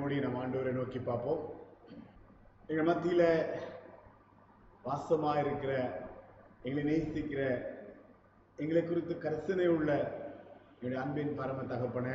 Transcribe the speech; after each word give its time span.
தாழ்த்தி 0.00 0.12
மூடி 0.16 0.24
நம் 0.24 0.36
ஆண்டவரை 0.42 0.70
நோக்கி 0.72 1.00
பார்ப்போம். 1.06 1.40
எங்கள் 2.70 2.88
மத்தியில 2.88 3.22
வாசமா 4.84 5.32
இருக்கிற 5.42 5.72
எங்களை 6.66 6.82
நேசிக்கிற 6.90 7.40
எங்களை 8.58 8.82
குறித்து 8.82 9.14
கரிசனை 9.24 9.66
உள்ள 9.76 9.90
எங்களுடைய 10.72 11.02
அன்பின் 11.02 11.36
பரம 11.40 11.66
தகப்பன 11.72 12.08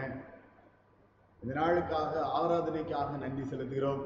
இந்த 1.41 1.51
நாளுக்காக 1.59 2.23
ஆராதனைக்காக 2.39 3.11
நன்றி 3.23 3.45
செலுத்துகிறோம். 3.51 4.03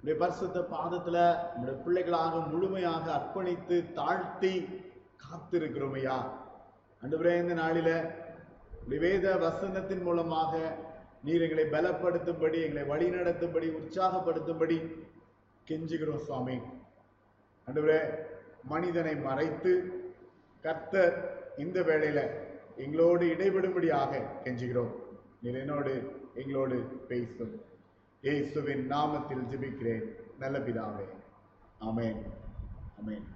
உடைய 0.00 0.16
பரிசுத்த 0.24 0.64
பாதத்துல 0.74 1.18
நம்முடைய 1.52 1.76
பிள்ளைகளாக 1.84 2.42
முழுமையாக 2.52 3.04
அர்ப்பணித்து 3.18 3.78
தாழ்த்தி 4.00 4.54
காத்திருக்கிறோம் 5.24 5.96
ஐயா. 6.00 6.18
அன்றுவரே 7.02 7.38
இந்த 7.42 7.54
நாளில 7.62 7.90
வேத 9.02 9.26
வசனத்தின் 9.46 10.06
மூலமாக 10.06 10.52
நீர் 11.24 11.40
எங்களை 11.40 11.64
பலப்படுத்தும்படி 11.64 12.58
எங்களை 12.62 12.82
வழிநடத்தும்படி 12.88 13.68
உற்சாகப்படுத்தும்படி 13.80 15.06
கெஞ்சுகிறோம் 15.68 16.24
சுவாமி. 16.24 16.58
அன்றுவரே 17.66 18.14
மனிதனை 18.64 19.16
மறைத்து 19.16 19.72
கர்த்தர் 20.62 21.16
இந்த 21.58 21.80
வேளையில 21.80 22.30
எங்களோடு 22.76 23.26
இடைபெடும்படியாக 23.26 24.22
கெஞ்சுகிறோம். 24.44 24.92
நீர் 25.42 25.54
என்னோடு 25.54 26.20
எங்களோடு 26.34 26.76
பேசும். 27.08 27.62
ஏசுவின் 28.22 28.90
நாமத்தில் 28.90 29.48
ஜெபிக்கிறேன். 29.50 30.06
நல்ல 30.38 30.58
பிதாவே. 30.58 31.08
அமேன் 31.80 32.22
அமேன் 33.00 33.26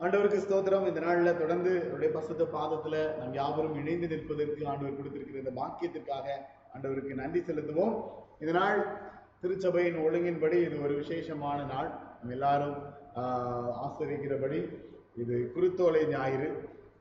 ஆண்டவருக்கு 0.00 0.44
ஸ்தோத்திரம். 0.44 0.86
இந்த 0.86 1.00
நாளில் 1.00 1.38
தொடர்ந்து 1.38 1.72
அவருடைய 1.82 2.10
பசுத்த 2.12 2.44
பாதத்தில் 2.54 3.00
நம் 3.18 3.34
யாவரும் 3.34 3.76
இணைந்து 3.80 4.06
நிற்பதற்கு 4.08 4.62
ஆண்டவர் 4.70 4.96
கொடுத்திருக்கிற 4.96 5.42
இந்த 5.42 5.52
பாக்கியத்திற்காக 5.60 6.26
ஆண்டவருக்கு 6.74 7.14
நன்றி 7.14 7.40
செலுத்துவோம். 7.40 7.94
இந்த 8.40 8.52
நாள் 8.52 8.80
திருச்சபையின் 9.42 9.98
ஒழுங்கின்படி 10.04 10.58
இது 10.66 10.76
ஒரு 10.82 10.94
விசேஷமான 10.94 11.58
நாள். 11.72 11.88
நம்ம 12.18 12.32
எல்லாரும் 12.32 12.76
ஆஹ், 13.20 13.72
ஆசிரிக்கிறபடி 13.82 14.60
இது 15.14 15.34
குருத்தோலை 15.54 16.02
ஞாயிறு. 16.08 16.48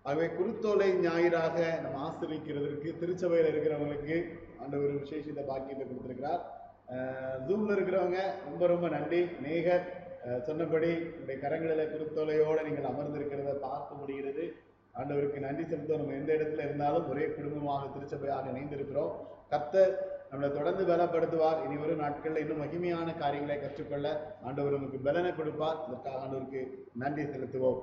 ஆகவே 0.05 0.27
குருத்தோலை 0.37 0.89
ஞாயிறாக 1.05 1.55
நம்ம 1.83 1.99
ஆசிரிக்கிறதற்கு 2.07 2.89
திருச்சபையில் 2.99 3.49
இருக்கிறவங்களுக்கு 3.51 4.17
ஆண்டவர் 4.59 4.87
ஒரு 4.87 4.99
விசேஷத்தை 4.99 5.43
பாக்கியத்தை 5.43 5.85
கொடுத்துருக்கிறார். 5.85 6.41
ஜூமில் 7.47 7.75
இருக்கிறவங்க 7.75 8.19
ரொம்ப 8.45 8.63
ரொம்ப 8.67 8.87
நன்றி. 8.89 9.21
நேகர் 9.41 9.83
சொன்னபடி 10.47 10.89
உங்களுடைய 11.05 11.37
கரங்களில் 11.43 11.91
குறுத்தொலையோடு 11.93 12.65
நீங்கள் 12.67 12.89
அமர்ந்திருக்கிறத 12.91 13.53
பார்க்க 13.67 13.99
முடிகிறது. 14.01 14.43
ஆண்டவருக்கு 14.99 15.39
நன்றி 15.45 15.63
செலுத்த 15.69 15.97
நம்ம 15.99 16.15
எந்த 16.19 16.31
இடத்துல 16.37 16.65
இருந்தாலும் 16.67 17.07
ஒரே 17.11 17.25
குடும்பமாக 17.37 17.87
திருச்சபையாக 17.93 18.51
இணைந்திருக்கிறோம். 18.53 19.13
கத்த 19.51 19.75
நம்மளை 20.29 20.49
தொடர்ந்து 20.57 20.83
பலப்படுத்துவார். 20.91 21.59
இனி 21.65 21.75
வரும் 21.81 22.01
நாட்களில் 22.03 22.41
இன்னும் 22.43 22.61
மகிமையான 22.63 23.09
காரியங்களை 23.23 23.57
கற்றுக்கொள்ள 23.59 24.07
ஆண்டவர் 24.47 24.77
நமக்கு 24.77 24.99
பலனை 25.07 25.31
கொடுப்பார். 25.39 25.81
அதற்காக 25.85 26.21
ஆண்டவருக்கு 26.23 26.61
நன்றி 27.03 27.25
செலுத்துவோம். 27.33 27.81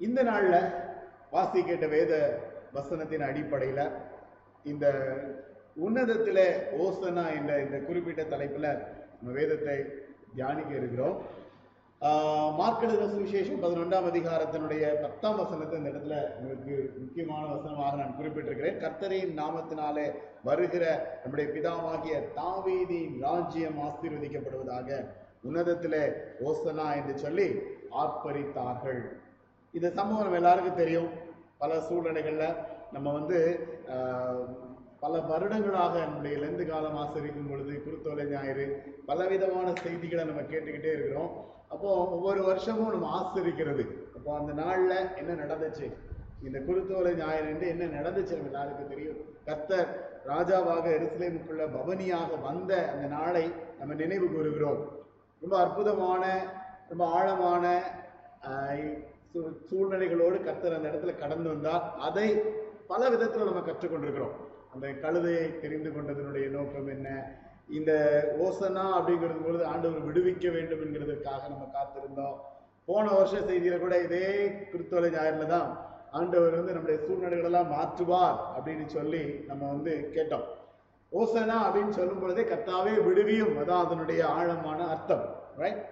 இந்த 0.00 0.20
நாளில் 0.30 0.60
வாசி 1.34 1.60
கேட்ட 1.62 1.86
வேத 1.96 2.12
வசனத்தின் 2.78 3.28
அடிப்படையில 3.30 3.80
இந்த 4.72 4.86
உன்னதத்தில் 5.86 6.44
ஓசனா 6.84 7.24
என்ற 7.38 7.52
இந்த 7.64 7.76
குறிப்பிட்ட 7.88 8.22
தலைப்பில் 8.32 8.70
நம்ம 9.16 9.34
வேதத்தை 9.38 9.76
தியானிக்க 10.36 10.74
இருக்கிறோம். 10.74 11.16
ஆஹ் 12.00 12.80
விசேஷம் 12.80 13.14
சுவிசேஷம் 13.14 13.64
பதினொன்றாம் 13.64 14.08
அதிகாரத்தினுடைய 14.12 14.94
பத்தாம் 15.02 15.36
வசனத்தை 15.36 15.78
இந்த 15.78 15.90
இடத்துல 15.90 16.38
உங்களுக்கு 16.38 16.92
முக்கியமான 16.98 17.46
வசனமாக 17.46 17.96
நான் 17.96 18.16
குறிப்பிட்டிருக்கிறேன். 18.20 18.78
கர்த்தரின் 18.78 19.38
நாமத்தினாலே 19.38 20.12
வருகிற 20.44 21.18
நம்முடைய 21.20 21.50
பிதாவாகிய 21.50 22.22
தாவீதியின் 22.36 23.20
ராஜ்யம் 23.20 23.78
ஆசீர்வதிக்கப்படுவதாக 23.78 25.06
உன்னதத்திலே 25.48 26.12
ஓசனா 26.44 26.94
என்று 26.94 27.18
சொல்லி 27.18 27.48
ஆர்ப்பரித்தார்கள். 27.90 29.00
இந்த 29.72 29.90
சம்பவம் 29.90 30.22
நம்ம 30.22 30.36
எல்லாருக்கும் 30.36 30.76
தெரியும். 30.76 31.08
பல 31.58 31.80
சூழ்நிலைகளில் 31.80 32.54
நம்ம 32.92 33.12
வந்து 33.12 33.68
பல 35.00 35.18
வருடங்களாக 35.18 35.98
நம்முடைய 35.98 36.38
லெந்து 36.38 36.66
காலம் 36.66 36.96
ஆசிரிக்கும் 36.96 37.48
பொழுது 37.48 37.82
குருத்தோலை 37.86 38.24
ஞாயிறு 38.24 38.95
பலவிதமான 39.06 39.72
செய்திகளை 39.82 40.24
நம்ம 40.24 40.40
கேட்டுக்கிட்டே 40.40 40.92
இருக்கிறோம். 40.92 41.54
அப்போ 41.68 42.08
ஒவ்வொரு 42.08 42.44
வருஷமும் 42.44 42.90
நம்ம 42.90 43.20
ஆசிரிக்கிறது. 43.20 43.86
அப்போ 44.14 44.38
அந்த 44.38 44.52
நாளில் 44.52 45.14
என்ன 45.16 45.44
நடந்துச்சு? 45.44 45.92
இந்த 46.42 46.58
குருத்தோலை 46.58 47.14
ஞாயிறு 47.14 47.68
என்ன 47.68 47.84
நடந்துச்சு 47.84 48.36
நம்ம 48.36 48.44
எல்லாருக்கும் 48.44 48.88
தெரியும். 48.88 49.16
கத்தர் 49.46 49.86
ராஜாவாக 50.26 50.88
எருசலேமுக்குள்ள 50.90 51.72
பவனியாக 51.72 52.40
வந்த 52.42 52.90
அந்த 52.90 53.06
நாளை 53.06 53.50
நம்ம 53.78 53.94
நினைவு 53.94 54.26
கூறுகிறோம். 54.26 54.98
ரொம்ப 55.40 55.58
அற்புதமான 55.58 56.42
ரொம்ப 56.88 57.06
ஆழமான 57.06 57.82
சூ- 59.34 59.56
சூழ்நிலைகளோடு 59.70 60.42
கத்தர் 60.42 60.76
அந்த 60.76 60.88
இடத்துல 60.88 61.18
கடந்து 61.18 61.48
வந்தார். 61.48 61.94
அதை 61.98 62.36
பல 62.86 63.08
விதத்தில் 63.08 63.44
நம்ம 63.44 63.60
கற்றுக்கொண்டிருக்கிறோம். 63.60 64.32
அந்த 64.74 64.88
கழுதையை 64.88 65.58
தெரிந்து 65.58 65.90
கொண்டதனுடைய 65.90 66.48
நோக்கம் 66.48 66.86
என்ன? 66.86 67.34
இந்த 67.68 67.92
ஓசனா 68.44 68.84
அப்படிங்கிறது 68.96 69.40
பொழுது 69.44 69.64
ஆண்டவர் 69.66 70.06
விடுவிக்க 70.08 70.52
வேண்டும் 70.52 70.82
என்கிறதுக்காக 70.84 71.42
நம்ம 71.48 71.64
காத்திருந்தோம். 71.76 72.36
போன 72.84 73.12
வருஷ 73.12 73.36
செய்தியில 73.38 73.78
கூட 73.78 74.02
இதே 74.02 74.26
கிறிஸ்தவ 74.72 75.08
ஞாயிறில் 75.08 75.46
தான் 75.46 75.68
ஆண்டவர் 76.10 76.54
வந்து 76.54 76.72
நம்முடைய 76.72 76.98
சூழ்நிலைகளெல்லாம் 77.06 77.72
மாற்றுவார் 77.72 78.36
அப்படின்னு 78.56 78.86
சொல்லி 78.86 79.44
நம்ம 79.46 79.62
வந்து 79.66 79.92
கேட்டோம். 80.14 80.46
ஓசனா 81.12 81.56
அப்படின்னு 81.66 81.88
சொல்லும் 81.88 82.20
பொழுதே 82.20 82.42
கர்த்தாவே 82.42 82.94
விடுவியும். 83.08 83.54
அதான் 83.62 83.84
அதனுடைய 83.86 84.28
ஆழமான 84.28 84.80
அர்த்தம். 84.86 85.24
ரைட் 85.56 85.82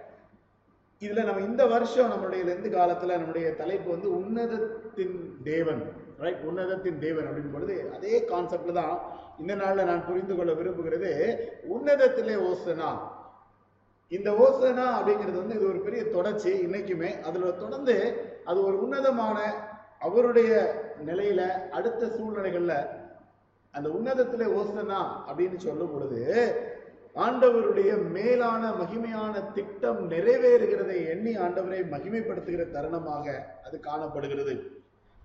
இதுல 1.01 1.23
நம்ம 1.23 1.41
இந்த 1.41 1.65
வருஷம் 1.65 2.11
நம்மளுடைய 2.11 2.41
லெந்து 2.49 2.69
காலத்துல 2.77 3.17
நம்முடைய 3.17 3.55
தலைப்பு 3.55 3.89
வந்து 3.91 4.09
உன்னதத்தின் 4.19 5.15
தேவன். 5.43 5.83
ரைட் 6.23 6.43
உன்னதத்தின் 6.49 6.99
தேவன் 6.99 7.27
அப்படின்னு 7.29 7.53
பொழுது 7.53 7.75
அதே 7.95 8.15
கான்செப்டில் 8.31 8.79
தான் 8.79 8.95
இந்த 9.39 9.55
நாளில் 9.55 9.89
நான் 9.89 10.05
புரிந்து 10.05 10.35
கொள்ள 10.35 10.51
விரும்புகிறது. 10.53 11.11
உன்னதத்திலே 11.75 12.35
ஓசனா. 12.49 12.89
இந்த 14.11 14.29
ஓசனா 14.45 14.85
அப்படிங்கிறது 14.97 15.41
வந்து 15.41 15.55
இது 15.55 15.69
ஒரு 15.69 15.79
பெரிய 15.79 16.01
தொடர்ச்சி 16.03 16.51
இன்னைக்குமே. 16.65 17.09
அதில் 17.21 17.59
தொடர்ந்து 17.63 17.95
அது 18.45 18.59
ஒரு 18.65 18.77
உன்னதமான 18.83 19.37
அவருடைய 19.99 20.51
நிலையில 21.05 21.41
அடுத்த 21.69 22.07
சூழ்நிலைகளில் 22.07 22.77
அந்த 23.71 23.87
உன்னதத்திலே 23.89 24.47
ஓசனா 24.59 24.99
அப்படின்னு 25.29 25.57
சொல்லும் 25.57 25.93
பொழுது 25.93 26.21
ஆண்டவருடைய 27.15 27.91
மேலான 28.11 28.63
மகிமையான 28.69 29.33
திட்டம் 29.53 30.01
நிறைவேறுகிறதை 30.11 30.97
எண்ணி 31.13 31.33
ஆண்டவரை 31.37 31.81
மகிமைப்படுத்துகிற 31.93 32.63
தருணமாக 32.75 33.25
அது 33.65 33.79
காணப்படுகிறது. 33.79 34.55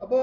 அப்போ 0.01 0.21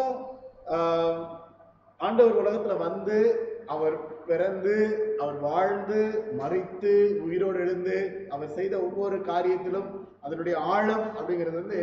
ஆண்டவர் 1.99 2.39
உலகத்துல 2.41 2.77
வந்து 2.77 3.17
அவர் 3.65 3.95
பிறந்து 4.25 4.75
அவர் 5.19 5.39
வாழ்ந்து 5.39 5.99
மறித்து 6.39 6.91
உயிரோடு 7.25 7.59
எழுந்து 7.59 7.97
அவர் 8.29 8.55
செய்த 8.57 8.75
ஒவ்வொரு 8.77 9.17
காரியத்திலும் 9.17 9.89
அதனுடைய 10.21 10.59
ஆழம் 10.59 11.07
அப்படிங்கிறது 11.15 11.57
வந்து 11.61 11.81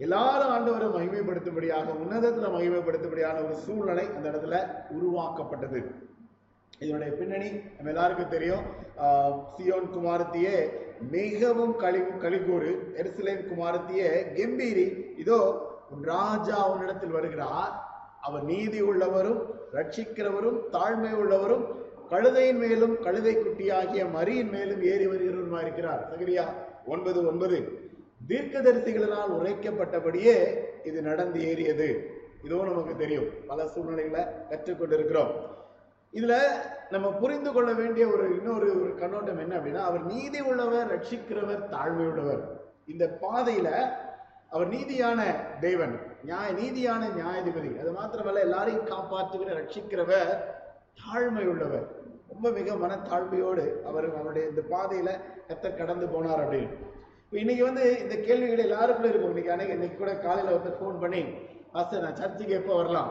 எல்லாரும் 0.00 0.52
ஆண்டவரை 0.54 0.88
மகிமைப்படுத்தும்படியாக 0.96 1.94
உன்னதத்துல 2.02 2.50
மகிமைப்படுத்தும்படியான 2.56 3.44
ஒரு 3.44 3.54
சூழ்நிலை 3.54 4.04
அந்த 4.16 4.26
இடத்துல 4.30 4.58
உருவாக்கப்பட்டது. 4.96 5.80
இதனுடைய 6.78 7.12
பின்னணி 7.16 7.48
நம்ம 7.76 7.90
எல்லாருக்கும் 7.92 8.34
தெரியும். 8.36 8.64
சியோன் 9.54 9.88
குமாரத்தியே 9.96 10.56
மிகவும் 11.10 11.76
கழி 11.76 12.00
கழிகூறு 12.24 12.70
எருசலேம் 13.00 13.42
குமாரத்தியே 13.50 14.10
கெம்பீரி 14.36 14.86
இதோ 15.16 15.40
உன் 15.90 16.04
ராஜா 16.04 16.58
உன்னிடத்தில் 16.70 17.16
வருகிறார். 17.18 17.72
அவர் 18.20 18.44
நீதி 18.44 18.80
உள்ளவரும் 18.82 19.40
ரட்சிக்கிறவரும் 19.76 20.58
தாழ்மை 20.72 21.12
உள்ளவரும் 21.22 21.64
கழுதையின் 22.10 22.58
மேலும் 22.58 22.94
கழுதை 23.00 23.34
குட்டியாகிய 23.36 24.04
மரியின் 24.10 24.50
மேலும் 24.50 24.82
ஏறி 24.82 25.06
வருகிறவருமா 25.06 25.60
இருக்கிறார். 25.60 26.02
சகரியா 26.12 26.44
ஒன்பது 26.86 27.26
ஒன்பது. 27.26 27.58
தீர்க்கதரிசிகளினால் 28.28 29.34
உரைக்கப்பட்டபடியே 29.38 30.36
இது 30.84 31.02
நடந்து 31.02 31.40
ஏறியது. 31.40 31.88
இதுவும் 32.42 32.68
நமக்கு 32.70 32.96
தெரியும் 32.96 33.28
பல 33.46 33.66
சூழ்நிலைகளை 33.66 34.22
கற்றுக்கொண்டிருக்கிறோம் 34.50 35.32
இதுல 36.14 36.34
நம்ம 36.90 37.06
புரிந்து 37.12 37.52
கொள்ள 37.52 37.70
வேண்டிய 37.72 38.04
ஒரு 38.08 38.24
இன்னொரு 38.36 38.68
ஒரு 38.82 38.92
கண்ணோட்டம் 38.94 39.38
என்ன 39.38 39.54
அப்படின்னா 39.56 39.82
அவர் 39.88 40.04
நீதி 40.04 40.40
உள்ளவர் 40.40 40.92
ரட்சிக்கிறவர் 40.94 41.64
தாழ்மையுள்ளவர் 41.74 42.42
இந்த 42.86 43.18
பாதையில 43.22 43.70
அவர் 44.52 44.68
நீதியான 44.74 45.20
தேவன் 45.64 45.94
நியாய 46.26 46.48
நீதியான 46.60 47.02
நியாயாதிபதி. 47.16 47.70
அது 47.80 47.90
மாத்திரமல்ல 47.98 48.44
எல்லாரையும் 48.46 48.88
காப்பாற்றுகிற 48.92 49.48
ரட்சிக்கிறவர் 49.58 50.30
தாழ்மை 51.00 51.44
உள்ளவர் 51.52 51.86
ரொம்ப 52.32 52.50
மிக 52.58 52.74
மனத்தாழ்மையோடு 52.84 53.64
அவர் 53.88 54.06
அவருடைய 54.18 54.44
இந்த 54.52 54.62
பாதையில 54.72 55.10
எத்த 55.52 55.66
கடந்து 55.80 56.06
போனார் 56.14 56.42
அப்படின்னு. 56.44 56.72
இப்போ 57.24 57.36
இன்னைக்கு 57.42 57.64
வந்து 57.68 57.84
இந்த 58.04 58.14
கேள்விகள் 58.26 58.64
எல்லாருக்குள்ள 58.66 59.10
இருக்கும். 59.10 59.32
இன்னைக்கு 59.34 59.52
அன்னைக்கு 59.54 59.76
இன்னைக்கு 59.78 59.98
கூட 60.02 60.12
காலையில 60.26 60.54
ஒருத்தர் 60.54 60.80
ஃபோன் 60.80 60.98
பண்ணி 61.04 61.22
பாஸ்டர் 61.72 62.04
நான் 62.04 62.18
சர்ச்சுக்கு 62.20 62.58
எப்போ 62.60 62.72
வரலாம்? 62.80 63.10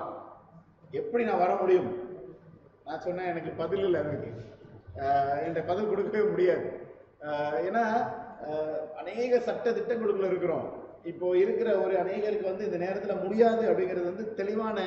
எப்படி 0.99 1.23
நான் 1.29 1.43
வர 1.43 1.53
முடியும்? 1.61 1.89
நான் 2.87 3.03
சொன்னேன் 3.05 3.31
எனக்கு 3.33 3.51
பதில் 3.61 3.85
இல்லை 3.87 4.01
அதுக்கு 4.03 4.29
என்ற 5.45 5.45
என்கிட்ட 5.45 5.63
பதில் 5.71 5.89
கொடுக்கவே 5.91 6.23
முடியாது. 6.33 6.65
ஏன்னா 7.67 7.83
அநேக 9.01 9.39
சட்ட 9.47 9.69
திட்டங்களுக்குள்ள 9.77 10.29
இருக்கிறோம். 10.33 10.67
இப்போ 11.07 11.27
இருக்கிற 11.37 11.69
ஒரு 11.79 11.93
அநேகருக்கு 11.97 12.51
வந்து 12.51 12.65
இந்த 12.65 12.77
நேரத்தில் 12.77 13.23
முடியாது 13.23 13.63
அப்படிங்கிறது 13.69 14.09
வந்து 14.11 14.25
தெளிவான 14.35 14.77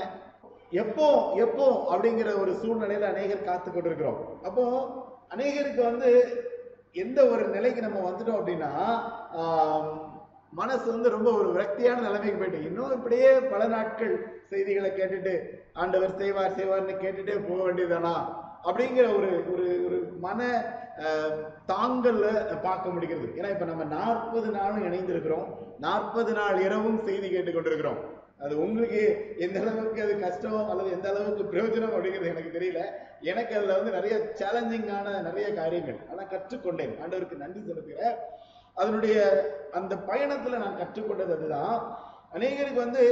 எப்போ 0.72 1.06
எப்போ 1.36 1.66
அப்படிங்கிற 1.92 2.30
ஒரு 2.40 2.52
சூழ்நிலையில் 2.54 3.10
அநேகர் 3.10 3.44
காத்து 3.44 3.68
கொண்டிருக்கிறோம். 3.70 4.18
அப்போ 4.44 4.64
அநேகருக்கு 5.30 5.82
வந்து 5.82 6.10
எந்த 6.94 7.18
ஒரு 7.26 7.44
நிலைக்கு 7.48 7.80
நம்ம 7.80 7.98
வந்துட்டோம் 8.00 8.38
அப்படின்னா 8.40 8.70
மனசு 10.52 10.86
வந்து 10.90 11.08
ரொம்ப 11.08 11.28
ஒரு 11.32 11.48
விரக்தியான 11.52 12.02
நிலைமைக்கு 12.02 12.38
போயிட்டு 12.38 12.68
இன்னும் 12.68 12.94
இப்படியே 12.96 13.28
பல 13.52 13.64
நாட்கள் 13.66 14.14
செய்திகளை 14.48 14.90
கேட்டுட்டு 14.90 15.34
ஆண்டவர் 15.72 16.18
செய்வார் 16.18 16.56
செய்வார்னு 16.58 16.96
கேட்டுட்டே 17.02 17.36
போக 17.48 17.58
வேண்டியதானா 17.62 18.14
அப்படிங்கிற 18.64 19.04
ஒரு 19.18 19.30
ஒரு 19.52 19.66
ஒரு 19.86 19.98
மன 20.20 20.40
தாங்கல்ல 21.72 22.60
பார்க்க 22.62 22.94
முடிகிறது. 22.94 23.26
ஏன்னா 23.36 23.50
இப்ப 23.50 23.64
நம்ம 23.64 23.84
நாற்பது 23.84 24.50
நாளும் 24.50 24.86
இணைந்திருக்கிறோம். 24.88 25.46
நாற்பது 25.78 26.32
நாள் 26.32 26.60
இரவும் 26.60 27.04
செய்தி 27.04 27.30
கேட்டு 27.30 27.52
கொண்டிருக்கிறோம். 27.52 28.18
அது 28.44 28.60
உங்களுக்கு 28.60 29.00
எந்த 29.38 29.60
அளவுக்கு 29.60 30.02
அது 30.02 30.18
கஷ்டம் 30.18 30.68
அல்லது 30.70 30.90
எந்த 30.90 31.08
அளவுக்கு 31.08 31.42
பிரயோஜனம் 31.52 31.94
அப்படிங்கிறது 31.96 32.32
எனக்கு 32.32 32.56
தெரியல. 32.58 32.82
எனக்கு 33.20 33.56
அதுல 33.56 33.76
வந்து 33.76 33.90
நிறைய 33.90 34.14
சேலஞ்சிங்கான 34.40 35.22
நிறைய 35.22 35.54
காரியங்கள். 35.54 35.98
ஆனா 36.10 36.22
கற்றுக்கொண்டேன். 36.22 36.94
ஆண்டவருக்கு 37.02 37.42
நன்றி 37.44 37.60
செலுத்துகிறேன். 37.60 38.16
அதனுடைய 38.74 39.18
அந்த 39.72 39.94
பயணத்துல 39.94 40.62
நான் 40.64 40.78
கற்றுக்கொண்டது 40.82 41.32
அதுதான். 41.38 41.98
அநேகருக்கு 42.34 42.84
வந்து 42.86 43.02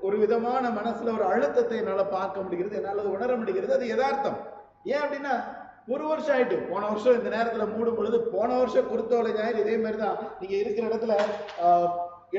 ஒரு 0.00 0.16
விதமான 0.18 0.68
மனசுல 0.68 1.14
ஒரு 1.14 1.24
அழுத்தத்தை 1.24 1.76
என்னால் 1.78 2.06
பார்க்க 2.06 2.40
முடிகிறது 2.40 2.76
என்னால் 2.76 3.12
உணர 3.16 3.36
முடிகிறது. 3.36 3.74
அது 3.74 3.86
யதார்த்தம். 3.86 4.38
ஏன் 4.90 5.02
அப்படின்னா 5.04 5.34
ஒரு 5.92 6.04
வருஷம் 6.10 6.34
ஆயிட்டு 6.36 6.56
போன 6.70 6.82
வருஷம் 6.90 7.16
இந்த 7.18 7.30
நேரத்தில் 7.36 7.72
மூடும் 7.74 7.98
பொழுது 7.98 8.18
போன 8.34 8.50
வருஷம் 8.60 8.90
குருத்தோலை 8.90 9.30
ஞாயிறு 9.38 9.62
இதே 9.64 9.76
மாதிரி 9.84 9.98
தான் 10.04 10.18
நீங்கள் 10.40 10.60
இருக்கிற 10.62 10.84
இடத்துல 10.90 11.14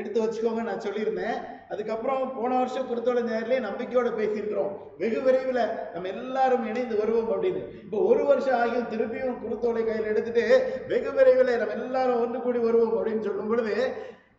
எடுத்து 0.00 0.18
வச்சுக்கோங்க 0.22 0.62
நான் 0.68 0.84
சொல்லியிருந்தேன். 0.84 1.36
அதுக்கப்புறம் 1.72 2.22
போன 2.38 2.50
வருஷம் 2.60 2.88
குருத்தோலை 2.88 3.20
ஞாயிறுலயே 3.26 3.60
நம்பிக்கையோட 3.66 4.08
பேசியிருக்கிறோம். 4.16 4.72
வெகு 5.00 5.20
விரைவில் 5.26 5.60
நம்ம 5.92 6.08
எல்லாரும் 6.14 6.64
இணைந்து 6.70 6.94
வருவோம் 7.02 7.30
அப்படின்னு. 7.34 7.62
இப்போ 7.84 7.98
ஒரு 8.10 8.22
வருஷம் 8.30 8.58
ஆகியும் 8.62 8.90
திருப்பியும் 8.92 9.38
குருத்தோலை 9.44 9.84
கையில் 9.88 10.10
எடுத்துட்டு 10.12 10.44
வெகு 10.92 11.12
விரைவில் 11.18 11.52
நம்ம 11.60 11.76
எல்லாரும் 11.80 12.22
ஒன்று 12.24 12.40
கூடி 12.46 12.62
வருவோம் 12.66 12.96
அப்படின்னு 12.98 13.26
சொல்லும் 13.28 13.52
பொழுது 13.52 13.76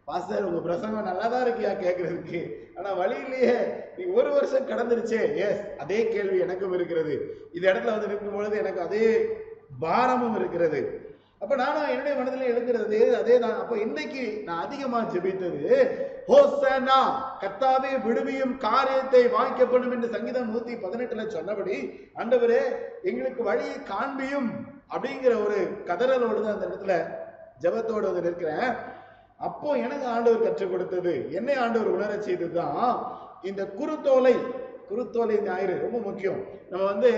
பாஸ்டர் 0.07 0.47
உங்க 0.47 0.59
பிரசங்கம் 0.65 1.07
நல்லா 1.09 1.27
தான் 1.33 1.43
இருக்கியா 1.45 1.71
கேட்கறதுக்கு 1.83 2.39
ஆனா 2.77 2.89
வழி 2.99 3.15
இல்லையே. 3.23 3.55
நீ 3.97 4.03
ஒரு 4.17 4.29
வருஷம் 4.35 4.69
கடந்துருச்சே. 4.71 5.21
எஸ் 5.45 5.63
அதே 5.83 5.99
கேள்வி 6.13 6.37
எனக்கும் 6.45 6.75
இருக்கிறது. 6.77 7.13
இந்த 7.55 7.65
இடத்துல 7.71 7.95
வந்து 7.95 8.11
நிற்கும் 8.11 8.37
பொழுது 8.37 8.55
எனக்கு 8.63 8.81
அதே 8.87 9.07
பாரமும் 9.83 10.37
இருக்கிறது. 10.39 10.81
அப்ப 11.43 11.55
நானும் 11.61 11.89
என்னுடைய 11.93 12.13
மனதில் 12.19 12.51
எழுக்கிறது 12.51 12.99
அதே 13.19 13.35
தான். 13.43 13.57
அப்ப 13.61 13.73
இன்னைக்கு 13.85 14.23
நான் 14.47 14.63
அதிகமா 14.65 14.99
ஜெபித்தது 15.13 15.79
ஹோசனா 16.29 16.99
கத்தாவே 17.41 17.91
விடுவியும் 18.05 18.55
காரியத்தை 18.67 19.23
வாய்க்கப்படும் 19.35 19.93
என்று 19.95 20.07
சங்கீதம் 20.15 20.51
நூத்தி 20.53 20.75
பதினெட்டுல 20.83 21.25
சொன்னபடி 21.35 21.77
ஆண்டவரே 22.21 22.61
எங்களுக்கு 23.09 23.41
வழியை 23.49 23.77
காண்பியும் 23.91 24.49
அப்படிங்கிற 24.93 25.33
ஒரு 25.45 25.59
கதறலோடு 25.89 26.39
தான் 26.45 26.55
அந்த 26.55 26.69
இடத்துல 26.69 26.95
ஜெபத்தோடு 27.63 28.07
வந்து 28.09 28.25
நிற்கிறேன். 28.27 28.71
அப்போ 29.39 29.77
எனக்கு 29.77 30.05
ஆண்டவர் 30.05 30.43
கற்றுக் 30.43 30.71
கொடுத்தது. 30.71 31.31
என்னை 31.31 31.55
ஆண்டவர் 31.55 31.87
உணர 31.87 32.21
செய்ததுதான். 32.21 32.91
இந்த 33.41 33.63
குருத்தோலை 33.79 34.35
குருத்தோலை 34.89 35.41
ஞாயிறு 35.41 35.81
ரொம்ப 35.81 35.97
முக்கியம். 35.99 36.41
நம்ம 36.69 36.85
வந்து 36.85 37.11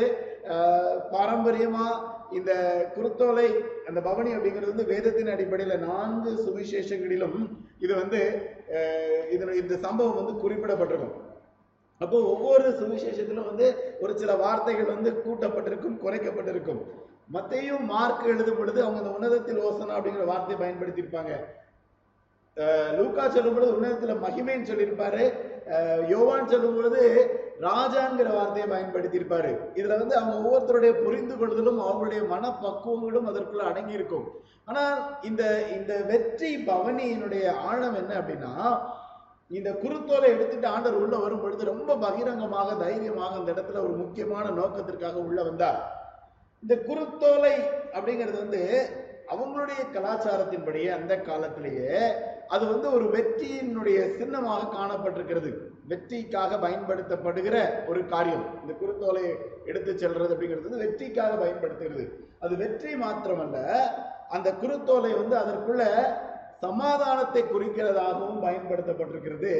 ஆஹ், 0.48 0.98
பாரம்பரியமா 1.12 1.86
இந்த 2.32 2.52
குருத்தோலை 2.96 3.48
அந்த 3.88 4.02
பவனி 4.02 4.36
அப்படிங்கிறது 4.36 4.66
வந்து 4.66 4.84
வேதத்தின் 4.84 5.28
அடிப்படையில 5.28 5.78
நான்கு 5.80 6.32
சுவிசேஷங்களிலும் 6.46 7.38
இது 7.80 7.96
வந்து 7.96 8.20
ஆஹ், 8.76 9.24
இந்த 9.62 9.78
சம்பவம் 9.78 10.16
வந்து 10.16 10.42
குறிப்பிடப்பட்டிருக்கும். 10.42 11.16
அப்போ 12.02 12.18
ஒவ்வொரு 12.24 12.70
சுவிசேஷத்திலும் 12.80 13.46
வந்து 13.46 13.68
ஒரு 14.02 14.18
சில 14.18 14.36
வார்த்தைகள் 14.36 14.86
வந்து 14.86 15.12
கூட்டப்பட்டிருக்கும் 15.26 16.00
குறைக்கப்பட்டிருக்கும். 16.04 16.82
மத்தையும் 17.34 17.86
மார்க் 17.86 18.28
எழுதும் 18.28 18.58
பொழுது 18.58 18.84
அவங்க 18.84 19.00
அந்த 19.00 19.14
உன்னதத்தில் 19.16 19.64
ஓசனா 19.64 19.96
அப்படிங்கிற 19.98 20.26
வார்த்தையை 20.26 20.60
பயன்படுத்தியிருப்பாங்க. 20.64 21.32
லூக்கா 22.98 23.24
சொல்லும் 23.36 23.56
பொழுது 23.56 23.76
உன்னதத்துல 23.78 24.14
மகிமைன்னு 24.26 24.70
சொல்லியிருப்பாரு. 24.70 25.24
யோவான் 26.12 26.52
சொல்லும் 26.52 26.76
பொழுது 26.78 27.02
ராஜாங்கிற 27.66 28.30
வார்த்தையை 28.36 28.68
பயன்படுத்தியிருப்பாரு. 28.74 29.52
இதுல 29.80 29.98
வந்து 30.02 30.16
அவங்க 30.20 30.36
ஒவ்வொருத்தருடைய 30.42 30.94
புரிந்து 31.06 31.36
கொள்ளுதலும் 31.40 31.80
அவங்களுடைய 31.86 32.22
மனப்பக்குவங்களும் 32.34 33.30
அதற்குள்ள 33.32 33.66
அடங்கி 33.72 33.98
இருக்கும் 34.00 34.28
ஆனால் 34.70 34.96
இந்த 35.30 35.44
இந்த 35.78 35.94
வெற்றி 36.12 36.52
பவனியினுடைய 36.70 37.46
ஆழம் 37.70 37.98
என்ன 38.02 38.14
அப்படின்னா 38.22 38.54
இந்த 39.52 39.70
குருத்தோலை 39.84 40.30
எடுத்துட்டு 40.36 40.68
ஆண்டவர் 40.76 41.02
உள்ள 41.02 41.18
வரும் 41.24 41.44
பொழுது 41.44 41.72
ரொம்ப 41.72 41.92
பகிரங்கமாக 42.06 42.74
தைரியமாக 42.84 43.38
அந்த 43.40 43.50
இடத்துல 43.56 43.82
ஒரு 43.86 43.94
முக்கியமான 44.04 44.46
நோக்கத்திற்காக 44.58 45.18
உள்ள 45.28 45.40
வந்தார். 45.50 45.80
இந்த 46.64 46.76
குருத்தோலை 46.88 47.56
அப்படிங்கிறது 47.96 48.38
வந்து 48.44 48.62
அவங்களுடைய 49.30 49.82
கலாச்சாரத்தின்படியே 49.94 50.90
அந்த 50.94 51.18
காலத்திலேயே 51.18 52.12
அது 52.48 52.66
வந்து 52.68 52.94
ஒரு 52.94 53.06
வெற்றியினுடைய 53.06 54.18
சின்னமாக 54.18 54.76
காணப்பட்டிருக்கிறது. 54.76 55.54
வெற்றிக்காக 55.88 56.68
பயன்படுத்தப்படுகிற 56.68 57.88
ஒரு 57.88 58.06
காரியம். 58.06 58.46
இந்த 58.62 58.74
குருத்தோலை 58.74 59.36
எடுத்து 59.66 59.94
செல்றது 59.94 60.34
அப்படிங்கிறது 60.34 60.62
வந்து 60.62 60.78
வெற்றிக்காக 60.78 61.36
பயன்படுத்துகிறது. 61.36 62.28
அது 62.40 62.58
வெற்றி 62.58 62.96
மாத்திரமல்ல 62.96 63.76
அந்த 64.30 64.54
குருத்தோலை 64.62 65.28
வந்து 65.28 65.38
அதற்குள்ள 65.38 65.84
சமாதானத்தை 66.60 67.44
குறிக்கிறதாகவும் 67.44 68.44
பயன்படுத்தப்பட்டிருக்கிறது. 68.44 69.52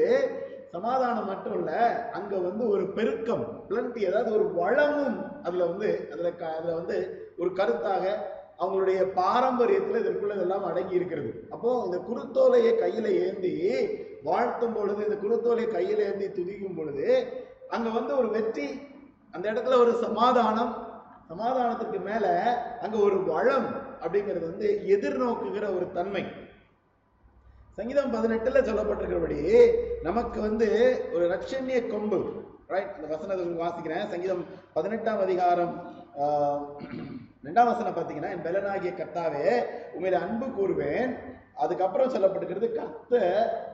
சமாதானம் 0.70 1.26
மட்டும் 1.26 1.54
இல்ல 1.54 1.70
அங்க 2.12 2.36
வந்து 2.36 2.68
ஒரு 2.68 2.86
பெருக்கம் 2.86 3.64
பிளண்டி 3.68 4.04
அதாவது 4.06 4.32
ஒரு 4.34 4.54
வளமும் 4.54 5.42
அதுல 5.42 5.64
வந்து 5.64 6.08
அதுல 6.12 6.32
க- 6.32 6.56
அதுல 6.56 6.74
வந்து 6.74 6.96
ஒரு 7.38 7.50
கருத்தாக 7.50 8.04
அவங்களுடைய 8.58 9.00
பாரம்பரியத்தில் 9.16 10.00
இதற்குள்ள 10.00 10.34
இதெல்லாம் 10.34 10.64
அடங்கி 10.64 10.94
இருக்கிறது. 10.94 11.30
அப்போ 11.50 11.68
இந்த 11.84 11.98
குருத்தோலையை 12.06 12.72
கையில 12.80 13.06
ஏந்தி 13.22 13.52
வாழ்த்தும் 14.24 14.74
பொழுது 14.74 15.00
இந்த 15.04 15.16
குருத்தோலையை 15.16 15.68
கையில 15.70 16.06
ஏந்தி 16.06 16.28
துதிக்கும் 16.32 16.76
பொழுது 16.76 17.06
அங்க 17.68 17.88
வந்து 17.90 18.12
ஒரு 18.16 18.28
வெற்றி 18.28 18.66
அந்த 19.34 19.44
இடத்துல 19.52 19.78
ஒரு 19.78 19.92
சமாதானம் 20.02 20.72
சமாதானத்துக்கு 21.28 21.98
மேல 22.00 22.26
அங்க 22.82 22.96
ஒரு 22.98 23.16
வளம் 23.24 23.68
அப்படிங்கிறது 24.02 24.44
வந்து 24.44 24.68
எதிர்நோக்குகிற 24.94 25.64
ஒரு 25.76 25.86
தன்மை. 25.92 26.22
சங்கீதம் 27.78 28.14
பதினெட்டுல 28.14 28.60
சொல்லப்பட்டிருக்கிறபடி 28.62 29.38
நமக்கு 30.02 30.38
வந்து 30.40 30.68
ஒரு 31.14 31.24
ரட்சண்ய 31.30 31.80
கொம்பு 31.86 32.18
ரைட் 32.68 32.94
அந்த 32.96 33.06
வசனத்தை 33.06 33.44
வாசிக்கிறேன். 33.60 34.08
சங்கீதம் 34.10 34.42
பதினெட்டாம் 34.72 35.20
அதிகாரம் 35.20 35.74
ஆஹ், 36.20 36.62
ரெண்டாம் 37.44 37.70
வசனம் 37.70 37.96
பார்த்தீங்கன்னா 37.96 38.30
என் 38.34 38.44
பலனாகிய 38.46 38.90
கர்த்தாவே 39.00 39.44
உங்களை 39.96 40.16
அன்பு 40.24 40.46
கூறுவேன். 40.56 41.12
அதுக்கப்புறம் 41.62 42.12
சொல்லப்பட்டுக்கிறது 42.14 42.68
கர்த்த 42.78 43.14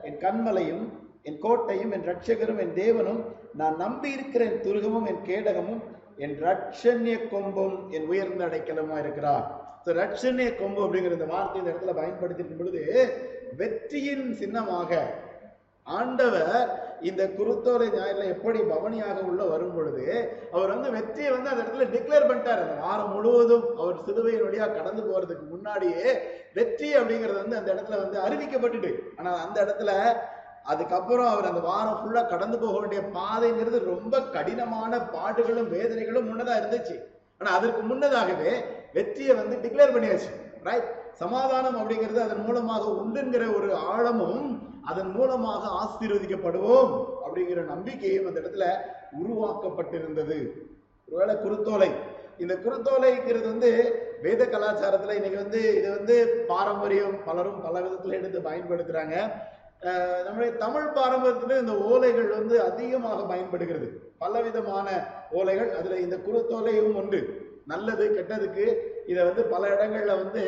என் 0.07 0.21
கண்மலையும் 0.25 0.85
என் 1.27 1.41
கோட்டையும் 1.45 1.93
என் 1.95 2.07
ரட்சகரும் 2.09 2.61
என் 2.63 2.77
தேவனும் 2.81 3.21
நான் 3.59 3.75
நம்பி 3.83 4.09
இருக்கிற 4.17 4.41
என் 4.49 4.63
துருகமும் 4.67 5.07
என் 5.11 5.21
கேடகமும் 5.29 5.81
என் 6.25 6.35
ரட்சண்ய 6.45 7.15
கொம்பும் 7.33 7.77
என் 7.95 8.07
உயர்ந்த 8.11 8.41
அடைக்கலமா 8.47 8.97
இருக்கிறார். 9.03 9.45
ஸோ 9.85 9.91
ரட்சண்ய 10.01 10.49
கொம்பு 10.61 10.79
அப்படிங்கிற 10.85 11.17
இந்த 11.17 11.29
வார்த்தை 11.33 11.59
இந்த 11.61 11.71
இடத்துல 11.73 11.95
பயன்படுத்தியிருக்கும் 11.99 12.61
பொழுது 12.61 12.83
வெற்றியின் 13.61 14.27
சின்னமாக 14.41 14.91
ஆண்டவர் 15.87 16.69
இந்த 17.09 17.23
குருத்தோலை 17.37 17.87
ஞாயிறுல 17.95 18.25
எப்படி 18.33 18.59
பவனியாக 18.71 19.17
உள்ள 19.29 19.41
வரும் 19.51 19.73
பொழுது 19.75 20.05
அவர் 20.55 20.73
வந்து 20.73 20.89
வெற்றியை 20.95 21.29
வந்து 21.35 21.51
அந்த 21.51 21.63
இடத்துல 21.63 21.87
டிக்ளேர் 21.95 22.27
பண்ணிட்டார். 22.29 22.61
அந்த 22.65 22.75
வாரம் 22.85 23.13
முழுவதும் 23.15 23.65
அவர் 23.81 24.03
சிலுவையின் 24.05 24.45
வழியா 24.45 24.67
கடந்து 24.77 25.03
போறதுக்கு 25.09 25.45
முன்னாடியே 25.53 26.05
வெற்றி 26.57 26.89
அப்படிங்கிறது 26.99 27.39
வந்து 27.43 27.59
அந்த 27.59 27.69
இடத்துல 27.75 27.99
வந்து 28.03 28.19
அறிவிக்கப்பட்டுட்டு. 28.25 28.91
ஆனால் 29.17 29.41
அந்த 29.45 29.57
இடத்துல 29.65 29.91
அதுக்கப்புறம் 30.73 31.31
அவர் 31.31 31.49
அந்த 31.49 31.61
வாரம் 31.71 31.97
ஃபுல்லா 31.97 32.21
கடந்து 32.33 32.57
போக 32.61 32.77
வேண்டிய 32.79 33.01
பாதைங்கிறது 33.17 33.79
ரொம்ப 33.93 34.21
கடினமான 34.35 34.99
பாடுகளும் 35.15 35.71
வேதனைகளும் 35.75 36.29
முன்னதா 36.29 36.53
இருந்துச்சு. 36.61 36.95
ஆனா 37.41 37.51
அதற்கு 37.57 37.81
முன்னதாகவே 37.91 38.51
வெற்றியை 38.93 39.33
வந்து 39.41 39.55
டிக்ளேர் 39.63 39.93
பண்ணியாச்சு. 39.95 40.31
ரைட் 40.67 40.87
சமாதானம் 41.19 41.77
அப்படிங்கிறது 41.79 42.19
அதன் 42.23 42.45
மூலமாக 42.45 42.85
உண்டுங்கிற 43.01 43.43
ஒரு 43.57 43.69
ஆழமும் 43.91 44.47
அதன் 44.89 45.11
மூலமாக 45.11 45.63
ஆசீர்வதிக்கப்படுவோம் 45.81 46.91
அப்படிங்கிற 47.25 47.61
நம்பிக்கையும் 47.65 48.27
அந்த 48.27 48.39
இடத்துல 48.39 48.65
உருவாக்கப்பட்டிருந்தது. 49.21 50.37
ஒருவேளை 51.11 51.35
குருத்தோலை. 51.35 51.89
இந்த 52.37 52.53
குருத்தோலைங்கிறது 52.53 53.43
வந்து 53.43 53.69
வேத 54.21 54.45
கலாச்சாரத்துல 54.45 55.15
இன்னைக்கு 55.19 55.39
வந்து 55.43 55.75
இது 55.75 55.89
வந்து 55.89 56.45
பாரம்பரியம் 56.47 57.23
பலரும் 57.25 57.61
பல 57.61 57.79
விதத்துல 57.79 58.17
எடுத்து 58.19 58.39
பயன்படுத்துறாங்க. 58.39 59.15
நம்முடைய 60.25 60.53
தமிழ் 60.53 60.87
பாரம்பரியத்துல 60.95 61.59
இந்த 61.59 61.73
ஓலைகள் 61.91 62.29
வந்து 62.29 62.61
அதிகமாக 62.61 63.23
பயன்படுகிறது. 63.23 63.87
பலவிதமான 64.17 64.87
ஓலைகள் 65.31 65.71
அதுல 65.79 65.99
இந்த 65.99 66.17
குருத்தோலையும் 66.27 66.93
உண்டு. 67.01 67.19
நல்லது 67.67 68.05
கெட்டதுக்கு 68.15 68.65
இதை 69.07 69.23
வந்து 69.23 69.43
பல 69.43 69.67
இடங்கள்ல 69.75 70.11
வந்து 70.23 70.43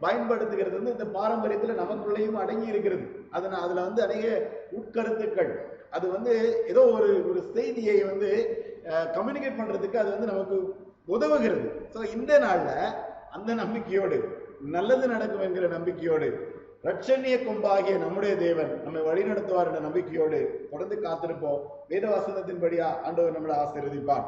பயன்படுத்துகிறது 0.00 0.76
வந்து 0.80 0.94
இந்த 0.96 1.06
பாரம்பரியத்துல 1.18 1.76
நமக்குள்ளேயும் 1.82 2.40
அடங்கி 2.44 2.66
இருக்கிறது. 2.66 3.06
அதனால 3.36 3.60
அதில் 3.66 3.86
வந்து 3.86 4.02
அநேக 4.06 4.26
உட்கருத்துக்கள். 4.78 5.52
அது 5.96 6.06
வந்து 6.16 6.32
ஏதோ 6.72 6.82
ஒரு 6.96 7.10
ஒரு 7.30 7.40
செய்தியை 7.56 7.96
வந்து 8.10 8.30
கம்யூனிகேட் 9.16 9.58
பண்ணுறதுக்கு 9.60 10.02
அது 10.02 10.10
வந்து 10.14 10.30
நமக்கு 10.32 10.56
உதவுகிறது. 11.14 11.68
ஸோ 11.94 12.00
இந்த 12.16 12.32
நாளில் 12.46 12.94
அந்த 13.36 13.50
நம்பிக்கையோடு 13.62 14.18
நல்லது 14.76 15.06
நடக்கும் 15.14 15.46
என்கிற 15.46 15.66
நம்பிக்கையோடு 15.76 16.28
ரட்சணிய 16.86 17.34
கொம்பாகிய 17.46 17.96
நம்முடைய 18.02 18.32
தேவன் 18.44 18.70
நம்மை 18.84 19.02
வழிநடத்துவார் 19.08 19.68
என்ற 19.70 19.80
நம்பிக்கையோடு 19.86 20.38
தொடர்ந்து 20.70 20.96
காத்திருப்போம். 21.04 21.60
வேத 21.90 22.04
வசனத்தின்படியா 22.14 22.88
ஆண்டவர் 23.06 23.36
நம்மளை 23.36 23.56
ஆசீர்வதிப்பார். 23.64 24.26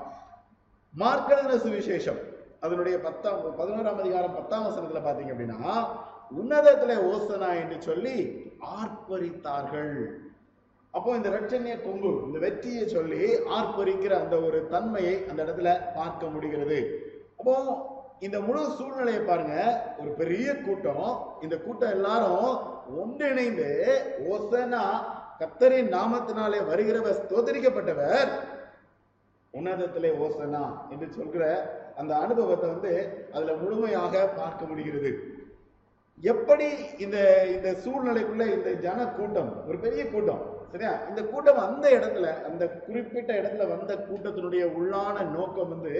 மார்க்கெழுதின 0.94 1.58
சுவிசேஷம் 1.64 2.20
அதனுடைய 2.64 2.96
பத்தாம் 3.06 3.40
பதினோராம் 3.60 4.02
அதிகாரம் 4.02 4.36
பத்தாம் 4.38 4.66
வசனத்துல 4.68 5.02
பாத்தீங்க 5.06 5.32
அப்படின்னா 5.34 5.72
உன்னதத்துல 6.40 6.92
ஓசனா 7.10 7.48
என்று 7.62 7.78
சொல்லி 7.88 8.16
ஆர்ப்பரித்தார்கள். 8.78 9.96
அப்போ 10.94 11.10
இந்த 11.18 11.28
ரட்சணிய 11.34 11.74
கொம்பு 11.84 12.10
இந்த 12.26 12.38
வெற்றியை 12.44 12.84
சொல்லி 12.96 13.22
ஆர்ப்பரிக்கிற 13.56 14.12
அந்த 14.24 14.36
ஒரு 14.46 14.58
தன்மையை 14.72 15.14
அந்த 15.30 15.38
இடத்துல 15.44 15.70
பார்க்க 15.96 16.32
முடிகிறது. 16.34 16.78
அப்போ 17.38 17.54
இந்த 18.26 18.38
முழு 18.46 18.60
சூழ்நிலையை 18.78 19.22
பாருங்க 19.22 19.56
ஒரு 20.00 20.10
பெரிய 20.20 20.48
கூட்டம். 20.66 21.08
இந்த 21.44 21.56
கூட்டம் 21.64 21.94
எல்லாரும் 21.96 22.50
ஒன்றிணைந்து 23.02 23.70
ஓசனா 24.32 24.82
கத்தரின் 25.40 25.90
நாமத்தினாலே 25.96 26.60
வருகிறவர் 26.70 27.20
ஸ்தோதரிக்கப்பட்டவர் 27.22 28.30
உன்னதத்திலே 29.54 30.10
ஓசனா 30.24 30.64
என்று 30.92 31.06
சொல்கிற 31.18 31.44
அந்த 32.00 32.12
அனுபவத்தை 32.24 32.66
வந்து 32.74 32.92
அதுல 33.34 33.52
முழுமையாக 33.62 34.24
பார்க்க 34.38 34.70
முடிகிறது. 34.70 35.10
எப்படி 36.22 36.66
இந்த 36.98 37.46
இந்த 37.54 37.68
சூழ்நிலைக்குள்ள 37.84 38.44
இந்த 38.56 38.70
ஜன 38.74 39.06
கூட்டம் 39.06 39.64
ஒரு 39.68 39.78
பெரிய 39.78 40.06
கூட்டம் 40.06 40.42
சரியா? 40.72 40.92
இந்த 41.08 41.22
கூட்டம் 41.22 41.58
அந்த 41.58 41.90
இடத்துல 41.90 42.26
அந்த 42.48 42.68
குறிப்பிட்ட 42.68 43.32
இடத்துல 43.40 43.68
வந்த 43.68 43.94
கூட்டத்தினுடைய 44.08 44.64
உள்ளான 44.78 45.30
நோக்கம் 45.30 45.68
வந்து 45.68 45.92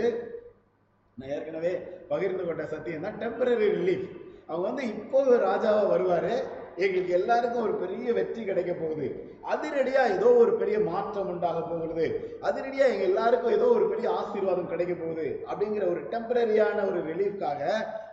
நான் 1.19 1.31
ஏற்கனவே 1.31 1.73
பகிர்ந்து 2.09 2.45
கொண்ட 2.45 2.67
சத்தியம் 2.67 3.03
தான் 3.03 3.19
டெம்பரரி 3.19 3.69
ரிலீஃப் 3.79 4.07
அவங்க 4.47 4.67
வந்து 4.69 4.85
இப்போ 4.89 5.19
ராஜாவா 5.25 5.83
வருவாரு. 5.93 6.33
எங்களுக்கு 6.77 7.13
எல்லாருக்கும் 7.13 7.63
ஒரு 7.63 7.75
பெரிய 7.75 8.13
வெற்றி 8.13 8.45
கிடைக்க 8.45 8.73
போகுது. 8.73 9.07
அதிரடியா 9.53 10.03
ஏதோ 10.17 10.29
ஒரு 10.35 10.53
பெரிய 10.53 10.81
மாற்றம் 10.81 11.29
உண்டாக 11.29 11.61
போகிறது. 11.61 12.07
அதிரடியா 12.43 12.87
எங்க 12.93 13.05
எல்லாருக்கும் 13.11 13.53
ஏதோ 13.53 13.65
ஒரு 13.65 13.89
பெரிய 13.89 14.11
ஆசீர்வாதம் 14.11 14.69
கிடைக்க 14.69 14.95
போகுது. 14.95 15.45
அப்படிங்கிற 15.51 15.91
ஒரு 15.91 16.01
டெம்பரரியான 16.13 16.91
ஒரு 16.91 17.01
ரிலீஃப்காக 17.11 17.63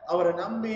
அவரை 0.06 0.34
நம்பி 0.34 0.76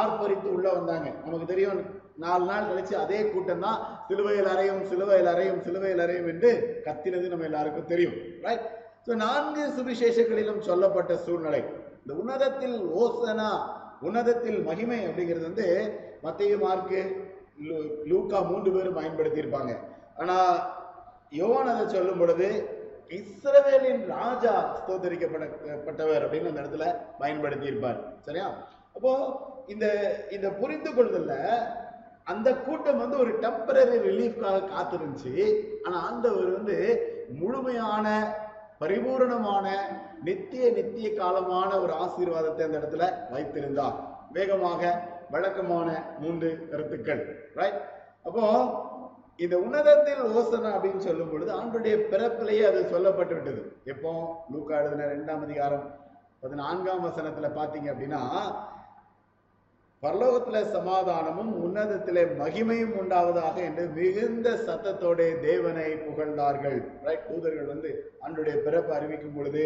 ஆர்ப்பரித்து 0.00 0.48
உள்ள 0.56 0.66
வந்தாங்க. 0.76 1.08
நமக்கு 1.26 1.46
தெரியும் 1.52 1.80
நாலு 2.24 2.44
நாள் 2.50 2.68
கழிச்சு 2.68 2.94
அதே 3.04 3.18
கூட்டம் 3.32 3.64
தான் 3.66 3.80
சிலுவையில் 4.08 4.50
அறையும் 4.52 4.82
சிலுவையில் 4.90 5.30
அறையும் 5.32 5.60
சிலுவையில் 5.66 6.02
அறையும் 6.04 6.28
என்று 6.32 6.50
கத்தினது 6.86 7.32
நம்ம 7.32 7.48
எல்லாருக்கும் 7.50 7.90
தெரியும். 7.92 8.16
ரைட் 8.46 8.66
ஸோ 9.06 9.14
நான்கு 9.24 9.64
சுவிசேஷங்களிலும் 9.78 10.62
சொல்லப்பட்ட 10.68 11.16
சூழ்நிலை. 11.26 11.62
இந்த 12.02 12.14
உன்னதத்தில் 12.22 12.78
ஓசனா 13.02 13.50
உன்னதத்தில் 14.06 14.58
மகிமை 14.68 15.00
அப்படிங்கிறது 15.08 15.48
வந்து 15.50 15.66
மத்திய 16.24 16.56
மார்க்கு 16.64 17.00
லூக்கா 18.10 18.38
மூன்று 18.50 18.70
பேரும் 18.76 18.98
பயன்படுத்தியிருப்பாங்க. 19.00 19.74
ஆனால் 20.22 20.56
யோவான் 21.40 21.70
அதை 21.74 21.84
சொல்லும் 21.94 22.20
பொழுது 22.22 22.48
இஸ்ரவேலின் 23.18 24.02
ராஜா 24.14 24.52
ஸ்தோத்தரிக்கப்படப்பட்டவர் 24.78 26.24
அப்படின்னு 26.26 26.50
அந்த 26.50 26.62
இடத்துல 26.62 26.86
பயன்படுத்தியிருப்பார். 27.22 28.00
சரியா? 28.26 28.46
அப்போ 28.96 29.12
இந்த 29.72 29.86
இந்த 30.36 30.48
புரிந்து 30.60 30.90
கொள்தல்ல 30.92 31.34
அந்த 32.32 32.48
கூட்டம் 32.66 33.00
வந்து 33.02 33.16
ஒரு 33.22 33.32
டெம்பரரி 33.44 33.98
ரிலீஃப்காக 34.06 34.66
காத்திருந்துச்சு. 34.72 35.34
ஆனா 35.84 35.96
ஆண்டவர் 36.08 36.48
வந்து 36.56 36.76
முழுமையான 37.40 38.06
பரிபூரணமான 38.82 39.66
நித்திய 40.28 40.64
நித்திய 40.78 41.08
காலமான 41.20 41.70
ஒரு 41.84 41.92
ஆசீர்வாதத்தை 42.04 42.64
அந்த 42.66 42.80
இடத்துல 42.80 43.04
வைத்திருந்தார். 43.34 43.98
வேகமாக 44.36 44.82
வழக்கமான 45.34 45.88
மூன்று 46.22 46.48
கருத்துக்கள். 46.70 47.22
ரைட் 47.60 47.80
அப்போ 48.26 48.44
இந்த 49.44 49.54
உன்னதத்தில் 49.64 50.22
ஓசனா 50.36 50.68
அப்படின்னு 50.76 51.06
சொல்லும் 51.06 51.32
பொழுது 51.32 51.50
ஆண்டுடைய 51.58 51.94
பிறப்பிலேயே 52.12 52.64
அது 52.70 52.80
சொல்லப்பட்டு 52.92 53.34
விட்டது 53.36 53.62
எப்போ? 53.92 54.12
லூக்கா 54.52 54.76
எழுதின 54.80 55.08
ரெண்டாம் 55.14 55.44
அதிகாரம் 55.46 55.86
பதினான்காம் 56.44 57.04
வசனத்துல 57.06 57.50
பாத்தீங்க 57.58 57.88
அப்படின்னா 57.92 58.22
பரலோகத்தில் 60.02 60.70
சமாதானமும் 60.76 61.52
உன்னதத்திலே 61.64 62.22
மகிமையும் 62.40 62.96
உண்டாவதாக 63.02 63.56
என்று 63.68 63.84
மிகுந்த 63.98 64.48
சத்தத்தோட 64.66 65.20
தேவனை 65.46 65.86
புகழ்ந்தார்கள். 66.06 66.78
ரைட் 67.06 67.28
தூதர்கள் 67.28 67.70
வந்து 67.72 67.90
அன்றைய 68.26 68.56
பிறப்பு 68.66 68.92
அறிவிக்கும் 68.96 69.36
பொழுது 69.36 69.62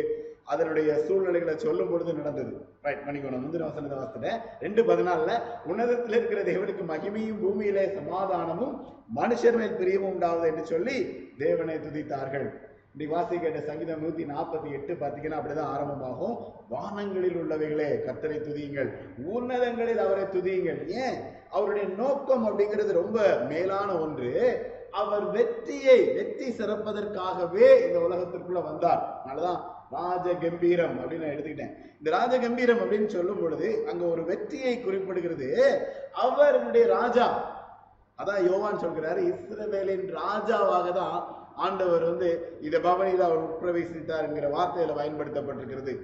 அதனுடைய 0.53 0.91
சூழ்நிலைகளை 1.07 1.55
சொல்லும் 1.57 1.91
பொழுது 1.91 2.13
நடந்தது. 2.21 2.53
ரைட் 2.87 3.05
மணிக்கோணம் 3.09 3.43
முந்தின 3.45 3.67
வசனத்தை 3.69 3.99
வாசித்தேன். 3.99 4.41
ரெண்டு 4.65 4.83
பதினாலில் 4.83 5.37
உன்னதத்தில் 5.71 6.17
இருக்கிற 6.19 6.41
தேவனுக்கு 6.53 6.85
மகிமையும் 6.93 7.43
பூமியிலே 7.43 7.85
சமாதானமும் 7.99 8.75
மனுஷர் 9.21 9.59
மேல் 9.61 9.79
பிரியமும் 9.81 10.13
உண்டாவது 10.15 10.49
என்று 10.53 10.65
சொல்லி 10.73 10.97
தேவனை 11.45 11.77
துதித்தார்கள். 11.87 12.49
இப்படி 12.92 13.11
வாசி 13.11 13.38
கேட்ட 13.38 13.61
சங்கீதம் 13.61 14.02
நூத்தி 14.02 14.23
நாற்பத்தி 14.23 14.73
எட்டு 14.73 14.94
பார்த்தீங்கன்னா 14.94 15.32
அப்படிதான் 15.32 15.73
ஆரம்பமாகும். 15.75 16.38
வானங்களில் 16.68 17.37
உள்ளவைகளே 17.37 17.90
கத்தரை 18.06 18.38
துதியுங்கள். 18.40 18.90
உன்னதங்களில் 19.16 19.99
அவரை 19.99 20.23
துதியுங்கள். 20.23 20.87
ஏன்? 20.87 21.20
அவருடைய 21.50 21.88
நோக்கம் 21.88 22.47
அப்படிங்கிறது 22.47 22.92
ரொம்ப 22.92 23.37
மேலான 23.49 23.99
ஒன்று. 23.99 24.30
அவர் 24.90 25.30
வெற்றியை 25.30 26.12
வெற்றி 26.12 26.50
சிறப்பதற்காகவே 26.50 27.87
இந்த 27.87 27.99
உலகத்திற்குள்ள 28.11 28.64
வந்தார். 28.64 29.23
அதனாலதான் 29.25 29.61
ராஜ 29.90 30.35
கம்பீரம் 30.35 30.99
அப்படின்னு 30.99 31.18
நான் 31.18 31.37
எடுத்துக்கிட்டேன். 31.37 31.75
இந்த 31.99 32.11
ராஜ 32.11 32.38
கம்பீரம் 32.38 32.78
அப்படின்னு 32.78 33.06
சொல்லும் 33.06 33.40
பொழுது 33.40 33.85
அங்க 33.88 34.04
ஒரு 34.04 34.25
வெற்றியை 34.25 34.85
குறிப்பிடுகிறது. 34.85 35.76
அவருடைய 36.12 36.87
ராஜா 36.87 37.59
அதான் 38.18 38.50
யோவான் 38.50 38.78
சொல்கிறாரு 38.78 39.20
இஸ்ரவேலின் 39.32 40.14
ராஜாவாக 40.14 40.92
தான் 40.92 41.39
ஆண்டவர் 41.61 42.02
வந்து 42.02 42.29
இதை 42.61 42.81
பவனியில் 42.81 43.26
அவர் 43.26 43.45
உட்பிரவேசித்தார்ங்கிற 43.49 44.49
வார்த்தையில 44.57 44.97
பயன்படுத்தப்பட்டிருக்கிறது. 45.00 45.95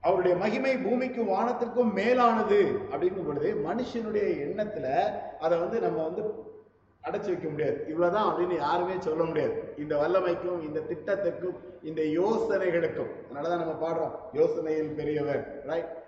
அவருடைய 0.00 0.36
மகிமை 0.36 0.76
பூமிக்கும் 0.76 1.28
வானத்திற்கும் 1.28 1.92
மேலானது 1.92 2.78
அப்படிங்கும் 2.90 3.26
பொழுது 3.26 3.48
மனுஷனுடைய 3.66 4.26
எண்ணத்துல 4.46 4.86
அதை 5.40 5.58
வந்து 5.58 5.80
நம்ம 5.80 6.02
வந்து 6.02 6.22
அடைச்சி 7.04 7.30
வைக்க 7.32 7.48
முடியாது. 7.48 7.84
இவ்வளவுதான் 7.88 8.28
அப்படின்னு 8.28 8.56
யாருமே 8.56 8.92
சொல்ல 8.98 9.24
முடியாது. 9.24 9.74
இந்த 9.78 9.96
வல்லமைக்கும் 9.96 10.62
இந்த 10.62 10.80
திட்டத்திற்கும் 10.80 11.56
இந்த 11.82 12.02
யோசனைகளுக்கும். 12.02 13.10
அதனாலதான் 13.28 13.64
நம்ம 13.64 13.74
பாடுறோம் 13.82 14.36
யோசனையில் 14.36 14.94
பெரியவர் 14.94 15.62
ரைட் 15.66 16.00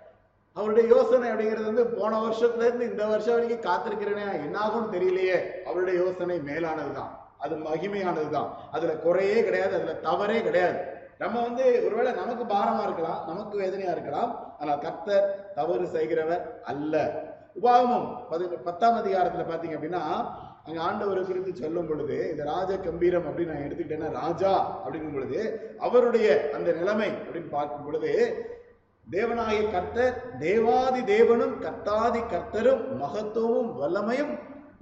அவருடைய 0.53 0.95
யோசனை 0.95 1.29
அப்படிங்கிறது 1.29 1.65
வந்து 1.65 1.85
போன 1.85 2.19
வருஷத்துல 2.25 2.65
இருந்து 2.65 2.91
இந்த 2.91 3.05
வருஷம் 3.05 3.39
வரைக்கும் 3.39 3.71
காத்திருக்கிறேனே 3.71 4.25
என்னாகும்னு 4.45 4.93
தெரியலையே. 4.95 5.39
அவருடைய 5.63 6.03
யோசனை 6.03 6.39
மேலானதுதான். 6.39 7.23
அது 7.45 7.55
மகிமையானது 7.65 8.29
தான். 8.35 8.49
அதுல 8.75 8.93
குறையே 9.05 9.39
கிடையாது 9.47 9.73
அதுல 9.79 9.95
தவறே 10.07 10.39
கிடையாது. 10.47 10.79
நம்ம 11.23 11.35
வந்து 11.47 11.65
ஒருவேளை 11.85 12.11
நமக்கு 12.21 12.45
பாரமா 12.53 12.81
இருக்கலாம் 12.87 13.21
நமக்கு 13.27 13.55
வேதனையா 13.63 13.91
இருக்கலாம் 13.91 14.31
ஆனால் 14.61 14.81
கர்த்தர் 14.85 15.27
தவறு 15.59 15.85
செய்கிறவர் 15.95 16.43
அல்ல. 16.71 16.95
உபாகமம் 17.59 18.07
பதி 18.29 18.45
பத்தாம் 18.65 18.99
அதிகாரத்துல 19.01 19.45
பாத்தீங்க 19.49 19.77
அப்படின்னா 19.77 20.01
அங்க 20.65 20.79
ஆண்டவரை 20.85 21.21
குறித்து 21.23 21.51
சொல்லும் 21.55 21.87
பொழுது 21.89 22.15
இந்த 22.31 22.43
ராஜ 22.43 22.71
கம்பீரம் 22.85 23.27
அப்படின்னு 23.29 23.53
நான் 23.53 23.65
எடுத்துக்கிட்டேன்னா 23.65 24.09
ராஜா 24.21 24.51
அப்படிங்கும் 24.83 25.15
பொழுது 25.15 25.39
அவருடைய 25.87 26.27
அந்த 26.55 26.69
நிலைமை 26.79 27.09
அப்படின்னு 27.17 27.49
பார்க்கும் 27.49 27.85
பொழுது 27.87 28.11
தேவனாகிய 29.07 29.63
கர்த்தர் 29.67 30.15
தேவாதி 30.39 31.01
தேவனும் 31.11 31.55
கர்த்தாதி 31.65 32.21
கர்த்தரும் 32.33 32.83
மகத்துவமும் 33.03 33.71
வல்லமையும் 33.81 34.33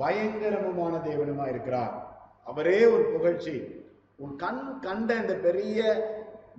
பயங்கரமுமான 0.02 0.94
தேவனுமா 1.10 1.48
இருக்கிறார் 1.50 1.94
அவரே 2.50 2.80
ஒரு 2.94 3.04
புகழ்ச்சி. 3.16 3.56
உன் 4.24 4.36
கண் 4.44 4.64
கண்ட 4.86 5.10
இந்த 5.24 5.36
பெரிய 5.48 5.80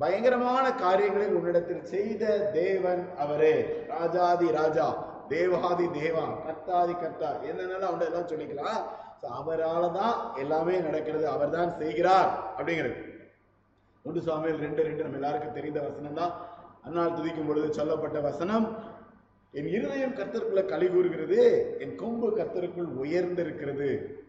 பயங்கரமான 0.03 0.65
காரியங்களில் 0.85 1.37
உன்னிடத்தில் 1.39 1.85
செய்த 1.95 2.23
தேவன் 2.61 3.03
அவரே. 3.25 3.55
ராஜாதி 3.95 4.49
ராஜா 4.61 4.87
தேவாதி 5.33 5.87
தேவா 6.01 6.25
கர்த்தாதி 6.47 6.95
கர்த்தா 7.03 7.31
என்னன்னாலும் 7.49 7.89
அவன் 7.91 8.07
எல்லாம் 8.09 8.31
சொல்லிக்கலாம். 8.33 8.83
அவரால் 9.41 9.87
தான் 9.99 10.17
எல்லாமே 10.43 10.75
நடக்கிறது 10.87 11.27
அவர்தான் 11.35 11.71
செய்கிறார் 11.83 12.31
அப்படிங்கிறது. 12.57 12.99
ஒன்று 14.05 14.21
சாமியில் 14.27 14.65
ரெண்டு 14.65 14.81
ரெண்டு 14.89 15.05
நம்ம 15.05 15.19
எல்லாருக்கும் 15.21 15.57
தெரிந்த 15.59 15.81
வசனம் 15.87 16.19
தான் 16.21 16.35
அன்னால் 16.87 17.15
துதிக்கும் 17.19 17.49
பொழுது 17.51 17.69
சொல்லப்பட்ட 17.79 18.19
வசனம் 18.27 18.67
என் 19.55 19.71
இருதயம் 19.77 20.17
கர்த்தருக்குள்ள 20.19 20.65
கழி 20.73 20.89
கூறுகிறது 20.95 21.41
என் 21.85 21.95
கொம்பு 22.03 22.29
கர்த்தருக்குள் 22.39 22.91
உயர்ந்திருக்கிறது. 23.03 23.89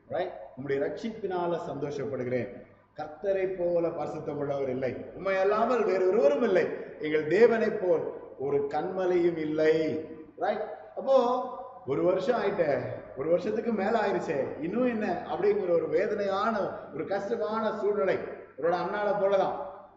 ரைட் 0.10 0.34
உங்களுடைய 0.56 0.94
ரட்சிப்பினால 0.94 1.60
சந்தோஷப்படுகிறேன். 1.70 2.64
கத்தரை 2.96 3.46
போல 3.58 3.88
பரிசுத்தம் 3.88 4.38
உள்ளவர் 4.38 4.70
இல்லை. 4.70 4.96
உண்மை 5.16 5.36
அல்லாமல் 5.36 5.84
வேறு 5.84 6.10
ஒருவரும் 6.10 6.44
இல்லை. 6.44 6.68
எங்கள் 7.00 7.28
தேவனை 7.28 7.70
போல் 7.70 8.14
ஒரு 8.40 8.68
கண்மலையும் 8.70 9.38
இல்லை. 9.38 10.06
ரைட் 10.38 10.64
அப்போ 10.96 11.44
ஒரு 11.88 12.04
வருஷம் 12.04 12.42
ஆயிட்ட. 12.42 12.82
ஒரு 13.18 13.30
வருஷத்துக்கு 13.30 13.72
மேல 13.72 14.00
ஆயிடுச்சே 14.00 14.62
இன்னும் 14.62 14.86
என்ன? 14.86 15.26
அப்படிங்கிற 15.34 15.70
ஒரு 15.70 15.90
வேதனையான 15.90 16.60
ஒரு 16.94 17.06
கஷ்டமான 17.06 17.78
சூழ்நிலை. 17.78 18.18
அவரோட 18.58 18.76
அண்ணால 18.76 19.16
போலதான். 19.22 19.56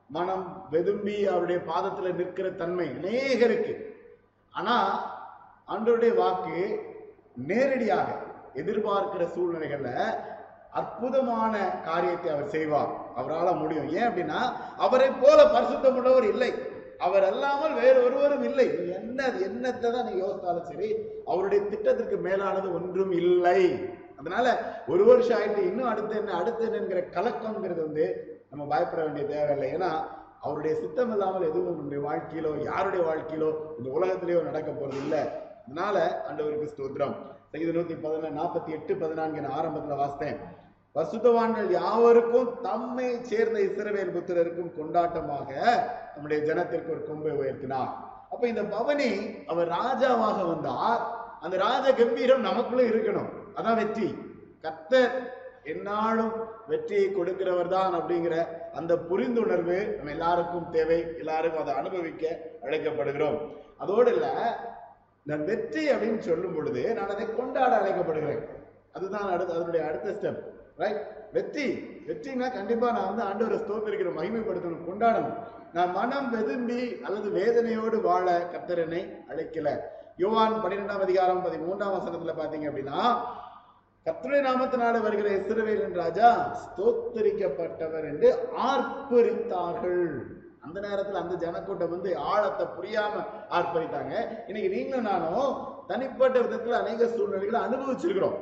மனம் 0.08 0.68
வெதும்பி 0.72 1.24
அவருடைய 1.24 1.60
பாதத்துல 1.66 2.14
நிற்கிற 2.14 2.50
தன்மை 2.50 2.88
அநேகருக்கு. 2.88 3.74
ஆனா 4.50 4.76
ஆண்டவருடைய 5.68 6.14
வாக்கு 6.14 6.80
நேரடியாக 7.36 8.26
எதிர்பார்க்கிற 8.62 9.24
சூழ்நிலைகள்ல 9.34 9.90
அற்புதமான 10.78 11.54
காரியத்தை 11.86 12.28
அவர் 12.32 12.52
செய்வார். 12.54 12.90
அவரால் 13.18 13.60
முடியும். 13.60 13.86
ஏன் 13.98 14.08
அப்படின்னா 14.08 14.40
அவரை 14.86 15.08
போல 15.22 15.38
பரிசுத்தம் 15.54 15.96
உள்ளவர் 16.00 16.26
இல்லை. 16.32 16.50
அவர் 17.06 17.24
அல்லாமல் 17.30 17.74
வேறு 17.80 17.98
ஒருவரும் 18.06 18.44
இல்லை. 18.48 18.66
என்ன 18.98 19.28
என்னத்தை 19.46 19.88
தான் 19.94 20.08
நீ 20.08 20.12
யோசித்தாலும் 20.22 20.68
சரி 20.70 20.88
அவருடைய 21.30 21.60
திட்டத்திற்கு 21.72 22.16
மேலானது 22.26 22.68
ஒன்றும் 22.78 23.12
இல்லை. 23.22 23.62
அதனால 24.20 24.46
ஒரு 24.92 25.02
வருஷம் 25.08 25.36
ஆயிட்டு 25.38 25.62
இன்னும் 25.70 25.90
அடுத்து 25.90 26.14
என்ன 26.20 26.32
அடுத்து 26.40 26.62
என்னங்கிற 26.68 27.02
கலக்கம்ங்கிறது 27.16 27.80
வந்து 27.88 28.06
நம்ம 28.50 28.62
பயப்பட 28.72 29.00
வேண்டிய 29.06 29.24
தேவையில்லை. 29.32 29.68
ஏன்னா 29.76 29.90
அவருடைய 30.46 30.74
சித்தம் 30.82 31.12
இல்லாமல் 31.14 31.48
எதுவும் 31.50 31.78
நம்முடைய 31.78 32.02
வாழ்க்கையிலோ 32.08 32.50
யாருடைய 32.70 33.02
வாழ்க்கையிலோ 33.08 33.50
இந்த 33.78 33.88
உலகத்திலேயோ 33.96 34.42
நடக்க 34.50 34.70
போறது 34.72 35.00
இல்லை 35.04 35.22
அதனால 35.66 35.96
ஆண்டவருக்கு 36.28 36.72
ஸ்தோத்திரம். 36.74 37.16
சங்கீத 37.52 37.72
நூத்தி 37.76 37.94
பதினொன்று 38.00 38.38
நாற்பத்தி 38.40 38.70
எட்டு 38.76 38.92
பதினான்கு 39.02 39.42
நான் 39.44 39.54
ஆரம்பத்தில் 39.58 40.00
வாசித்தேன். 40.00 40.40
பசுத்தவான்கள் 40.96 41.70
யாவருக்கும் 41.70 42.50
தம்மை 42.66 43.06
சேர்ந்த 43.30 43.58
இஸ்ரவேல் 43.68 44.12
புத்திரருக்கும் 44.16 44.74
கொண்டாட்டமாக 44.78 45.50
நம்முடைய 46.14 46.38
ஜனத்திற்கு 46.48 46.92
ஒரு 46.94 47.02
கொம்பை 47.08 47.32
உயர்த்தினார். 47.40 47.90
அப்ப 48.32 48.42
இந்த 48.52 48.62
பவனி 48.74 49.10
அவர் 49.46 49.68
ராஜாவாக 49.78 50.38
வந்தார். 50.52 51.02
அந்த 51.40 51.56
ராஜ 51.66 51.94
கம்பீரம் 52.02 52.46
நமக்குள்ள 52.48 52.84
இருக்கணும். 52.92 53.30
அதான் 53.58 53.80
வெற்றி. 53.82 54.08
கர்த்தர் 54.64 55.14
என்னாலும் 55.72 56.34
வெற்றியை 56.70 57.08
கொடுக்கிறவர் 57.10 57.74
தான் 57.76 57.94
அப்படிங்கிற 57.98 58.36
அந்த 58.80 58.92
புரிந்துணர்வு 59.10 59.78
நம்ம 59.96 60.12
எல்லாருக்கும் 60.16 60.70
தேவை. 60.76 61.00
எல்லாருக்கும் 61.22 61.62
அதை 61.64 61.74
அனுபவிக்க 61.82 62.24
அழைக்கப்படுகிறோம். 62.66 63.38
அதோடு 63.78 64.12
இல்லை 64.14 64.34
நான் 65.28 65.44
வெற்றி 65.50 65.82
அப்படின்னு 65.92 66.22
சொல்லும் 66.28 66.54
பொழுது 66.56 66.82
நான் 66.98 67.12
அதை 67.14 67.26
கொண்டாட 67.38 67.72
அழைக்கப்படுகிறேன். 67.80 68.42
அதுதான் 68.96 69.32
அடுத்த 69.34 69.56
அதனுடைய 69.56 69.82
அடுத்த 69.88 70.14
ஸ்டெப் 70.18 70.42
ரைட் 70.82 71.02
வெற்றி. 71.36 71.66
வெற்றினா 72.08 72.46
கண்டிப்பா 72.56 72.88
நான் 72.96 73.08
வந்து 73.10 73.26
ஆண்டவரை 73.28 73.58
ஸ்தோத்திருக்கிற 73.62 74.10
மகிமைப்படுத்தணும் 74.18 74.86
கொண்டாடணும். 74.88 75.38
நான் 75.76 75.92
மனம் 75.98 76.28
வெதும்பி 76.34 76.80
அல்லது 77.06 77.28
வேதனையோடு 77.38 77.98
வாழ 78.06 78.26
கத்தரனை 78.52 79.02
அழைக்கல. 79.32 79.68
யோவான் 80.22 80.56
பன்னிரெண்டாம் 80.62 81.04
அதிகாரம் 81.06 81.44
பதிமூன்றாம் 81.46 81.96
வசனத்துல 81.96 82.34
பாத்தீங்க 82.38 82.68
அப்படின்னா 82.70 83.02
கத்துரை 84.06 84.40
நாமத்தினால 84.46 84.96
வருகிற 85.04 85.28
இஸ்ரவேலின் 85.38 85.98
ராஜா 86.02 86.28
ஸ்தோத்தரிக்கப்பட்டவர் 86.62 88.06
என்று 88.12 88.28
ஆர்ப்பரித்தார்கள். 88.70 90.06
அந்த 90.68 90.80
நேரத்தில் 90.86 91.20
அந்த 91.20 91.34
ஜனக்கூட்டம் 91.42 91.92
வந்து 91.94 92.10
ஆழத்தை 92.30 92.64
புரியாம 92.78 93.14
ஆர்ப்பரித்தாங்க. 93.58 94.14
இன்னைக்கு 94.48 94.70
நீங்களும் 94.74 95.08
நானும் 95.10 95.52
தனிப்பட்ட 95.90 96.40
விதத்தில் 96.40 96.80
அநேக 96.80 97.06
சூழ்நிலைகளை 97.12 97.60
அனுபவிச்சிருக்கிறோம். 97.66 98.36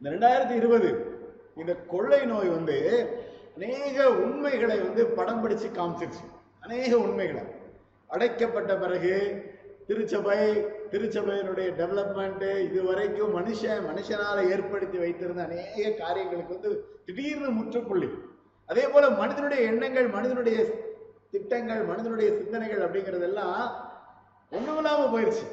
இந்த 0.00 0.08
ரெண்டாயிரத்தி 0.14 0.54
இருபது 0.60 0.90
இந்த 1.60 1.72
கொள்ளை 1.92 2.20
நோய் 2.24 2.50
வந்து 2.56 2.76
அநேக 3.56 4.08
உண்மைகளை 4.24 4.76
வந்து 4.80 5.04
படம் 5.18 5.40
பிடிச்சு 5.44 5.68
காமிச்சிருச்சு. 5.78 6.24
அநேக 6.66 6.90
உண்மைகளை. 6.98 7.44
அடைக்கப்பட்ட 8.10 8.72
பிறகு 8.82 9.14
திருச்சபை 9.88 10.38
திருச்சபையினுடைய 10.92 11.68
டெவலப்மெண்ட்டு 11.80 12.50
இது 12.66 12.80
வரைக்கும் 12.88 13.32
மனுஷன் 13.38 13.82
மனுஷனால் 13.90 14.50
ஏற்படுத்தி 14.52 14.98
வைத்திருந்த 15.04 15.42
அநேக 15.48 15.90
காரியங்களுக்கு 16.02 16.56
வந்து 16.58 16.72
திடீர்னு 17.06 17.50
முற்றுப்புள்ளி. 17.58 18.10
அதே 18.66 18.84
போல 18.92 19.04
மனிதனுடைய 19.22 19.60
எண்ணங்கள் 19.70 20.08
மனிதனுடைய 20.16 20.58
திட்டங்கள் 21.32 21.80
மனிதனுடைய 21.90 22.28
சிந்தனைகள் 22.40 22.84
அப்படிங்கறதெல்லாம் 22.86 23.62
ஒண்ணுமில்லாம 24.52 25.08
போயிடுச்சு 25.14 25.46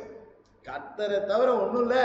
கத்தரை 0.66 1.18
தவிர 1.32 1.50
ஒண்ணும் 1.64 1.84
இல்ல. 1.86 1.96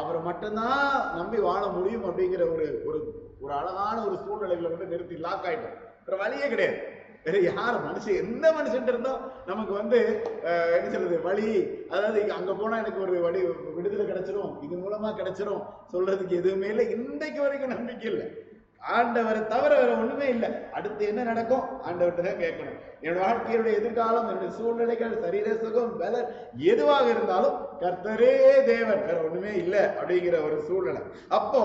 அவரை 0.00 0.20
மட்டும்தான் 0.28 0.84
நம்பி 1.18 1.38
வாழ 1.48 1.62
முடியும் 1.74 2.06
அப்படிங்கிற 2.08 2.42
ஒரு 2.54 2.66
ஒரு 2.88 2.98
ஒரு 3.42 3.52
அழகான 3.58 3.96
ஒரு 4.06 4.16
சூழ்நிலைகளை 4.22 4.68
வந்து 4.70 4.90
நிறுத்தி 4.92 5.16
லாக் 5.26 5.44
ஆயிட்டோம். 5.48 5.76
வேற 6.06 6.16
வழியே 6.22 6.46
கிடையாது. 6.52 6.78
வேற 7.24 7.38
யார் 7.50 7.76
மனுஷன் 7.86 8.18
எந்த 8.22 8.46
மனுஷன் 8.56 8.90
இருந்தோம் 8.92 9.22
நமக்கு 9.50 9.72
வந்து 9.80 9.98
என்ன 10.76 10.90
சொல்றது 10.94 11.16
வழி 11.28 11.46
அதாவது 11.94 12.20
அங்க 12.38 12.52
போனா 12.60 12.76
எனக்கு 12.82 13.04
ஒரு 13.06 13.14
வழி 13.26 13.40
விடுதலை 13.76 14.04
கிடைச்சிரும் 14.10 14.52
இது 14.66 14.74
மூலமா 14.82 15.10
கிடைச்சிரும் 15.20 15.62
சொல்றதுக்கு 15.92 16.40
எதுவுமே 16.42 16.68
இல்லை. 16.74 16.86
இன்றைக்கு 16.96 17.40
வரைக்கும் 17.46 17.74
நம்பிக்கை 17.76 18.08
இல்லை. 18.12 18.28
ஆண்டவரை 18.82 19.40
தவிர 19.52 19.70
வேற 19.78 19.90
ஒண்ணுமே 20.02 20.26
இல்லை. 20.34 20.48
அடுத்து 20.76 21.02
என்ன 21.10 21.20
நடக்கும்? 21.28 21.64
ஆண்டவர்கிட்ட 21.86 22.22
தான் 22.26 22.42
கேட்கணும். 22.42 22.76
என்னோட 23.02 23.18
வாழ்க்கையுடைய 23.24 23.72
எதிர்காலம் 23.80 24.28
என்னுடைய 24.30 24.50
சூழ்நிலைகள் 24.58 25.14
சரீர 25.24 25.48
சுகம் 25.62 25.96
பலன் 26.00 26.28
எதுவாக 26.72 27.06
இருந்தாலும் 27.14 27.56
கர்த்தரே 27.82 28.34
தேவன் 28.70 29.02
வேற 29.08 29.16
ஒண்ணுமே 29.26 29.52
இல்லை 29.62 29.82
அப்படிங்கிற 30.00 30.36
ஒரு 30.46 30.56
சூழ்நிலை. 30.68 31.02
அப்போ 31.38 31.62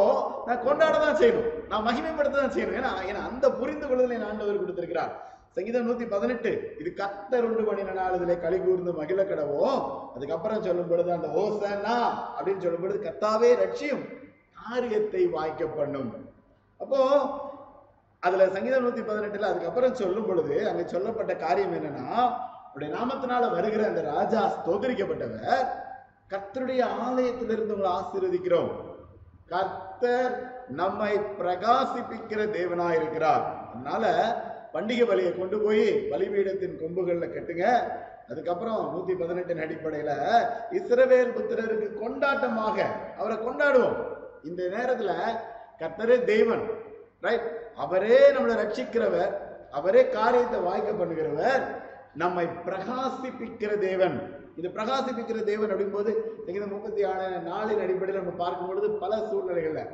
நான் 0.48 0.66
கொண்டாட 0.66 0.96
தான் 1.06 1.20
செய்யணும். 1.22 1.52
நான் 1.72 1.86
மகிமைப்படுத்த 1.90 2.42
தான் 2.42 2.56
செய்யணும். 2.56 2.78
ஏன்னா 2.80 2.92
ஏன்னா 3.10 3.22
அந்த 3.30 3.50
புரிந்து 3.62 3.88
கொள்ளுதலை 3.88 4.18
என் 4.18 4.28
ஆண்டவர் 4.32 4.62
கொடுத்திருக்கிறார். 4.64 5.14
சங்கீதம் 5.58 5.88
நூத்தி 5.88 6.06
பதினெட்டு 6.12 6.52
இது 6.82 6.90
கத்தர் 7.00 7.48
உண்டு 7.48 7.64
பண்ணின 7.66 7.96
நாள் 7.98 8.16
இதுல 8.18 8.36
களி 8.46 8.58
கூர்ந்து 8.60 8.92
மகிழ 9.00 9.22
கடவோம். 9.32 9.82
அதுக்கப்புறம் 10.16 10.66
சொல்லும் 10.68 10.92
பொழுது 10.92 11.12
அந்த 11.18 11.30
ஓசனா 11.42 11.98
அப்படின்னு 12.38 12.64
சொல்லும் 12.66 12.86
பொழுது 12.86 13.00
கத்தாவே 13.08 13.52
ரட்சியும் 13.64 14.06
காரியத்தை 14.62 15.24
வாய்க்க 15.36 15.64
பண்ணும். 15.80 16.12
அப்போ 16.84 17.02
அதுல 18.20 18.48
சங்கீதம் 18.56 18.86
நூத்தி 18.86 19.04
பதினெட்டுல 19.10 19.50
அதுக்கப்புறம் 19.52 20.00
சொல்லும் 20.02 20.28
பொழுது 20.28 20.56
அங்க 20.70 20.84
சொல்லப்பட்ட 20.88 21.34
காரியம் 21.36 21.76
என்னன்னா 21.78 22.08
அவருடைய 22.66 22.92
நாமத்தினால 22.98 23.50
வருகிற 23.56 23.82
அந்த 23.88 24.02
ராஜா 24.02 24.42
ஸ்தோதரிக்கப்பட்டவர் 24.56 25.66
கர்த்தருடைய 26.32 26.82
ஆலயத்திலிருந்து 27.06 27.76
உங்களை 27.76 27.92
ஆசீர்வதிக்கிறோம். 27.98 28.72
கர்த்தர் 29.52 30.36
நம்மை 30.70 31.12
பிரகாசிப்பிக்கிற 31.40 32.42
தேவனாய் 32.58 32.98
இருக்கிறார். 33.00 33.44
அதனால 33.74 34.06
பண்டிகை 34.74 35.06
பலியை 35.10 35.34
கொண்டு 35.38 35.58
போய் 35.66 35.86
பலிபீடத்தின் 36.12 36.80
கொம்புகள்ல 36.84 37.28
கட்டுங்க. 37.34 37.66
அதுக்கப்புறம் 38.32 38.80
நூத்தி 38.94 39.14
பதினெட்டின் 39.22 39.64
அடிப்படையில 39.66 40.12
இஸ்ரவேல் 40.80 41.36
புத்திரருக்கு 41.38 41.90
கொண்டாட்டமாக 42.04 42.78
அவரை 43.20 43.38
கொண்டாடுவோம். 43.38 44.00
இந்த 44.50 44.64
நேரத்துல 44.76 45.12
கர்த்தரே 45.84 46.18
தேவன் 46.34 46.64
ரைட் 47.26 47.48
அவரே 47.84 48.20
நம்மளை 48.36 48.54
ரட்சிக்கிறவர் 48.62 49.34
அவரே 49.78 50.02
காரியத்தை 50.18 50.58
வாய்க்க 50.68 50.90
பண்ணுகிறவர் 50.92 51.64
நம்மை 52.22 52.44
பிரகாசிப்பிக்கிற 52.66 53.72
தேவன். 53.88 54.16
இது 54.60 54.68
பிரகாசிப்பிக்கிற 54.76 55.40
தேவன் 55.52 55.72
அப்படிங்கும்போது 55.72 56.12
இந்த 56.50 56.66
முப்பத்தி 56.74 57.02
ஆறு 57.12 57.28
நாளின் 57.48 57.84
அடிப்படையில் 57.86 58.20
நம்ம 58.22 58.34
பார்க்கும் 58.42 58.70
பொழுது 58.70 58.90
பல 59.04 59.14
சூழ்நிலைகளில் 59.30 59.90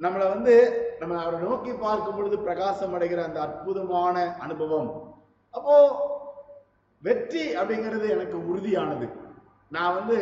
நம்மளை 0.00 0.26
வந்து 0.34 0.54
நம்ம 1.00 1.20
அவரை 1.22 1.38
நோக்கி 1.46 1.72
பார்க்கும் 1.84 2.16
பொழுது 2.18 2.38
பிரகாசம் 2.48 2.94
அடைகிற 2.96 3.22
அந்த 3.28 3.40
அற்புதமான 3.46 4.16
அனுபவம். 4.46 4.90
அப்போ 5.54 5.76
வெற்றி 7.02 7.44
அப்படிங்கிறது 7.60 8.06
எனக்கு 8.16 8.36
உறுதியானது. 8.50 9.08
நான் 9.72 9.96
வந்து 9.98 10.18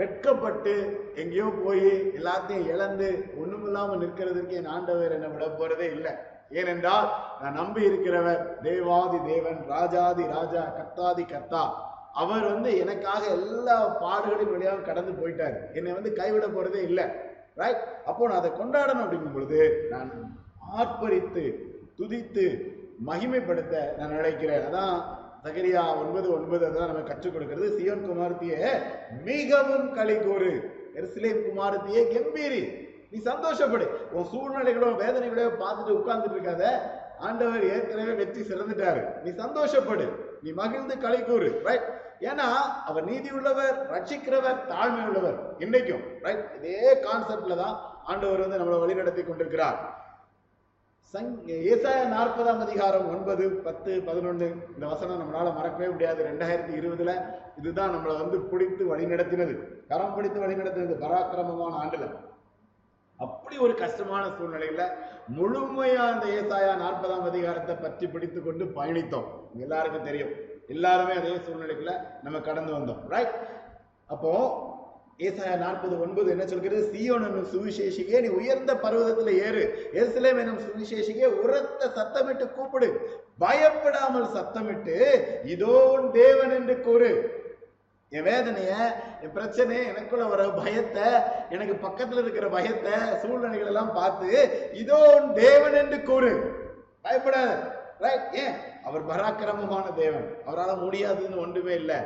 வெட்கப்பட்டு 0.00 0.72
எங்கேயோ 1.20 1.46
போய் 1.62 1.88
எல்லாத்தையும் 2.18 2.68
இழந்து 2.72 3.08
ஒண்ணுமில்லாம 3.42 3.96
நிற்கிறதுக்கு 4.02 4.58
என் 4.60 4.74
ஆண்டவர் 4.74 5.14
என்னை 5.16 5.30
விட 5.32 5.46
போறதே 5.60 5.88
இல்லை. 5.96 6.12
ஏனென்றால் 6.60 7.06
நான் 7.40 7.58
நம்பி 7.60 7.82
இருக்கிறவர் 7.88 8.42
தேவாதி 8.66 9.18
தேவன் 9.30 9.60
ராஜாதி 9.72 10.24
ராஜா 10.36 10.62
கத்தாதி 10.78 11.24
கத்தா 11.32 11.62
அவர் 12.22 12.44
வந்து 12.52 12.70
எனக்காக 12.82 13.22
எல்லா 13.36 13.76
பாடுகளின் 14.04 14.52
வழியாக 14.54 14.86
கடந்து 14.88 15.12
போயிட்டார். 15.20 15.56
என்னை 15.78 15.92
வந்து 15.98 16.10
கைவிட 16.20 16.46
போறதே 16.46 16.80
இல்லை. 16.90 17.06
ரைட் 17.60 17.82
அப்போ 18.10 18.28
நான் 18.28 18.40
அதை 18.40 18.50
கொண்டாடணும் 18.58 19.04
அப்படிங்கும் 19.04 19.36
பொழுது 19.36 19.60
நான் 19.92 20.12
ஆர்ப்பரித்து 20.78 21.44
துதித்து 21.98 22.46
மகிமைப்படுத்த 23.08 23.74
நான் 23.98 24.16
நினைக்கிறேன். 24.18 24.64
அதான் 24.68 24.96
சகரியா 25.44 25.98
ஒன்பது 26.00 26.32
ஒன்பது 26.34 26.72
தான் 26.74 26.90
நம்ம 26.90 27.00
கற்றுக் 27.08 27.32
கொடுக்கிறது. 27.32 27.68
சியோன் 27.76 28.04
குமார்த்தியே 28.08 28.60
மிகவும் 29.28 29.94
களி 29.94 30.16
கூறு. 30.18 30.50
எருசலேம் 30.98 31.40
குமாரத்தியே 31.46 32.02
கம்பீரி. 32.12 32.62
நீ 33.10 33.18
சந்தோஷப்படு. 33.30 33.86
உன் 34.12 34.28
சூழ்நிலைகளோ 34.32 34.90
வேதனைகளோ 35.02 35.46
பார்த்துட்டு 35.62 35.96
உட்கார்ந்துட்டு 36.00 36.36
இருக்காத. 36.38 36.64
ஆண்டவர் 37.18 37.64
ஏற்கனவே 37.72 38.12
வெற்றி 38.12 38.40
சிறந்துட்டாரு. 38.40 39.02
நீ 39.24 39.30
சந்தோஷப்படு. 39.30 40.06
நீ 40.42 40.52
மகிழ்ந்து 40.52 40.98
களை 40.98 41.24
கூறு. 41.24 41.60
ரைட் 41.64 41.88
ஏன்னா 42.20 42.46
அவர் 42.88 43.04
நீதி 43.04 43.30
உள்ளவர் 43.30 43.76
ரட்சிக்கிறவர் 43.94 44.62
தாழ்மை 44.70 45.02
உள்ளவர். 45.08 45.38
இன்னைக்கும் 45.58 46.04
ரைட் 46.20 46.44
இதே 46.58 47.02
கான்செப்ட்ல 47.06 47.56
தான் 47.56 47.76
ஆண்டவர் 48.04 48.44
வந்து 48.44 48.60
நம்மளை 48.60 48.78
வழிநடத்தி 48.84 49.24
கொண்டிருக்கிறார். 49.26 49.78
சங் 51.10 51.32
ஏசாயா 51.46 52.04
நாற்பதாம் 52.12 52.60
அதிகாரம் 52.64 53.08
ஒன்பது 53.08 53.50
பத்து 53.50 54.02
பதினொன்று 54.02 54.46
இந்த 54.74 54.86
வசனம் 54.86 55.18
நம்மளால் 55.20 55.54
மறக்கவே 55.54 55.88
முடியாது. 55.88 56.20
ரெண்டாயிரத்தி 56.24 56.72
இருபதுல 56.78 57.12
இதுதான் 57.58 57.94
நம்மளை 57.94 58.14
வந்து 58.20 58.38
பிடித்து 58.40 58.96
வழிநடத்தினது. 58.96 59.54
கரம் 59.88 60.14
பிடித்து 60.14 60.40
வழிநடத்தினது 60.40 60.94
பராக்கிரமமான 61.04 61.72
ஆண்டுல. 61.82 62.06
அப்படி 63.16 63.56
ஒரு 63.56 63.74
கஷ்டமான 63.74 64.26
சூழ்நிலையில 64.26 64.86
முழுமையா 65.38 66.04
அந்த 66.12 66.26
ஏசாயா 66.38 66.72
நாற்பதாம் 66.84 67.28
அதிகாரத்தை 67.32 67.74
பற்றி 67.74 68.06
பிடித்து 68.06 68.42
கொண்டு 68.42 68.64
பயணித்தோம். 68.64 69.28
எல்லாருக்கும் 69.54 70.04
தெரியும். 70.04 70.30
எல்லாருமே 70.68 71.14
அதே 71.14 71.36
சூழ்நிலைக்குள்ள 71.36 71.94
நம்ம 72.22 72.40
கடந்து 72.40 72.72
வந்தோம். 72.78 73.02
ரைட் 73.08 73.34
அப்போ 74.06 74.32
ஏசாயா 75.18 75.56
நாற்பது 75.56 76.00
ஒன்பது 76.00 76.30
என்ன 76.30 76.46
சொல்கிறது? 76.46 76.92
சியோன் 76.92 77.24
என்னும் 77.26 77.50
சுவிசேஷிகே 77.52 78.20
நீ 78.20 78.28
உயர்ந்த 78.28 78.74
பருவதத்தில் 78.74 79.40
ஏறு. 79.42 79.90
எருசலேம் 79.92 80.38
என்னும் 80.38 80.58
சுவிசேஷிகே 80.58 81.26
உரத்த 81.26 81.86
சத்தமிட்டு 81.86 82.54
கூப்பிடு. 82.54 82.88
பயப்படாமல் 83.38 84.32
சத்தமிட்டு 84.36 84.96
இதோ 85.44 85.90
உன் 85.92 86.10
தேவன் 86.10 86.50
என்று 86.50 86.80
கூறு. 86.80 87.40
என் 88.08 88.24
வேதனைய 88.24 88.72
என் 89.22 89.32
பிரச்சனை 89.32 89.86
எனக்குள்ள 89.86 90.24
வர 90.24 90.48
பயத்தை 90.48 91.06
எனக்கு 91.50 91.88
பக்கத்துல 91.88 92.22
இருக்கிற 92.22 92.48
பயத்தை 92.48 92.92
சூழ்நிலைகள் 93.22 93.66
எல்லாம் 93.66 93.92
பார்த்து 93.92 94.30
இதோ 94.72 95.20
உன் 95.20 95.32
தேவன் 95.32 95.74
என்று 95.74 96.02
கூறு. 96.02 96.32
பயப்படாத. 97.02 97.80
ரைட் 97.98 98.28
ஏன்? 98.32 98.54
அவர் 98.84 99.06
பராக்கிரமமான 99.06 99.94
தேவன். 99.94 100.36
அவரால் 100.46 100.76
முடியாதுன்னு 100.76 101.40
ஒன்றுமே 101.40 101.74
இல்லை. 101.74 102.00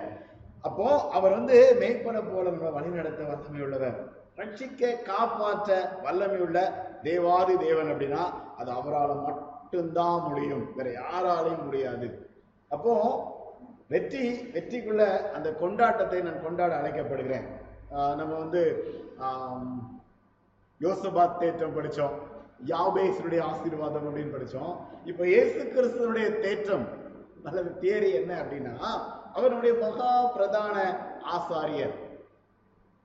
அப்போ 0.66 0.86
அவர் 1.16 1.36
வந்து 1.38 1.56
மெய்ப்பன 1.82 2.20
போல 2.28 2.50
வழிநடத்த 2.76 3.22
வல்லமை 3.30 3.60
உள்ளவர் 3.66 3.96
ரட்சிக்க 4.40 4.90
காப்பாற்ற 5.08 5.76
வல்லமை 6.04 6.38
உள்ள 6.46 6.58
தேவாதி 7.06 7.54
தேவன் 7.66 7.90
அப்படின்னா 7.92 8.22
அது 8.60 8.70
அவரால் 8.78 9.22
மட்டும்தான் 9.28 10.24
முடியும். 10.26 10.64
வேற 10.76 10.88
யாராலையும் 11.00 11.64
முடியாது. 11.66 12.08
அப்போ 12.70 12.92
வெற்றி 13.92 14.22
வெற்றிக்குள்ள 14.54 15.02
அந்த 15.36 15.48
கொண்டாட்டத்தை 15.62 16.20
நான் 16.26 16.44
கொண்டாட 16.46 16.72
அழைக்கப்படுகிறேன். 16.80 17.46
நம்ம 18.20 18.32
வந்து 18.42 18.62
யோசபாத் 20.80 21.38
தேற்றம் 21.42 21.76
படித்தோம் 21.76 22.16
யாபேசனுடைய 22.70 23.40
ஆசீர்வாதம் 23.50 24.06
அப்படின்னு 24.08 24.34
படித்தோம் 24.36 24.72
இப்போ 25.10 25.24
இயேசு 25.34 25.60
கிறிஸ்துவனுடைய 25.74 26.28
தேற்றம் 26.44 26.86
அல்லது 27.48 27.70
தேரி 27.84 28.10
என்ன 28.20 28.32
அப்படின்னா 28.42 28.76
அவருடைய 29.36 29.72
மகா 29.84 30.10
பிரதான 30.34 30.76
ஆசாரியர். 31.36 31.96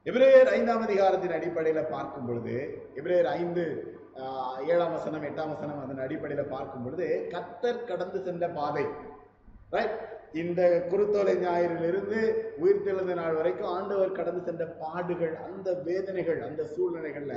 எபிரேயர் 0.10 0.52
ஐந்தாம் 0.58 0.84
அதிகாரத்தின் 0.86 1.36
அடிப்படையில் 1.38 1.90
பார்க்கும் 1.96 2.28
பொழுது 2.28 2.56
எபிரேயர் 3.00 3.30
ஐந்து 3.40 3.64
ஏழாம் 4.72 4.96
வசனம் 4.96 5.26
எட்டாம் 5.30 5.52
வசனம் 5.54 5.82
அதன் 5.84 6.04
அடிப்படையில் 6.06 6.52
பார்க்கும் 6.54 6.84
பொழுது 6.86 7.08
கத்தர் 7.34 7.86
கடந்து 7.90 8.20
சென்ற 8.28 8.48
பாதை. 8.58 8.86
ரைட் 9.76 9.98
இந்த 10.42 10.62
குருத்தோலை 10.92 11.36
ஞாயிறிலிருந்து 11.44 12.20
உயிர்த்தெழுந்த 12.62 13.14
நாள் 13.22 13.38
வரைக்கும் 13.40 13.72
ஆண்டவர் 13.78 14.18
கடந்து 14.20 14.42
சென்ற 14.48 14.66
பாடுகள் 14.82 15.36
அந்த 15.48 15.70
வேதனைகள் 15.88 16.42
அந்த 16.50 16.64
சூழ்நிலைகள்ல 16.74 17.36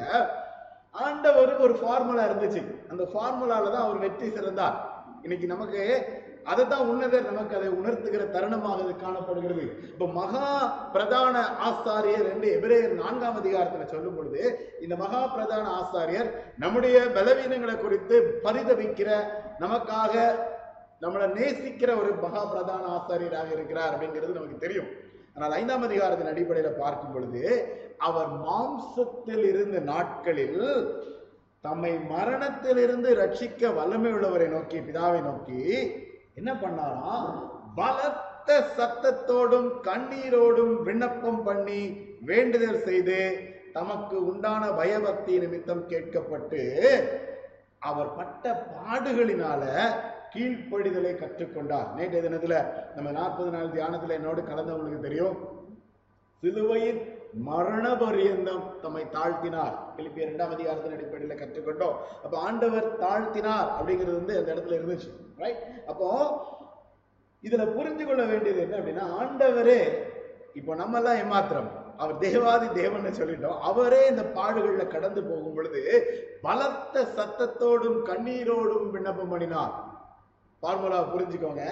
ஆண்டவருக்கு 1.04 1.66
ஒரு 1.68 1.76
ஃபார்முலா 1.80 2.24
இருந்துச்சு. 2.28 2.62
அந்த 2.92 3.04
ஃபார்முலால 3.12 3.70
தான் 3.74 3.86
அவர் 3.86 4.04
வெற்றி 4.04 4.26
சிறந்தார். 4.36 4.76
இன்னைக்கு 5.24 5.46
நமக்கு 5.54 5.82
அதை 6.50 6.64
தான் 6.72 6.88
உன்னதர் 6.92 7.28
நமக்கு 7.30 7.54
அதை 7.58 7.68
உணர்த்துகிற 7.78 8.22
தருணமாக 8.34 8.82
அது 8.84 8.94
காணப்படுகிறது. 9.02 9.64
இப்ப 9.92 10.08
மகா 10.18 10.48
பிரதான 10.94 11.36
ஆசாரியர் 11.68 12.26
என்று 12.32 12.48
எபிரேயர் 12.56 12.94
நான்காம் 13.02 13.38
அதிகாரத்துல 13.42 13.86
சொல்லும் 13.92 14.16
பொழுது 14.16 14.42
இந்த 14.86 14.96
மகா 15.04 15.22
பிரதான 15.34 15.66
ஆசாரியர் 15.80 16.28
நம்முடைய 16.64 16.98
பலவீனங்களை 17.16 17.76
குறித்து 17.78 18.18
பரிதவிக்கிற 18.46 19.10
நமக்காக 19.64 20.14
நம்மளை 21.04 21.26
நேசிக்கிற 21.38 21.90
ஒரு 22.02 22.10
மகா 22.26 22.44
பிரதான 22.52 22.84
ஆசாரியராக 22.98 23.50
இருக்கிறார் 23.56 23.94
அப்படிங்கிறது 23.94 24.38
நமக்கு 24.38 24.64
தெரியும். 24.66 24.90
ஆனால் 25.36 25.54
ஐந்தாம் 25.60 25.86
அதிகாரத்தின் 25.88 26.32
அடிப்படையில 26.32 26.68
பார்க்கும் 26.82 27.14
பொழுது 27.14 27.42
அவர் 28.08 28.30
மாம்சத்தில் 28.44 29.44
இருந்த 29.50 29.78
நாட்களில் 29.92 30.62
தம்மை 31.64 31.92
மரணத்திலிருந்து 32.12 33.10
ரட்சிக்க 33.20 33.72
வல்லமை 33.76 34.10
உள்ளவரை 34.16 34.48
நோக்கி 34.54 34.78
பிதாவை 34.88 35.20
நோக்கி 35.28 35.60
என்ன 36.34 36.52
பண்ணாராம் 36.52 37.28
பலத்த 37.74 38.64
சத்தத்தோடும் 38.76 39.68
கண்ணீரோடும் 39.82 40.82
விண்ணப்பம் 40.82 41.42
பண்ணி 41.42 41.96
வேண்டுதல் 42.20 42.82
செய்து 42.82 43.50
தமக்கு 43.72 44.26
உண்டான 44.26 44.70
பயபக்தி 44.70 45.38
நிமித்தம் 45.38 45.88
கேட்கப்பட்டு 45.88 46.60
அவர் 47.78 48.14
பட்ட 48.16 48.66
பாடுகளினால 48.76 49.62
கீழ்ப்படிதலை 50.34 51.12
கற்றுக்கொண்டார். 51.16 51.94
நேற்றைய 51.94 52.30
தினத்துல 52.30 52.54
நம்ம 52.94 53.10
நாற்பது 53.10 53.50
நாள் 53.50 53.74
தியானத்துல 53.74 54.10
என்னோடு 54.10 54.42
கலந்தவங்களுக்கு 54.42 55.00
தெரியும். 55.00 55.36
சிலுவையின் 56.42 57.13
மரண 57.48 57.84
பரியந்தம் 57.96 58.64
தம்மை 58.82 59.04
தாழ்த்தினார். 59.12 59.76
பிலிப்பியர் 59.96 60.28
இரண்டாம் 60.28 60.52
அதிகாரத்தின் 60.56 60.96
அடிப்படையில் 60.96 61.40
கற்றுக்கொண்டோம். 61.40 61.96
அப்போ 62.24 62.36
ஆண்டவர் 62.38 62.88
தாழ்த்தினார் 63.04 63.68
அப்படிங்கிறது 63.76 64.18
வந்து 64.20 64.36
அந்த 64.38 64.50
இடத்துல 64.54 64.78
இருந்துச்சு 64.78 65.10
ரைட் 65.36 65.62
அப்போ 65.86 66.08
இதுல 67.42 67.64
புரிஞ்சு 67.76 68.04
கொள்ள 68.06 68.22
வேண்டியது 68.24 68.60
என்ன 68.60 68.76
அப்படின்னா 68.78 69.06
ஆண்டவரே 69.20 69.80
இப்போ 70.60 70.74
நம்ம 70.74 70.98
எல்லாம் 70.98 71.18
ஏமாத்திரம் 71.22 71.70
அவர் 71.96 72.18
தேவாதி 72.18 72.66
தேவன்னு 72.80 73.10
சொல்லிட்டோம். 73.18 73.58
அவரே 73.60 74.06
இந்த 74.06 74.22
பாடுகளில் 74.36 74.92
கடந்து 74.94 75.20
போகும் 75.22 75.54
பொழுது 75.54 75.82
பலத்த 76.42 77.04
சத்தத்தோடும் 77.16 77.98
கண்ணீரோடும் 78.10 78.90
விண்ணப்பம் 78.90 79.32
பண்ணினார். 79.32 79.74
ஃபார்முலா 80.62 81.00
புரிஞ்சுக்கோங்க. 81.14 81.64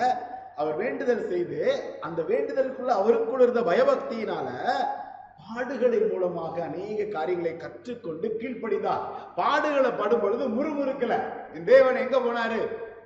அவர் 0.57 0.77
வேண்டுதல் 0.77 1.29
செய்து 1.29 1.61
அந்த 2.01 2.22
வேண்டுதலுக்குள்ள 2.22 2.92
அவருக்குள்ள 3.01 3.42
இருந்த 3.42 3.62
பயபக்தியினால 3.70 4.48
பாடுகளின் 5.42 6.09
மூலமாக 6.12 6.62
அநேக 6.62 7.05
காரியங்களை 7.05 7.57
கற்றுக்கொண்டு 7.57 8.28
கீழ்ப்படிந்தார். 8.40 9.05
பாடுகளை 9.37 9.98
படும் 9.98 10.20
பொழுது 10.20 10.44
முறுமுறுக்கல. 10.48 11.16
என் 11.55 11.64
தேவன் 11.64 12.02
எங்க 12.05 12.18
போனாரு? 12.18 12.61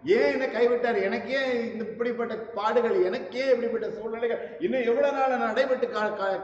ஏன் 0.04 0.32
என்ன 0.32 0.46
கைவிட்டார்? 0.46 1.02
எனக்கே 1.02 1.38
இந்த 1.72 1.84
இப்படிப்பட்ட 1.84 2.34
பாடுகள் 2.58 3.04
எனக்கே 3.04 3.44
இப்படிப்பட்ட 3.50 3.90
சூழ்நிலைகள். 3.90 4.42
இன்னும் 4.60 4.86
எவ்வளவு 4.90 5.16
நாள் 5.16 5.32
நான் 5.32 5.48
நடைபெற்று 5.48 5.88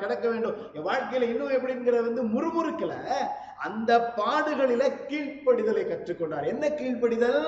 கிடக்க 0.01 0.29
வேண்டும்? 0.29 0.57
என் 0.73 0.87
வாழ்க்கையில 0.87 1.29
இன்னும் 1.33 1.55
எப்படிங்கிற 1.59 2.01
வந்து 2.09 2.25
முறுமுறுக்கல. 2.35 2.97
அந்த 3.57 4.13
பாடுகளில 4.17 4.83
கீழ்ப்படிதலை 5.11 5.85
கற்றுக்கொண்டார். 5.91 6.47
என்ன 6.47 6.69
கீழ்ப்படிதல்? 6.69 7.43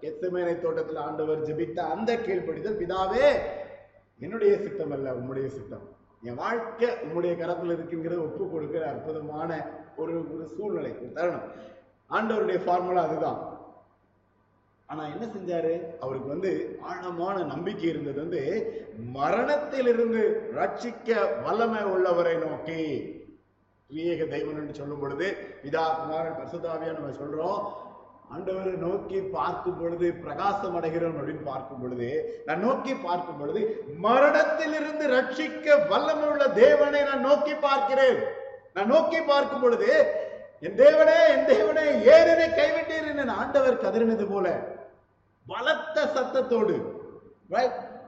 கெத்தமேனை 0.00 0.54
தோட்டத்தில் 0.60 0.96
ஆண்டவர் 0.96 1.46
ஜெபித்த 1.46 1.78
அந்த 1.94 2.16
கீழ்ப்படிதல். 2.16 2.80
பிதாவே 2.82 3.28
என்னுடைய 4.20 4.56
சித்தம் 4.58 4.90
அல்ல 4.90 5.10
உம்முடைய 5.10 5.46
சித்தம். 5.46 5.86
என் 6.24 6.34
வாழ்க்கை 6.34 6.98
உங்களுடைய 6.98 7.36
கரத்தில் 7.36 7.70
இருக்குங்கிறத 7.70 8.18
ஒப்பு 8.18 8.50
கொடுக்கிற 8.50 8.88
அற்புதமான 8.88 9.66
ஒரு 9.96 10.34
ஒரு 10.34 10.46
சூழ்நிலை 10.46 11.12
தருணம். 11.12 11.50
ஆண்டவருடைய 12.10 12.64
ஃபார்முலா 12.64 13.02
அதுதான். 13.02 13.40
ஆனால் 14.86 15.10
என்ன 15.10 15.26
செஞ்சாரு? 15.26 15.98
அவருக்கு 16.00 16.28
வந்து 16.28 16.78
ஆழமான 16.82 17.44
நம்பிக்கை 17.44 17.88
இருந்தது. 17.88 18.20
வந்து 18.20 18.42
மரணத்திலிருந்து 19.12 20.50
ரட்சிக்க 20.54 21.42
வல்லமை 21.42 21.82
உள்ளவரை 21.82 22.34
நோக்கி. 22.36 22.82
விவேக 23.86 24.24
தெய்வன் 24.24 24.56
என்று 24.56 24.74
சொல்லும் 24.74 25.00
பொழுது 25.00 25.36
பிதா 25.64 25.84
குமாரன் 25.96 26.32
பரிசுத்தாவியா 26.32 26.92
நம்ம 26.92 27.10
சொல்றோம் 27.10 27.82
ஆண்டவரை 28.34 28.72
நோக்கி 28.76 29.20
பார்க்கும் 29.32 29.78
பொழுது 29.78 30.06
பிரகாசம் 30.20 30.76
அடைகிறோம் 30.78 31.18
அப்படின்னு 31.18 31.42
பார்க்கும் 31.42 31.80
பொழுது 31.80 32.08
நான் 32.44 32.58
நோக்கி 32.58 32.94
பார்க்கும் 32.94 33.38
பொழுது 33.38 33.60
மரணத்திலிருந்து 33.98 35.04
ரட்சிக்க 35.08 35.76
வல்லமை 35.88 36.28
உள்ள 36.28 36.46
தேவனை 36.56 37.02
நான் 37.02 37.20
நோக்கி 37.20 37.54
பார்க்கிறேன் 37.60 38.20
நான் 38.74 38.86
நோக்கி 38.86 39.20
பார்க்கும் 39.22 39.60
பொழுது 39.60 39.90
என் 40.60 40.78
தேவனே 40.78 41.18
என் 41.28 41.48
தேவனே 41.48 41.84
ஏன் 42.12 42.30
கைவிட்டீர் 42.56 43.08
என்று 43.10 43.36
ஆண்டவர் 43.38 43.82
கதறினது 43.82 44.26
போல 44.28 44.46
பலத்த 45.46 46.06
சத்தத்தோடு? 46.14 46.76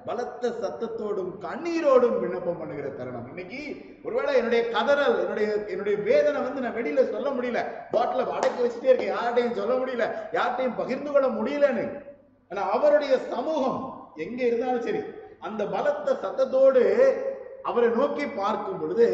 பலத்த 0.06 0.48
சத்தத்தோடும் 0.62 1.32
கண்ணீரோடும் 1.44 2.18
விண்ணப்பம் 2.22 2.58
பண்ணுகிற 2.58 2.88
தருணம். 2.88 3.28
இன்னைக்கு 3.28 3.60
ஒருவேளை 4.04 4.36
என்னுடைய 4.36 4.62
கதறல் 4.76 5.18
என்னுடைய 5.22 5.48
என்னுடைய 5.66 5.98
வேதனை 5.98 6.42
வந்து 6.42 6.60
நான் 6.60 6.76
வெளியில 6.78 7.04
சொல்ல 7.14 7.28
முடியல. 7.30 7.62
பாட்டில 7.94 8.26
அடக்கி 8.36 8.60
வச்சுட்டே 8.62 8.90
இருக்கேன். 8.92 9.14
யார்கிட்டையும் 9.14 9.58
சொல்ல 9.60 9.74
முடியல. 9.74 10.06
யார்கிட்டையும் 10.36 10.78
பகிர்ந்து 10.82 11.12
கொள்ள 11.12 11.28
முடியலன்னு. 11.38 11.86
ஆனா 12.48 12.62
அவருடைய 12.70 13.18
சமூகம் 13.32 13.80
எங்க 14.16 14.40
இருந்தாலும் 14.42 14.86
சரி 14.88 15.00
அந்த 15.40 15.62
பலத்த 15.66 16.16
சத்தத்தோடு 16.24 16.84
அவரை 17.62 17.88
நோக்கி 17.88 18.26
பார்க்கும் 18.26 18.80
பொழுது 18.80 19.06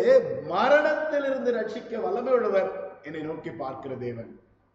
மரணத்திலிருந்து 0.49 1.53
ரட்சிக்க 1.53 2.01
வல்லமை 2.01 2.33
உள்ளவர் 2.33 2.71
என்னை 3.03 3.21
நோக்கி 3.21 3.51
பார்க்கிற 3.51 3.95
தேவன். 3.95 4.31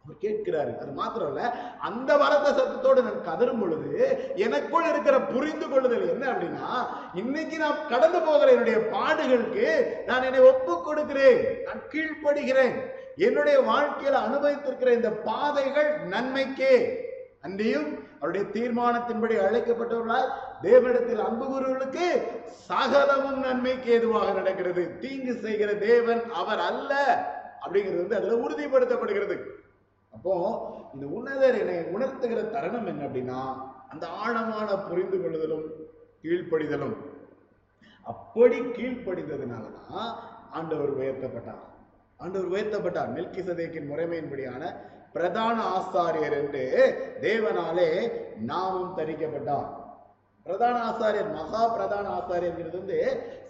அவர் 0.08 0.22
கேட்கிறாரு. 0.26 0.72
அது 0.82 0.92
மாத்திரம் 0.92 1.28
இல்ல 1.28 1.42
அந்த 1.88 2.18
வரத 2.18 2.52
சத்தத்தோடு 2.58 3.02
நான் 3.08 3.26
கதரும் 3.30 3.60
பொழுது 3.60 3.90
எனக்குள் 4.36 4.88
இருக்கிற 4.90 5.22
புரிந்து 5.22 5.70
கொள்ளுதல் 5.70 6.10
என்ன 6.10 6.26
அப்படின்னா 6.34 6.70
இன்னைக்கு 7.14 7.58
நான் 7.58 7.82
கடந்து 7.90 8.20
போகிற 8.20 8.52
என்னுடைய 8.52 8.78
பாடுகளுக்கு 8.94 9.68
நான் 10.06 10.24
என்னை 10.24 10.42
ஒப்பு 10.52 10.84
கொடுக்கிறேன். 10.84 11.42
நான் 11.66 11.84
கீழ்ப்படுகிறேன். 11.94 12.78
என்னுடைய 13.16 13.58
வாழ்க்கையில 13.72 14.24
அனுபவித்திருக்கிற 14.28 14.94
இந்த 14.94 15.12
பாதைகள் 15.30 15.92
நன்மைக்கே. 16.06 17.06
அன்றியும் 17.42 17.90
அவருடைய 18.20 18.46
தீர்மானத்தின்படி 18.54 19.36
அழைக்கப்பட்டவர்களால் 19.48 20.30
தேவனிடத்தில் 20.62 21.26
அன்பு 21.28 21.46
கூறுவர்களுக்கு 21.46 22.08
சகலமும் 22.70 23.40
நன்மைக்கு 23.40 23.92
ஏதுவாக 23.92 24.32
நடக்கிறது. 24.32 25.00
தீங்கு 25.00 25.34
செய்கிற 25.34 25.74
தேவன் 25.74 26.24
அவர் 26.34 26.60
அல்ல 26.60 26.94
அப்படிங்கிறது 27.66 28.04
வந்து 28.04 28.16
அதுல 28.16 28.40
உறுதிப்படுத்தப்படுகிறது. 28.46 29.38
அப்போ 30.18 30.36
இந்த 30.94 31.06
உன்னதர் 31.18 31.58
என்னை 31.62 31.78
உணர்த்துகிற 31.96 32.40
தருணம் 32.54 32.88
என்ன 32.92 33.02
அப்படின்னா 33.08 33.40
அந்த 33.92 34.06
ஆழமான 34.24 34.68
புரிந்து 34.90 35.18
கொள்ளுதலும் 35.22 35.66
கீழ்ப்படிதலும். 36.24 36.96
அப்படி 38.08 38.58
கீழ்ப்படிந்ததுனாலதான் 38.78 40.08
ஆண்டவர் 40.58 40.92
உயர்த்தப்பட்டார். 41.00 41.64
ஆண்டவர் 42.20 42.54
உயர்த்தப்பட்டார். 42.54 43.12
மெல்கி 43.18 43.42
சதேக்கின் 43.42 43.90
முறைமையின்படியான 43.92 44.64
பிரதான 45.16 45.58
ஆசாரியர் 45.78 46.36
என்று 46.42 46.64
தேவனாலே 47.22 47.90
நாமும் 48.50 48.96
தரிக்கப்பட்டார். 48.98 49.70
பிரதான 50.46 50.78
ஆசாரியர் 50.90 51.32
மகா 51.38 51.64
பிரதான 51.76 52.08
ஆசாரியர்ங்கிறது 52.20 52.78
வந்து 52.82 53.00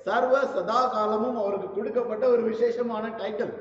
சர்வ 0.06 0.36
சதா 0.56 0.80
காலமும் 0.96 1.40
அவருக்கு 1.44 1.70
கொடுக்கப்பட்ட 1.72 2.26
ஒரு 2.34 2.44
விசேஷமான 2.52 3.08
டைட்டில் 3.22 3.56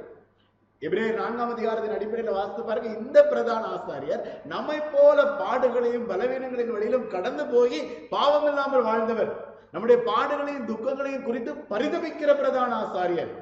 எபிரேயர் 0.82 1.20
நான்காம் 1.20 1.52
அதிகாரத்தின் 1.52 1.94
அடிப்படையில் 1.96 2.36
வாசித்து 2.36 2.62
பாருங்க. 2.62 2.88
இந்த 2.98 3.18
பிரதான 3.24 3.62
ஆசாரியர் 3.76 4.22
நம்மை 4.52 4.78
போல 4.94 5.18
பாடுகளையும் 5.40 6.08
பலவீனங்களின் 6.10 6.72
வழியிலும் 6.74 7.06
கடந்து 7.14 7.44
போய் 7.46 7.78
பாவம் 8.14 8.46
இல்லாமல் 8.50 8.86
வாழ்ந்தவர். 8.88 9.30
நம்முடைய 9.72 9.98
பாடுகளையும் 10.10 10.68
துக்கங்களையும் 10.70 11.26
குறித்து 11.28 11.52
பரிதபிக்கிற 11.72 12.30
பிரதான 12.40 12.70
ஆசாரியர். 12.84 13.32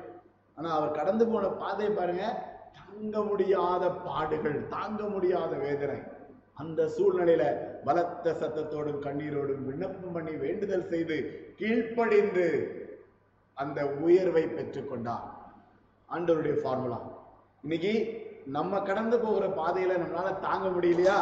ஆனா 0.58 0.68
அவர் 0.76 0.98
கடந்து 0.98 1.26
போன 1.26 1.48
பாதை 1.62 1.88
பாருங்க. 1.90 2.24
தாங்க 2.78 3.22
முடியாத 3.30 3.84
பாடுகள் 4.06 4.58
தாங்க 4.68 5.02
முடியாத 5.14 5.52
வேதனை. 5.56 5.98
அந்த 6.62 6.80
சூழ்நிலையில 6.96 7.44
பலத்த 7.84 8.34
சத்தத்தோடும் 8.40 9.00
கண்ணீரோடும் 9.06 9.64
விண்ணப்பம் 9.68 10.14
பண்ணி 10.16 10.34
வேண்டுதல் 10.44 10.88
செய்து 10.92 11.16
கீழ்ப்படிந்து 11.58 12.46
அந்த 13.54 13.80
உயர்வை 14.04 14.44
பெற்றுக்கொண்டார். 14.44 15.26
ஆண்டவருடைய 16.08 16.56
ஃபார்முலா 16.62 17.00
இன்னைக்கு 17.64 18.22
நம்ம 18.46 18.80
கடந்து 18.80 19.18
போகிற 19.18 19.46
பாதையில 19.46 19.98
நம்மளால 19.98 20.40
தாங்க 20.40 20.68
முடியலையா? 20.68 21.18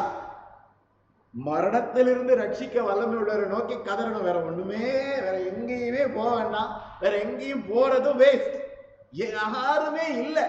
மரணத்திலிருந்து 1.30 2.36
ரட்சிக்க 2.36 2.80
வல்லமை 2.80 3.16
உள்ளவரை 3.16 3.48
நோக்கி 3.48 3.74
கதறணும். 3.74 4.22
வேற 4.22 4.42
ஒண்ணுமே 4.42 4.76
வேற 5.20 5.38
எங்கேயுமே 5.38 6.14
போக 6.14 6.36
வேண்டாம். 6.36 6.82
வேற 7.00 7.18
எங்கேயும் 7.18 7.62
போறதும் 7.62 8.18
வேஸ்ட் 8.18 8.60
யாருமே 9.10 10.14
இல்லை. 10.14 10.42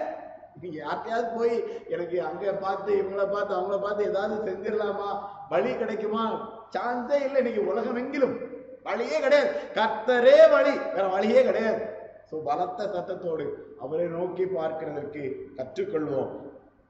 நீங்க 0.60 0.84
யார்கிட்டயாவது 0.84 1.36
போய் 1.36 1.86
எனக்கு 1.88 2.22
அங்க 2.22 2.52
பார்த்து 2.52 2.94
இவங்கள 2.94 3.32
பார்த்து 3.32 3.54
அவங்கள 3.54 3.82
பார்த்து 3.82 4.04
ஏதாவது 4.04 4.52
செஞ்சிடலாமா? 4.52 5.28
வழி 5.48 5.76
கிடைக்குமா? 5.76 6.48
சான்ஸே 6.76 7.14
இல்லை 7.14 7.36
இன்னைக்கு 7.36 7.66
உலகம் 7.66 7.96
எங்கிலும் 7.96 8.38
வழியே 8.82 9.20
கிடையாது. 9.20 9.50
கத்தரே 9.74 10.50
வழி. 10.50 10.78
வேற 10.78 11.06
வழியே 11.06 11.42
கிடையாது. 11.42 11.93
ஸோ 12.34 12.38
பலத்த 12.46 12.86
சத்தத்தோடு 12.94 13.44
அவரை 13.84 14.04
நோக்கி 14.14 14.44
பார்க்கிறதற்கு 14.54 15.22
கற்றுக்கொள்வோம். 15.58 16.30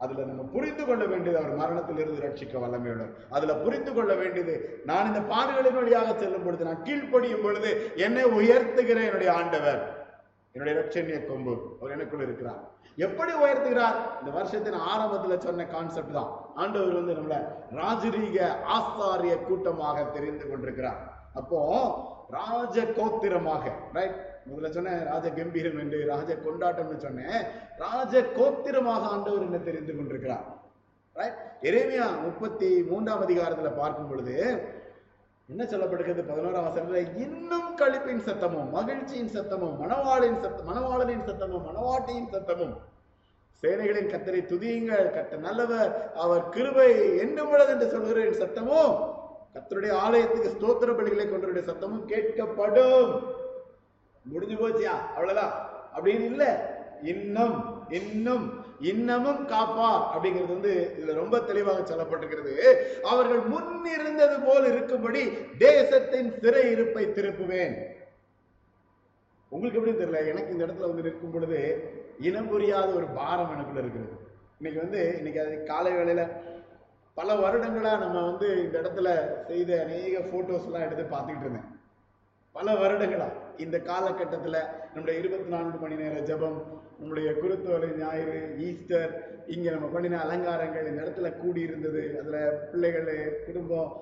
அதுல 0.03 0.25
நம்ம 0.29 0.43
புரிந்து 0.55 0.85
கொள்ள 0.89 1.03
வேண்டியது 1.11 1.39
அவர் 1.41 1.59
மரணத்திலிருந்து 1.63 2.23
ரட்சிக்க 2.27 2.55
வல்லமையுடன். 2.63 3.11
அதுல 3.37 3.55
புரிந்து 3.65 3.93
கொள்ள 3.97 4.13
வேண்டியது 4.21 4.55
நான் 4.91 5.09
இந்த 5.11 5.21
பாடுகளின் 5.33 5.77
வழியாக 5.79 6.15
செல்லும் 6.23 6.47
பொழுது 6.47 6.69
நான் 6.69 6.85
கீழ்ப்படியும் 6.87 7.45
பொழுது 7.47 7.71
என்னை 8.07 8.25
உயர்த்துகிற 8.39 8.99
என்னுடைய 9.09 9.33
ஆண்டவர் 9.41 9.83
என்னுடைய 10.55 10.75
ரட்சணிய 10.81 11.19
கொம்பு 11.29 11.55
அவர் 11.81 11.95
எனக்குள்ள 11.97 12.25
இருக்கிறார். 12.29 12.63
எப்படி 13.07 13.33
உயர்த்துகிறார்? 13.43 13.97
இந்த 14.21 14.31
வருஷத்தின் 14.39 14.81
ஆரம்பத்துல 14.93 15.39
சொன்ன 15.47 15.69
கான்செப்ட் 15.77 16.17
தான். 16.19 16.33
ஆண்டவர் 16.63 16.99
வந்து 17.01 17.19
நம்மள 17.21 17.39
ராஜரீக 17.81 18.51
ஆசாரிய 18.79 19.37
கூட்டமாக 19.49 20.07
தெரிந்து 20.17 20.45
கொண்டிருக்கிறார். 20.51 21.01
அப்போ 21.41 21.61
ராஜ 22.29 22.85
கோத்திரமாக 22.99 23.73
ரைட் 23.93 24.17
முதல்ல 24.49 24.71
சொன்னேன் 24.71 25.05
ராஜ 25.05 25.27
கம்பீரம் 25.31 25.79
என்று 25.79 25.99
ராஜ 26.07 26.31
கொண்டாட்டம்னு 26.35 26.97
சொன்னேன். 26.97 27.43
ராஜ 27.77 28.21
கோத்திரமாக 28.21 29.03
ஆண்டவர் 29.15 29.43
என்ன 29.43 29.59
தெரிந்து 29.59 29.97
கொண்டிருக்கிறார் 29.97 30.47
ரைட் 31.17 31.39
எரேமியா 31.63 32.07
முப்பத்தி 32.23 32.83
மூன்றாம் 32.83 33.23
அதிகாரத்துல 33.27 33.71
பார்க்கும் 33.77 34.09
பொழுது 34.09 34.37
என்ன 35.49 35.63
சொல்லப்படுகிறது? 35.65 36.23
பதினோராம் 36.31 36.67
வசனத்துல 36.69 37.01
இன்னும் 37.25 37.69
களிப்பின் 37.77 38.25
சத்தமும் 38.29 38.71
மகிழ்ச்சியின் 38.71 39.33
சத்தமும் 39.37 39.75
மணவாளின் 39.83 40.39
சத்த 40.45 40.61
மணவாளனின் 40.71 41.27
சத்தமும் 41.29 41.67
மணவாட்டியின் 41.69 42.31
சத்தமும். 42.35 42.75
சேனைகளின் 43.63 44.13
கத்தரை 44.13 44.41
துதியுங்கள் 44.53 45.13
கத்த 45.17 45.37
நல்லவர் 45.37 46.13
அவர் 46.15 46.49
கிருபை 46.49 47.19
என்னும் 47.19 47.51
உள்ளது 47.51 47.73
என்று 47.73 47.89
சொல்கிறேன் 47.91 48.41
சத்தமும். 48.41 49.14
கத்தருடைய 49.55 49.91
ஆலயத்துக்கு 49.91 50.51
ஸ்தோத்திர 50.51 50.85
பலிகளை 50.85 51.29
கொண்டருடைய 51.29 51.63
சத்தமும் 51.63 52.07
கேட்கப்படும். 52.07 53.23
முடிஞ்சு 54.25 54.55
போச்சியா? 54.55 55.01
அவ்வளவுதான். 55.15 55.69
அப்படின்னு 55.95 56.25
இல்ல. 56.25 56.73
இன்னும் 57.03 57.85
இன்னும் 57.91 58.65
இன்னமும் 58.81 59.47
காப்பார் 59.47 60.17
அப்படிங்கிறது 60.17 60.47
வந்து 60.47 60.97
இதுல 61.01 61.13
ரொம்ப 61.13 61.41
தெளிவாக 61.41 61.95
சொல்லப்பட்டிருக்கிறது. 61.95 62.75
அவர்கள் 63.03 63.39
முன் 63.39 63.85
இருந்தது 63.85 64.41
போல் 64.41 64.65
இருக்கும்படி 64.65 65.31
தேசத்தின் 65.59 66.39
சிறை 66.41 66.71
இருப்பை 66.71 67.07
திருப்புவேன். 67.07 67.75
உங்களுக்கு 69.49 69.81
எப்படின்னு 69.81 70.09
தெரியல? 70.09 70.27
எனக்கு 70.27 70.53
இந்த 70.53 70.65
இடத்துல 70.65 70.81
வந்து 70.81 71.03
நிற்கும் 71.03 71.31
பொழுது 71.31 71.91
இனம் 72.21 72.49
புரியாத 72.49 72.87
ஒரு 72.87 73.07
பாரம் 73.07 73.51
எனக்குள்ள 73.51 73.81
இருக்கிறது. 73.81 74.13
இன்னைக்கு 74.59 74.91
வந்து 74.91 75.17
இன்னைக்கு 75.17 75.41
அது 75.41 75.63
காலை 75.63 75.93
வேளையில 75.93 76.29
பல 77.17 77.35
வருடங்களாக 77.35 78.03
நம்ம 78.05 78.23
வந்து 78.29 78.47
இந்த 78.63 78.77
இடத்துல 78.83 79.09
செய்த 79.49 79.71
அநேக 79.83 80.23
ஃபோட்டோஸ்லாம் 80.29 80.87
எடுத்து 80.87 81.05
பார்த்துக்கிட்டு 81.05 81.47
இருந்தேன். 81.47 81.69
பல 82.55 82.73
வருடங்களா. 82.81 83.29
இந்த 83.65 83.77
காலகட்டத்தில் 83.91 84.59
நம்முடைய 84.95 85.15
இருபத்தி 85.21 85.49
நான்கு 85.49 85.79
மணி 85.79 85.97
நேர 86.03 86.17
ஜெபம் 86.29 86.59
நம்முடைய 86.99 87.29
குருத்தோலை 87.43 87.89
ஞாயிறு 88.01 88.37
ஈஸ்டர் 88.67 89.13
இங்கே 89.47 89.71
நம்ம 89.71 89.89
பண்ணின 89.95 90.21
அலங்காரங்கள் 90.25 90.89
இந்த 90.91 91.01
இடத்துல 91.05 91.31
கூடி 91.39 91.61
இருந்தது 91.69 92.03
அதில் 92.21 92.59
பிள்ளைகள் 92.71 93.11
குடும்பம் 93.47 93.93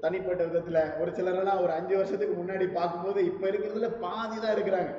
தனிப்பட்ட 0.00 0.42
விதத்தில் 0.44 0.82
ஒரு 1.00 1.10
சிலரெல்லாம் 1.18 1.62
ஒரு 1.64 1.72
அஞ்சு 1.72 1.94
வருஷத்துக்கு 1.96 2.34
முன்னாடி 2.40 2.66
பார்க்கும்போது 2.78 3.20
இப்போ 3.30 3.46
இருக்கிறதுல 3.50 3.90
பாதி 4.04 4.36
தான் 4.38 4.56
இருக்கிறாங்க 4.56 4.92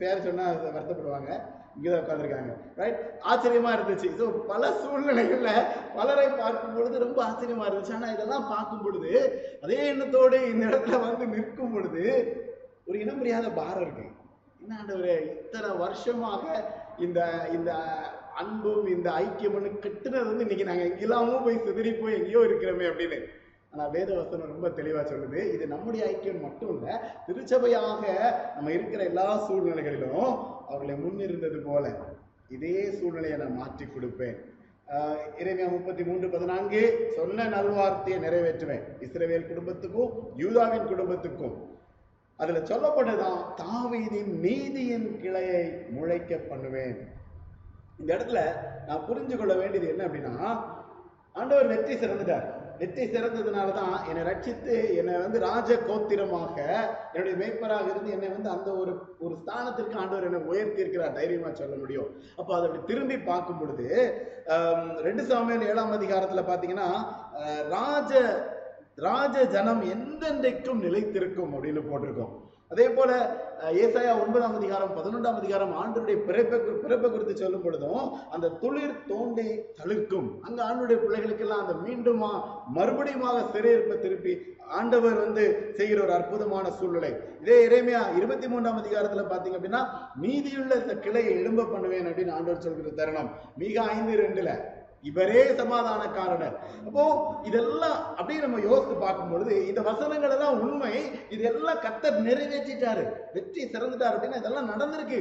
பேர் 0.00 0.26
சொன்னால் 0.26 0.60
வருத்தப்படுவாங்க. 0.66 1.30
இங்கதான் 1.76 2.02
உட்காந்துருக்காங்க 2.02 2.52
ரைட் 2.80 3.00
ஆச்சரியமா 3.30 3.70
இருந்துச்சு. 3.76 4.08
ஸோ 4.20 4.26
பல 4.52 4.70
சூழ்நிலைகள்ல 4.82 5.50
பலரை 5.96 6.26
பார்க்கும் 6.42 6.74
பொழுது 6.76 7.04
ரொம்ப 7.06 7.18
ஆச்சரியமா 7.28 7.66
இருந்துச்சு. 7.68 7.96
ஆனா 7.98 8.10
இதெல்லாம் 8.16 8.48
பார்க்கும் 8.54 8.84
பொழுது 8.84 9.12
அதே 9.64 9.80
எண்ணத்தோடு 9.92 10.38
இந்த 10.52 10.64
இடத்துல 10.70 11.00
வந்து 11.06 11.26
நிற்கும் 11.34 11.74
பொழுது 11.74 12.04
ஒரு 12.88 12.96
இனம் 13.04 13.20
புரியாத 13.20 13.46
பாரம் 13.60 13.84
இருக்கு. 13.86 14.06
என்ன 14.62 14.94
ஒரு 14.98 15.12
இத்தனை 15.32 15.70
வருஷமாக 15.84 16.44
இந்த 17.06 17.20
இந்த 17.56 17.72
அன்பும் 18.42 18.86
இந்த 18.94 19.08
ஐக்கியம்னு 19.24 19.70
கட்டுனது 19.84 20.28
வந்து 20.30 20.44
இன்னைக்கு 20.46 20.68
நாங்கள் 20.68 20.88
எங்கெல்லாமோ 20.90 21.36
போய் 21.44 21.64
சிதறி 21.66 21.92
போய் 22.00 22.16
எங்கேயோ 22.18 22.40
இருக்கிறோமே 22.48 22.86
அப்படின்னு. 22.90 23.18
ஆனால் 23.76 23.94
வேத 23.94 24.10
வசனம் 24.18 24.52
ரொம்ப 24.52 24.66
தெளிவாக 24.76 25.02
சொல்லுது. 25.08 25.40
இது 25.54 25.64
நம்முடைய 25.72 26.02
ஐக்கியம் 26.12 26.44
மட்டும் 26.44 26.70
இல்லை 26.74 26.92
திருச்சபையாக 27.26 28.04
நம்ம 28.54 28.70
இருக்கிற 28.76 29.00
எல்லா 29.10 29.26
சூழ்நிலைகளிலும் 29.46 30.30
அவர்களை 30.68 30.94
முன்னிருந்தது 31.02 31.58
போல 31.66 31.84
இதே 32.56 32.78
சூழ்நிலையை 32.98 33.36
நான் 33.42 33.58
மாற்றி 33.60 33.86
கொடுப்பேன். 33.86 34.38
இறைமையா 35.40 35.68
முப்பத்தி 35.74 36.02
மூன்று 36.08 36.26
பதினான்கு 36.34 36.80
சொன்ன 37.18 37.48
நல்வார்த்தையை 37.54 38.18
நிறைவேற்றுவேன். 38.24 38.84
இஸ்ரேவேல் 39.06 39.48
குடும்பத்துக்கும் 39.50 40.12
யூதாவின் 40.42 40.90
குடும்பத்துக்கும். 40.92 41.56
அதுல 42.38 42.60
சொல்லப்பட்டதான் 42.70 43.40
தாவீதின் 43.62 44.32
நீதியின் 44.46 45.08
கிளையை 45.22 45.62
முளைக்க 45.96 46.38
பண்ணுவேன். 46.50 46.98
இந்த 48.00 48.10
இடத்துல 48.16 48.40
நான் 48.88 49.06
புரிஞ்சு 49.10 49.36
கொள்ள 49.36 49.54
வேண்டியது 49.62 49.92
என்ன 49.94 50.04
அப்படின்னா 50.08 50.36
ஆண்டவர் 51.40 51.72
வெற்றி 51.72 51.94
சிறந்துட்டார் 51.94 52.46
நெத்தி 52.80 53.04
சிறந்ததுனால 53.12 53.68
தான் 53.78 53.94
என்னை 54.08 54.22
ரட்சித்து 54.28 54.74
என்னை 55.00 55.14
வந்து 55.24 55.38
ராஜ 55.48 55.78
கோத்திரமாக 55.88 56.56
என்னுடைய 57.12 57.34
மேய்ப்பராக 57.42 57.86
இருந்து 57.92 58.14
என்னை 58.16 58.28
வந்து 58.34 58.50
அந்த 58.54 58.70
ஒரு 58.80 58.92
ஒரு 59.24 59.34
ஸ்தானத்திற்கு 59.42 60.00
ஆண்டவர் 60.02 60.26
என்னை 60.28 60.40
உயர்த்தி 60.50 60.82
இருக்கிறார் 60.84 61.16
தைரியமா 61.18 61.52
சொல்ல 61.60 61.76
முடியும். 61.82 62.10
அப்போ 62.38 62.52
அதை 62.56 62.64
அப்படி 62.68 62.82
திரும்பி 62.90 63.18
பார்க்கும் 63.30 63.60
பொழுது 63.60 63.88
ரெண்டு 65.08 65.24
சாமியல் 65.30 65.68
ஏழாம் 65.70 65.96
அதிகாரத்தில் 65.98 66.48
பார்த்தீங்கன்னா 66.50 66.90
ராஜ 67.76 68.12
ராஜ 69.06 69.36
ஜனம் 69.54 69.82
எந்தெந்தைக்கும் 69.94 70.84
நிலைத்திருக்கும் 70.86 71.54
அப்படின்னு 71.56 71.82
போட்டிருக்கோம். 71.88 72.34
அதே 72.70 72.86
போல 72.88 73.10
ஏசாயா 73.82 74.12
ஒன்பதாம் 74.22 74.56
அதிகாரம் 74.58 74.94
பதினொன்றாம் 74.96 75.36
அதிகாரம் 75.40 75.72
ஆண்டருடைய 75.82 76.16
பிறப்பை 76.28 76.58
பிறப்பை 76.84 77.08
குறித்து 77.10 77.34
சொல்லும் 77.36 77.62
பொழுதும் 77.62 78.06
அந்த 78.34 78.50
துளிர் 78.62 78.96
தோண்டி 79.10 79.46
தழுக்கும் 79.78 80.28
அங்க 80.46 80.60
ஆண்டுடைய 80.68 80.96
பிள்ளைகளுக்கெல்லாம் 81.02 81.62
அந்த 81.64 81.74
மீண்டுமா 81.84 82.30
மறுபடியுமாக 82.78 83.44
சிறையிருப்பை 83.54 83.96
திருப்பி 84.00 84.34
ஆண்டவர் 84.78 85.16
வந்து 85.24 85.44
செய்கிற 85.76 85.98
ஒரு 86.04 86.12
அற்புதமான 86.12 86.70
சூழ்நிலை. 86.78 87.10
இதே 87.42 87.58
இறைமையா 87.66 88.00
இருபத்தி 88.18 88.48
மூன்றாம் 88.52 88.80
அதிகாரத்துல 88.82 89.24
பாத்தீங்க 89.32 89.58
அப்படின்னா 89.58 89.82
மீதியுள்ள 90.22 90.74
இந்த 90.82 90.96
கிளையை 91.04 91.34
எழும்ப 91.42 91.68
பண்ணுவேன் 91.74 92.08
அப்படின்னு 92.08 92.36
ஆண்டவர் 92.38 92.64
சொல்கிற 92.66 92.94
தருணம். 93.00 93.30
மிக 93.62 93.82
ஐந்து 93.96 94.16
ரெண்டுல 94.22 94.52
இவரே 95.10 95.42
சமாதானக்காரனர். 95.60 96.56
அப்போ 96.86 97.04
இதெல்லாம் 97.44 97.98
அப்படியே 98.10 98.38
நம்ம 98.40 98.60
யோசித்து 98.60 98.94
பார்க்கும் 98.94 99.30
பொழுது 99.30 99.54
இந்த 99.68 99.80
வசனங்கள் 99.88 100.34
எல்லாம் 100.36 100.60
உண்மை. 100.60 100.94
இதெல்லாம் 101.30 101.82
கத்தர் 101.86 102.22
நிறைவேற்றிட்டாரு. 102.28 103.04
வெற்றி 103.32 103.64
சிறந்துட்டாரு 103.64 104.16
அப்படின்னா 104.16 104.40
இதெல்லாம் 104.42 104.70
நடந்திருக்கு. 104.72 105.20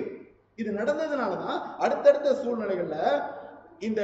இது 0.55 0.69
நடந்ததுனாலதான் 0.71 1.59
அடுத்தடுத்த 1.77 2.35
சூழ்நிலைகள்ல 2.43 2.97
இந்த 3.79 4.01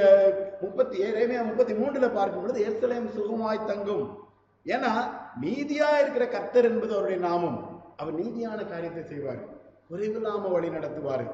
முப்பத்தி 0.60 0.96
ஏழேமையா 0.98 1.42
முப்பத்தி 1.42 1.74
மூன்றுல 1.74 2.08
பார்க்கும் 2.14 2.42
பொழுது 2.42 2.60
எருசலேம் 2.68 3.06
சுகமாய் 3.18 3.68
தங்கும். 3.70 4.06
ஏன்னா 4.66 4.90
நீதியா 5.42 5.88
இருக்கிற 6.00 6.24
கத்தர் 6.34 6.70
என்பது 6.70 6.92
அவருடைய 6.96 7.18
நாமம். 7.28 7.58
அவர் 7.96 8.18
நீதியான 8.20 8.60
காரியத்தை 8.68 9.04
செய்வார். 9.04 9.42
குறைவில்லாம 9.90 10.50
வழி 10.52 10.68
நடத்துவார். 10.68 11.24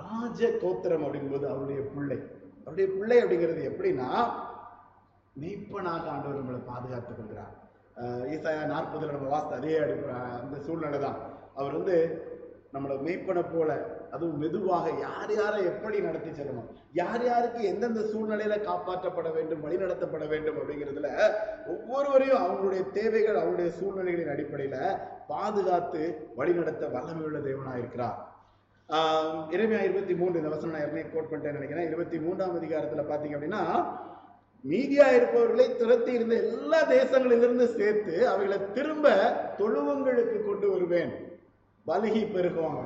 ராஜ 0.00 0.50
கோத்திரம் 0.62 1.04
அப்படிங்கும்போது 1.04 1.46
அவருடைய 1.52 1.80
பிள்ளை. 1.94 2.18
அவருடைய 2.66 2.88
பிள்ளை 2.92 3.18
அப்படிங்கிறது 3.22 3.62
எப்படின்னா 3.70 4.08
மெய்ப்பனாக 5.36 6.06
ஆண்டவர் 6.08 6.40
நம்மளை 6.40 6.60
பாதுகாத்துக் 6.66 7.18
கொள்கிறார். 7.18 7.54
ஈசாயா 8.34 8.62
நாற்பதுல 8.72 9.14
நம்ம 9.14 9.28
வாசித்த 9.28 9.56
அதே 9.56 9.72
அடி 9.78 9.94
அந்த 10.40 10.56
சூழ்நிலை 10.66 10.98
தான். 10.98 11.18
அவர் 11.56 11.76
வந்து 11.78 11.96
நம்மளை 12.74 12.94
மெய்ப்பனை 13.06 13.42
போல 13.44 13.70
அதுவும் 14.12 14.38
மெதுவாக 14.38 14.86
யார் 15.00 15.32
யாரை 15.32 15.58
எப்படி 15.64 15.98
நடத்தி 16.00 16.30
செல்லணும் 16.30 16.68
யார் 16.92 17.24
யாருக்கு 17.24 17.60
எந்தெந்த 17.62 18.00
சூழ்நிலையில 18.12 18.54
காப்பாற்றப்பட 18.62 19.28
வேண்டும் 19.30 19.64
வழிநடத்தப்பட 19.66 20.24
வேண்டும் 20.26 20.58
அப்படிங்கிறதுல 20.60 21.10
ஒவ்வொருவரையும் 21.66 22.42
அவங்களுடைய 22.44 22.82
தேவைகள் 22.90 23.40
அவங்களுடைய 23.40 23.70
சூழ்நிலைகளின் 23.78 24.32
அடிப்படையில 24.34 24.78
பாதுகாத்து 25.28 26.02
வழிநடத்த 26.36 26.86
வல்லமையுள்ள 26.88 27.40
தேவனாக 27.40 27.78
இருக்கிறார் 27.78 28.18
இறைமையா 28.92 29.82
இருபத்தி 29.82 30.14
மூன்று. 30.14 30.38
இந்த 30.38 30.48
வசனம் 30.48 30.74
நான் 30.74 30.82
ஏற்கனவே 30.84 31.10
கோட் 31.12 31.28
பண்ணிட்டேன் 31.30 31.58
நினைக்கிறேன். 31.58 31.86
இருபத்தி 31.86 32.18
மூன்றாம் 32.18 32.56
அதிகாரத்துல 32.60 33.04
பாத்தீங்க 33.10 33.36
அப்படின்னா 33.38 33.62
மீதியா 34.64 35.06
இருப்பவர்களை 35.12 35.76
துரத்தி 35.76 36.12
இருந்த 36.12 36.34
எல்லா 36.34 36.80
தேசங்களிலிருந்து 36.90 37.66
சேர்த்து 37.78 38.28
அவைகளை 38.28 38.72
திரும்ப 38.72 39.14
தொழுவங்களுக்கு 39.58 40.44
கொண்டு 40.44 40.70
வருவேன். 40.70 41.12
பலுகி 41.86 42.22
பெருகுவாங்க. 42.34 42.82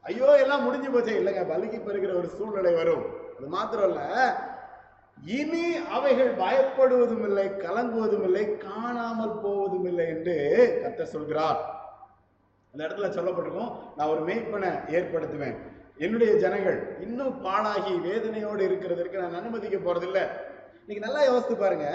ஐயோ 0.00 0.36
எல்லாம் 0.36 0.64
முடிஞ்சு 0.64 0.90
போச்சே. 0.90 1.18
இல்லைங்க 1.20 1.44
பலுகி 1.52 1.78
பெருகிற 1.84 2.14
ஒரு 2.16 2.28
சூழ்நிலை 2.28 2.74
வரும். 2.74 3.04
அது 3.38 3.46
மாத்திரம் 3.46 3.88
இல்ல 3.88 4.02
இனி 5.24 5.76
அவைகள் 5.76 6.32
பயப்படுவதும் 6.34 7.24
இல்லை 7.28 7.46
கலங்குவதும் 7.48 8.24
இல்லை 8.24 8.56
காணாமல் 8.56 9.40
போவதும் 9.42 9.84
இல்லை 9.84 10.06
என்று 10.06 10.36
கத்த 10.84 11.02
சொல்கிறார். 11.02 11.75
அந்த 12.76 12.86
இடத்துல 12.86 13.08
சொல்லப்பட்டிருக்கும் 13.16 13.70
நான் 13.96 14.10
ஒரு 14.14 14.22
மேய்ப்பனை 14.26 14.70
ஏற்படுத்துவேன். 14.96 15.54
என்னுடைய 15.98 16.30
ஜனங்கள் 16.42 16.76
இன்னும் 17.04 17.36
பாழாகி 17.44 17.92
வேதனையோடு 18.06 18.62
இருக்கிறதற்கு 18.66 19.22
நான் 19.22 19.38
அனுமதிக்க 19.38 19.76
போறதில்லை. 19.78 20.24
இன்னைக்கு 20.80 21.04
நல்லா 21.04 21.22
யோசித்து 21.24 21.54
பாருங்க 21.56 21.86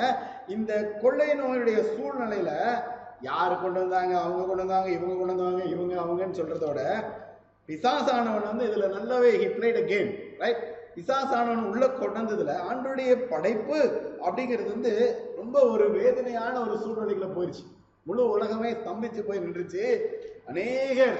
இந்த 0.55 0.71
கொள்ளை 1.03 1.27
நோயுடைய 1.41 1.77
சூழ்நிலையில 1.91 2.51
யார் 3.27 3.53
கொண்டு 3.61 3.79
வந்தாங்க 3.83 4.13
அவங்க 4.21 4.41
கொண்டு 4.43 4.63
வந்தாங்க 4.63 4.89
இவங்க 4.95 5.13
கொண்டு 5.19 5.35
வந்தாங்க 5.35 5.65
இவங்க 5.73 5.93
அவங்கன்னு 6.03 6.39
சொல்றதோட 6.39 6.79
பிசாசானவன் 7.69 8.49
வந்து 8.49 8.65
இதுல 8.69 8.89
நல்லாவே 8.95 9.29
he 9.41 9.49
played 9.57 9.79
a 9.83 9.85
game 9.85 10.09
right 10.41 10.63
பிசாசானவன் 10.95 11.69
உள்ள 11.69 11.85
கொண்டு 11.91 12.19
வந்ததுல 12.19 12.55
ஆண்டுடைய 12.69 13.11
படைப்பு 13.27 13.79
அப்படிங்கிறது 14.25 14.69
வந்து 14.75 14.93
ரொம்ப 15.37 15.59
ஒரு 15.73 15.87
வேதனையான 15.99 16.55
ஒரு 16.65 16.75
சூழ்நிலைக்குள்ள 16.83 17.29
போயிடுச்சு 17.37 17.63
முழு 18.07 18.23
உலகமே 18.35 18.69
ஸ்தம்பிச்சு 18.81 19.21
போய் 19.27 19.43
நின்றுச்சு. 19.43 19.83
அநேகர் 20.51 21.19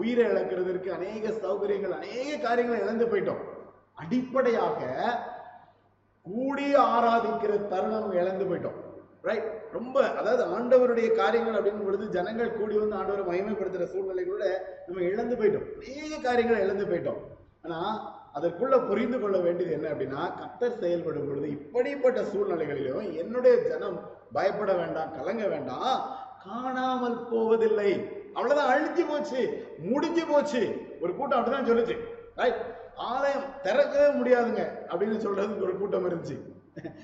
உயிரை 0.00 0.24
இழக்கிறதுக்கு 0.32 0.90
அநேக 0.98 1.32
சௌகரியங்கள் 1.42 1.96
அநேக 1.98 2.30
காரியங்களை 2.46 2.78
இழந்து 2.84 3.06
போயிட்டோம். 3.10 3.42
அடிப்படையாக 4.02 4.80
கூடி 6.26 6.68
ஆராதிக்கிற 6.86 7.52
தருணம் 7.72 8.16
இழந்து 8.20 8.44
போயிட்டோம். 8.50 8.78
ரைட் 9.28 9.48
ரொம்ப 9.76 9.96
அதாவது 10.20 10.42
ஆண்டவருடைய 10.54 11.08
காரியங்கள் 11.20 11.58
அப்படிங்கும் 11.58 11.88
பொழுது 11.88 12.06
ஜனங்கள் 12.16 12.56
கூடி 12.56 12.74
வந்து 12.80 12.98
ஆண்டவரை 13.00 13.24
மகிமைப்படுத்துற 13.28 13.84
சூழ்நிலைகளோட 13.92 14.46
நம்ம 14.86 15.04
இழந்து 15.10 15.36
போயிட்டோம். 15.40 15.68
அநேக 15.82 16.20
காரியங்களை 16.26 16.58
இழந்து 16.64 16.86
போயிட்டோம். 16.90 17.20
ஆனால் 17.64 17.94
அதற்குள்ள 18.36 18.76
புரிந்து 18.88 19.16
கொள்ள 19.20 19.38
வேண்டியது 19.46 19.76
என்ன 19.76 19.88
அப்படின்னா 19.92 20.20
கத்தர் 20.40 20.80
செயல்படும் 20.82 21.28
பொழுது 21.28 21.48
இப்படிப்பட்ட 21.56 22.20
சூழ்நிலைகளிலும் 22.32 23.08
என்னுடைய 23.22 23.54
ஜனம் 23.68 23.98
பயப்பட 24.36 24.72
வேண்டாம் 24.80 25.14
கலங்க 25.18 25.44
வேண்டாம். 25.54 25.96
காணாமல் 26.44 27.28
போவதில்லை. 27.28 27.90
அவ்வளவுதான் 28.34 28.72
அழிஞ்சு 28.72 29.08
போச்சு 29.08 29.66
முடிஞ்சு 29.78 30.26
போச்சு. 30.26 30.62
ஒரு 31.00 31.16
கூட்டம் 31.16 31.44
அப்படிதான் 31.44 31.68
சொல்லுச்சு. 31.68 31.98
ஆலயம் 32.94 33.42
திறக்கவே 33.62 34.18
முடியாதுங்க 34.18 34.68
அப்படின்னு 34.86 35.22
சொல்றதுக்கு 35.24 35.62
ஒரு 35.62 35.78
கூட்டம் 35.78 36.10
இருந்துச்சு. 36.10 36.38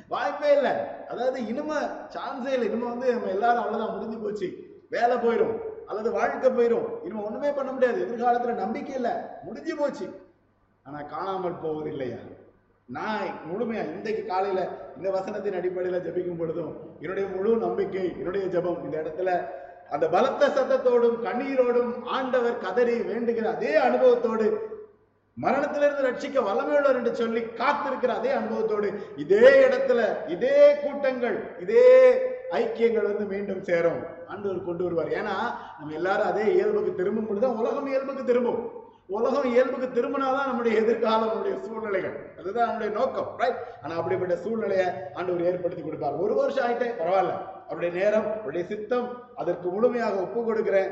வாய்ப்பே 0.09 0.53
இல்லை. 0.53 0.73
அதாவது 1.09 1.47
இனிமே 1.47 1.75
சான்ஸே 2.15 2.53
இல்லை. 2.53 2.65
இனிமே 2.65 2.89
வந்து 2.89 3.13
நம்ம 3.13 3.27
எல்லாரும் 3.27 3.63
அவ்வளவுதான் 3.63 3.95
முடிஞ்சு 3.95 4.19
போச்சு. 4.19 4.57
வேலை 4.91 5.17
போயிடும் 5.17 5.59
அல்லது 5.87 6.13
வாழ்க்கை 6.13 6.51
போயிடும் 6.51 7.05
இனிமே 7.05 7.23
ஒண்ணுமே 7.23 7.53
பண்ண 7.53 7.73
முடியாது. 7.73 8.07
எதிர்காலத்துல 8.07 8.55
நம்பிக்கை 8.55 8.95
இல்லை. 8.95 9.11
முடிஞ்சு 9.43 9.77
போச்சு. 9.77 10.21
ஆனா 10.83 11.03
காணாமல் 11.03 11.61
போவதில்லையா? 11.63 12.19
நான் 12.89 13.27
முழுமையா 13.49 13.81
இன்றைக்கு 13.95 14.27
காலையில 14.27 14.61
இந்த 14.97 15.09
வசனத்தின் 15.11 15.57
அடிப்படையில 15.59 15.99
ஜபிக்கும் 16.05 16.39
பொழுதும் 16.39 16.71
என்னுடைய 17.01 17.29
முழு 17.29 17.57
நம்பிக்கை 17.57 18.05
என்னுடைய 18.19 18.47
ஜெபம் 18.47 18.85
இந்த 18.85 19.03
இடத்துல. 19.03 19.31
அந்த 19.91 20.09
பலத்த 20.09 20.49
சத்தத்தோடும் 20.49 21.19
கண்ணீரோடும் 21.27 21.93
ஆண்டவர் 22.05 22.59
கதறி 22.59 22.95
வேண்டுகிற 23.01 23.45
அதே 23.45 23.77
அனுபவத்தோடு 23.77 24.47
மரணத்திலிருந்து 25.37 26.07
ரட்சிக்க 26.09 26.39
வல்லமையுள்ளவர் 26.49 26.97
என்று 26.97 27.15
சொல்லி 27.15 27.41
காத்திருக்கிற 27.41 28.09
அதே 28.09 28.33
அனுபவத்தோடு 28.33 28.89
இதே 29.17 29.45
இடத்துல 29.67 30.01
இதே 30.29 30.81
கூட்டங்கள் 30.83 31.39
இதே 31.61 31.87
ஐக்கியங்கள் 32.51 33.11
வந்து 33.11 33.25
மீண்டும் 33.25 33.63
சேரும். 33.63 34.01
ஆண்டவர் 34.29 34.65
கொண்டு 34.65 34.85
வருவார். 34.85 35.09
ஏன்னா 35.09 35.37
நம்ம 35.79 35.95
எல்லாரும் 35.95 36.27
அதே 36.27 36.55
இயல்புக்கு 36.55 36.95
திரும்பும் 36.95 37.27
பொழுதுதான் 37.27 37.57
உலகம் 37.57 37.87
இயல்புக்கு 37.87 38.25
திரும்பும். 38.25 38.78
உலகம் 39.17 39.47
இயல்புக்கு 39.53 39.87
திரும்பினாதான் 39.89 40.49
நம்முடைய 40.49 40.73
எதிர்காலம் 40.81 41.31
நம்முடைய 41.31 41.55
சூழ்நிலைகள். 41.67 42.17
அதுதான் 42.41 42.67
நம்முடைய 42.69 42.91
நோக்கம் 42.99 43.29
ரைட் 43.41 43.61
ஆனா 43.83 43.93
அப்படிப்பட்ட 44.01 44.35
சூழ்நிலையை 44.45 44.89
ஆண்டவர் 45.19 45.47
ஏற்படுத்தி 45.51 45.83
கொடுப்பார். 45.85 46.19
ஒரு 46.25 46.35
வருஷம் 46.41 46.67
ஆயிட்டே 46.67 46.89
பரவாயில்ல. 47.01 47.35
அவருடைய 47.69 47.93
நேரம் 48.01 48.29
அவருடைய 48.39 48.65
சித்தம் 48.73 49.09
அதற்கு 49.41 49.67
முழுமையாக 49.75 50.21
ஒப்பு 50.25 50.41
கொடுக்கிறேன் 50.45 50.91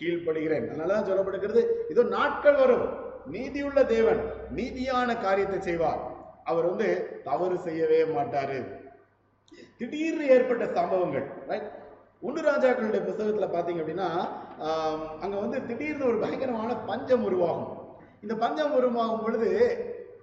கீழ்ப்படுகிறேன். 0.00 0.66
அதனாலதான் 0.70 1.08
சொல்லப்படுகிறது 1.10 1.62
இதோ 1.92 2.02
நாட்கள் 2.16 2.60
வரும். 2.62 2.86
நீதியுள்ள 3.34 3.80
தேவன் 3.94 4.20
நீதியான 4.58 5.18
காரியத்தை 5.26 5.60
செய்வார். 5.68 6.02
அவர் 6.50 6.68
வந்து 6.70 6.88
தவறு 7.28 7.56
செய்யவே 7.66 8.00
மாட்டாரு. 8.16 8.58
திடீர்னு 9.78 10.24
ஏற்பட்ட 10.34 10.64
சம்பவங்கள் 10.78 11.26
ரைட் 11.50 11.68
ஒன்று 12.26 12.40
ராஜாக்களுடைய 12.50 13.00
புத்தகத்தில் 13.08 13.52
பார்த்தீங்க 13.54 13.80
அப்படின்னா 13.82 14.08
அங்கே 15.22 15.36
வந்து 15.42 15.58
திடீர்னு 15.68 16.08
ஒரு 16.10 16.18
பயங்கரமான 16.22 16.70
பஞ்சம் 16.88 17.26
உருவாகும். 17.28 17.74
இந்த 18.24 18.34
பஞ்சம் 18.42 18.74
உருவாகும் 18.78 19.22
பொழுது 19.24 19.50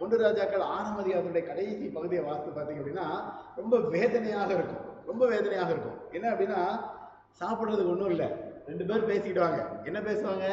ஒன்று 0.03 0.15
ராஜாக்கள் 0.23 0.65
ஆறாம் 0.73 0.99
அதிகாரத்துடைய 1.01 1.43
கடைசி 1.49 1.85
பகுதியை 1.97 2.23
வாசித்து 2.25 2.51
பார்த்தீங்க 2.55 2.81
அப்படின்னா 2.83 3.07
ரொம்ப 3.59 3.77
வேதனையாக 3.93 4.49
இருக்கும். 4.57 4.83
ரொம்ப 5.11 5.23
வேதனையாக 5.33 5.69
இருக்கும். 5.75 5.97
என்ன 6.17 6.27
அப்படின்னா 6.33 6.59
சாப்பிட்றதுக்கு 7.39 7.93
ஒன்றும் 7.93 8.13
இல்லை. 8.15 8.27
ரெண்டு 8.69 8.83
பேர் 8.89 9.09
பேசிக்கிடுவாங்க 9.11 9.61
என்ன 9.89 9.99
பேசுவாங்க? 10.09 10.45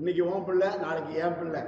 இன்னைக்கு 0.00 0.22
ஓன் 0.32 0.44
பிள்ளை 0.48 0.68
நாளைக்கு 0.84 1.12
ஏன் 1.22 1.38
பிள்ளை. 1.38 1.62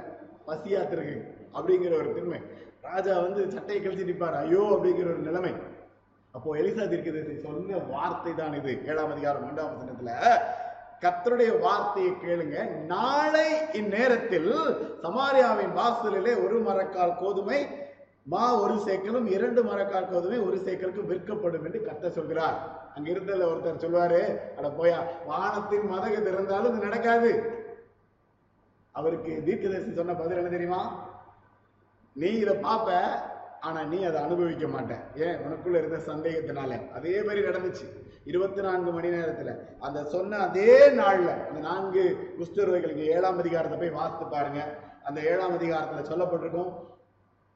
பசியாத்திருக்கு. 0.49 1.17
அப்படிங்கிற 1.57 1.93
ஒரு 2.01 2.09
திண்மை. 2.17 2.41
ராஜா 2.89 3.13
வந்து 3.25 3.41
சட்டையை 3.55 3.79
கழிச்சு 3.83 4.09
நிற்பார் 4.09 4.41
ஐயோ 4.43 4.63
அப்படிங்கிற 4.75 5.07
ஒரு 5.13 5.23
நிலைமை. 5.29 5.53
அப்போ 6.35 6.49
எலிசா 6.61 6.85
தீர்க்கதரிசி 6.91 7.35
சொன்ன 7.43 7.77
வார்த்தை 7.93 8.31
தான் 8.39 8.55
இது. 8.59 8.71
ஏழாம் 8.91 9.11
அதிகாரம் 9.13 9.45
ரெண்டாம் 9.47 9.73
வசனத்துல 9.73 10.11
கர்த்தருடைய 11.03 11.51
வார்த்தையை 11.63 12.11
கேளுங்க. 12.23 12.57
நாளை 12.91 13.47
இந்நேரத்தில் 13.79 14.51
சமாரியாவின் 15.03 15.73
வாசலிலே 15.79 16.33
ஒரு 16.45 16.57
மரக்கால் 16.67 17.19
கோதுமை 17.21 17.59
மா 18.33 18.43
ஒரு 18.63 18.75
சேக்கலும் 18.85 19.27
இரண்டு 19.35 19.61
மரக்கால் 19.69 20.09
கோதுமை 20.11 20.37
ஒரு 20.47 20.57
சேக்கலுக்கு 20.65 21.03
விற்கப்படும் 21.09 21.65
என்று 21.67 21.79
கத்த 21.87 22.11
சொல்கிறார். 22.17 22.57
அங்க 22.95 23.07
இருந்ததுல 23.13 23.49
ஒருத்தர் 23.51 23.83
சொல்லுவாரு 23.83 24.21
அட 24.57 24.67
போயா 24.79 24.99
வானத்தின் 25.29 25.85
மதகு 25.91 26.19
திறந்தாலும் 26.27 26.71
இது 26.71 26.87
நடக்காது. 26.87 27.31
அவருக்கு 28.95 29.31
தீர்க்கதரிசி 29.47 29.93
சொன்ன 29.99 30.15
பதில் 30.21 30.41
என்ன 30.41 30.51
தெரியுமா? 30.55 30.81
நீ 32.15 32.29
இதை 32.43 32.55
பார்ப்ப 32.67 32.89
ஆனால் 33.65 33.87
நீ 33.87 34.03
அதை 34.03 34.21
அனுபவிக்க 34.21 34.65
மாட்ட. 34.67 34.93
ஏன்? 35.15 35.35
உனக்குள்ளே 35.35 35.77
இருந்த 35.77 35.97
சந்தேகத்தினால. 35.97 36.91
அதே 36.91 37.23
மாதிரி 37.23 37.41
நடந்துச்சு. 37.41 37.85
இருபத்தி 38.25 38.61
நான்கு 38.61 38.91
மணி 38.91 39.09
நேரத்தில். 39.09 39.51
அந்த 39.79 40.03
சொன்ன 40.03 40.37
அதே 40.37 40.89
நாளில் 40.89 41.27
அந்த 41.27 41.59
நான்கு 41.59 42.03
குஷ்டரோகிகளுக்கு 42.39 43.05
ஏழாம் 43.15 43.37
அதிகாரத்தை 43.37 43.77
போய் 43.79 43.89
வாசித்து 43.89 44.25
பாருங்க. 44.25 44.61
அந்த 45.03 45.21
ஏழாம் 45.21 45.53
அதிகாரத்தில் 45.53 46.11
சொல்லப்பட்டிருக்கும் 46.11 46.73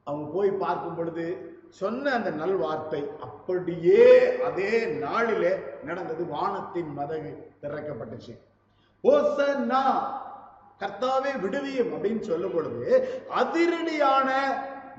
அவங்க 0.04 0.30
போய் 0.34 0.50
பார்க்கும் 0.50 0.94
பொழுது 0.94 1.26
சொன்ன 1.68 2.12
அந்த 2.12 2.30
நல் 2.30 2.56
வார்த்தை 2.56 3.02
அப்படியே 3.20 4.42
அதே 4.42 4.86
நாளிலே 4.86 5.52
நடந்தது. 5.84 6.24
வானத்தின் 6.24 6.98
மதகு 6.98 7.30
திறக்கப்பட்டுச்சு. 7.62 8.34
ஓசன்னா 9.02 9.82
கர்த்தாவே 10.78 11.32
விடுவியும் 11.40 11.92
அப்படின்னு 11.92 12.20
சொல்லும் 12.20 12.54
பொழுது 12.54 13.08
அதிரடியான 13.36 14.30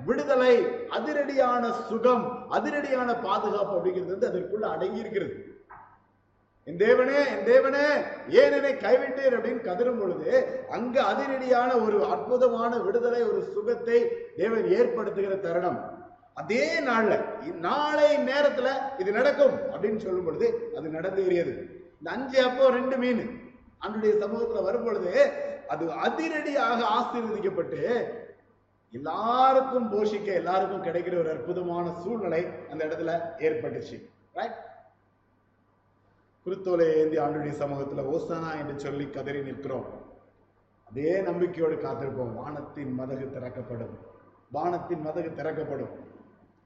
விடுதலை 0.06 0.54
அதிரடியான 0.90 1.72
சுகம் 1.88 2.24
அதிரடியான 2.52 3.22
பாதுகாப்பு 3.22 3.78
அப்படிங்கிறது 3.78 4.06
வந்து 4.08 4.30
அதற்குள்ள 4.30 4.66
அடங்கி 4.68 5.00
இருக்கிறது 5.00 5.36
என் 6.68 6.80
தேவனே 6.80 7.20
என் 7.28 7.46
தேவனே 7.46 7.86
ஏன் 8.30 8.52
என்னை 8.52 8.74
கைவிட்டீர் 8.78 9.38
அப்படின்னு 9.38 9.62
கதரும் 9.62 10.00
பொழுது 10.00 10.32
அங்க 10.70 11.02
அதிரடியான 11.04 11.86
ஒரு 11.86 12.06
அற்புதமான 12.06 12.78
விடுதலை 12.78 13.22
ஒரு 13.22 13.44
சுகத்தை 13.54 13.98
தேவன் 14.36 14.66
ஏற்படுத்துகிற 14.72 15.40
தருணம். 15.40 15.80
அதே 16.34 16.80
நாள்ல 16.80 17.14
இ- 17.42 17.54
நாளை 17.60 18.18
நேரத்துல 18.28 18.68
இது 19.00 19.12
நடக்கும் 19.12 19.56
அப்படின்னு 19.74 19.98
சொல்லும் 19.98 20.26
பொழுது 20.26 20.48
அது 20.78 20.90
நடந்தேறியது. 20.90 21.54
இந்த 22.00 22.12
அஞ்சு 22.12 22.42
அப்போ 22.42 22.70
ரெண்டு 22.70 22.98
மீன் 22.98 23.24
அன்றைய 23.80 24.16
சமூகத்துல 24.16 24.64
வரும் 24.64 24.84
பொழுது 24.84 25.14
அது 25.68 25.92
அதிரடியாக 25.92 26.80
ஆசீர்வதிக்கப்பட்டு 26.98 27.82
எல்லாருக்கும் 28.92 29.92
போஷிக்க 29.92 30.24
எல்லாருக்கும் 30.24 30.84
கிடைக்கிற 30.84 31.20
ஒரு 31.20 31.30
அற்புதமான 31.30 31.94
சூழ்நிலை 31.94 32.46
அந்த 32.72 32.86
இடத்துல 32.86 33.42
ஏற்பட்டுச்சு. 33.42 34.10
ரைட் 34.34 34.70
குருத்தோலை 36.46 36.94
ஏந்தி 36.94 37.18
ஆண்டுடைய 37.18 37.54
சமூகத்துல 37.54 38.02
ஓசானா 38.06 38.58
என்று 38.60 38.80
சொல்லி 38.80 39.10
கதறி 39.10 39.42
நிற்கிறோம். 39.42 39.86
அதே 40.90 41.22
நம்பிக்கையோடு 41.22 41.76
காத்திருப்போம். 41.76 42.34
வானத்தின் 42.34 43.00
மதகு 43.00 43.32
திறக்கப்படும். 43.32 43.98
வானத்தின் 44.52 45.08
மதகு 45.08 45.34
திறக்கப்படும். 45.34 45.90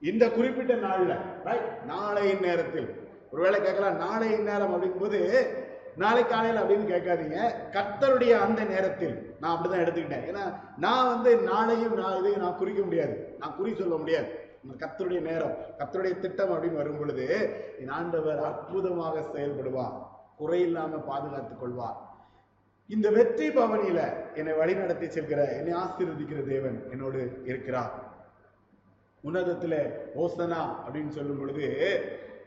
இந்த 0.02 0.30
குறிப்பிட்ட 0.30 0.74
நாள்ல 0.74 1.20
ரைட் 1.44 1.82
நாளை 1.86 2.34
நேரத்தில். 2.34 3.10
ஒருவேளை 3.32 3.62
கேட்கலாம் 3.62 3.96
நாளை 3.96 4.38
நேரம் 4.38 4.74
அப்படிங்கும்போது 4.74 5.48
நாளை 5.96 6.28
காலையில் 6.28 6.62
அப்படின்னு 6.62 6.88
கேட்காதீங்க. 6.94 7.40
கர்த்தருடைய 7.76 8.34
அந்த 8.46 8.64
நேரத்தில் 8.64 9.36
நான் 9.42 9.54
அப்படி 9.56 9.70
தான் 9.70 9.84
எடுத்துக்கிட்டேன். 9.84 10.26
ஏன்னா 10.32 10.44
நான் 10.78 11.10
வந்து 11.12 11.32
நாளையும் 11.52 11.96
நான் 12.02 12.18
இதையும் 12.20 12.42
நான் 12.42 12.58
குறிக்க 12.58 12.82
முடியாது. 12.82 13.36
நான் 13.40 13.56
குறி 13.56 13.76
சொல்ல 13.76 13.96
முடியாது. 13.96 14.44
கத்தருடைய 14.82 15.22
நேரம் 15.22 15.58
கத்தருடைய 15.80 16.20
திட்டம் 16.20 16.52
அப்படின்னு 16.52 16.74
வரும் 16.74 16.98
பொழுது 16.98 17.26
என் 17.80 17.90
ஆண்டவர் 17.90 18.40
அற்புதமாக 18.40 19.24
செயல்படுவார். 19.34 19.96
குறையில்லாம 20.40 21.06
பாதுகாத்துக் 21.06 21.60
கொள்வார். 21.60 21.98
இந்த 22.88 23.10
வெற்றி 23.10 23.50
பவனியில 23.50 24.00
என்னை 24.34 24.54
வழிநடத்தி 24.54 25.08
செல்கிற 25.18 25.58
என்னை 25.58 25.74
ஆசீர்வதிக்கிற 25.74 26.42
தேவன் 26.48 26.78
என்னோடு 26.92 27.42
இருக்கிறார். 27.44 27.94
உன்னதத்துல 29.24 29.76
ஓசனா 30.24 30.62
அப்படின்னு 30.86 31.10
சொல்லும் 31.10 31.40
பொழுது 31.40 31.68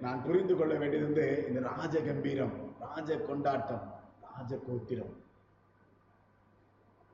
நான் 0.01 0.24
புரிந்து 0.26 0.57
கொள்ள 0.57 0.74
வேண்டியது 0.74 1.07
வந்து 1.07 1.44
இந்த 1.49 1.61
ராஜ 1.68 1.94
கம்பீரம் 2.01 2.53
ராஜ 2.81 3.16
கொண்டாட்டம் 3.16 3.95
ராஜ 4.37 4.57
கோத்திரம் 4.57 5.26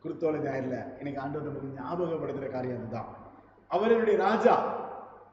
குருத்தோலை 0.05 0.39
ஞாயிறுல 0.39 0.99
எனக்கு 0.99 1.21
ஆண்டவர் 1.21 1.53
நமக்கு 1.53 2.05
ஞாபகப்படுத்துற 2.05 2.51
காரியம் 2.51 2.77
அதுதான். 2.77 3.07
அவருடைய 3.69 4.19
ராஜா 4.19 4.63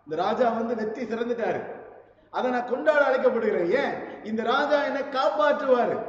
இந்த 0.03 0.23
ராஜா 0.23 0.49
வந்து 0.49 0.75
வெற்றி 0.75 1.03
சிறந்துட்டாரு. 1.03 1.61
அதை 2.31 2.51
நான் 2.51 2.69
கொண்டாட 2.69 3.05
அழைக்கப்படுகிறேன். 3.05 3.69
ஏன்? 3.69 4.25
இந்த 4.25 4.43
ராஜா 4.43 4.83
என்னை 4.83 5.01
காப்பாற்றுவாரு. 5.01 6.03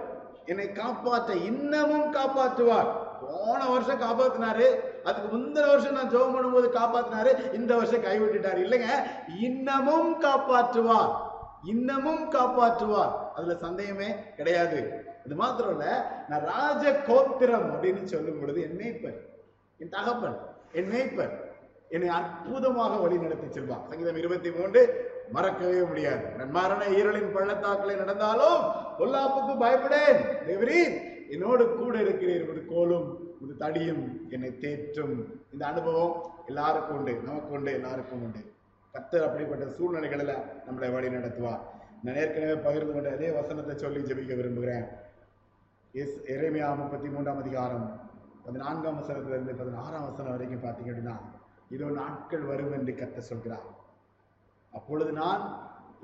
என்னை 0.47 0.73
காப்பாற்ற 0.73 1.35
இன்னமும் 1.35 2.15
காப்பாற்றுவார். 2.15 2.97
போன 3.21 3.69
வருஷம் 3.69 4.01
காப்பாத்தினாரு. 4.01 4.81
அதுக்கு 5.05 5.37
முந்தின 5.37 5.67
வருஷம் 5.67 5.93
நான் 5.93 6.09
ஜோகம் 6.09 6.35
பண்ணும்போது 6.37 6.67
காப்பாத்தினாரு. 6.67 7.53
இந்த 7.53 7.75
வருஷம் 7.75 8.03
கைவிட்டுட்டாரு. 8.03 8.61
இல்லைங்க 8.67 9.03
இன்னமும் 9.41 10.23
காப்பாற்றுவார். 10.23 11.31
இன்னமும் 11.65 12.33
காப்பாற்றுவார். 12.33 13.33
அதுல 13.35 13.55
சந்தேகமே 13.61 14.15
கிடையாது. 14.37 15.05
இது 15.27 15.35
மாத்திரம் 15.35 15.71
இல்ல 15.71 16.17
நான் 16.29 16.41
ராஜ 16.41 16.93
கோத்திரம் 16.93 17.83
அப்படின்னு 17.83 18.05
சொல்லும் 18.05 18.41
பொழுது 18.41 18.63
என் 18.63 18.77
மேய்ப்பர் 18.77 19.17
என் 19.79 19.89
தகப்பன் 19.89 20.39
என் 20.73 20.91
மேய்ப்பர் 20.91 21.41
என்னை 21.89 22.09
அற்புதமாக 22.09 22.97
வழி 22.97 23.17
நடத்தி 23.17 23.51
செல்வான் 23.51 23.87
சங்கீதம் 23.89 24.17
இருபத்தி 24.17 24.51
மூன்று 24.51 25.11
மறக்கவே 25.33 25.83
முடியாது. 25.83 26.27
நான் 26.27 26.51
மரண 26.51 26.85
ஈரலின் 26.85 27.35
பள்ளத்தாக்களை 27.35 27.97
நடந்தாலும் 27.97 28.63
பொல்லாப்புக்கு 28.99 29.55
பயப்படேன். 29.61 30.21
தேவரீர் 30.47 31.01
என்னோடு 31.31 31.77
கூட 31.77 31.99
இருக்கிறீர். 31.99 32.51
ஒரு 32.51 32.65
கோலும் 32.69 33.17
ஒரு 33.43 33.55
தடியும் 33.59 34.31
என்னை 34.31 34.57
தேற்றும். 34.61 35.25
இந்த 35.53 35.67
அனுபவம் 35.67 36.35
எல்லாருக்கும் 36.47 36.97
உண்டு 36.97 37.21
நமக்கு 37.25 37.51
உண்டு 37.51 37.73
எல்லாருக்கும் 37.73 38.23
உண்டு. 38.23 38.52
கத்தர் 38.95 39.27
அப்படிப்பட்ட 39.27 39.65
சூழ்நிலைகளில் 39.77 40.33
நம்மளை 40.65 40.89
வழி 40.95 41.09
நடத்துவார். 41.17 41.63
நான் 42.05 42.19
ஏற்கனவே 42.23 42.57
பகிர்ந்து 42.67 42.93
கொண்ட 42.95 43.11
அதே 43.17 43.29
வசனத்தை 43.37 43.75
சொல்லி 43.83 44.01
ஜெபிக்க 44.09 44.33
விரும்புகிறேன். 44.39 44.87
எஸ் 46.03 46.17
இறைமையா 46.35 46.69
முப்பத்தி 46.81 47.09
மூன்றாம் 47.15 47.41
அதிகாரம் 47.43 47.87
பதினான்காம் 48.47 48.99
வசனத்திலிருந்து 49.01 49.55
பதினாறாம் 49.61 50.07
வசனம் 50.09 50.35
வரைக்கும் 50.35 50.65
பார்த்தீங்க 50.65 50.93
அப்படின்னா 50.93 51.17
இதோ 51.77 51.89
நாட்கள் 52.01 52.45
வரும் 52.51 52.75
என்று 52.79 52.93
கத்த 53.01 53.25
சொல்கிறார். 53.31 53.67
அப்பொழுது 54.73 55.13
நான் 55.23 55.43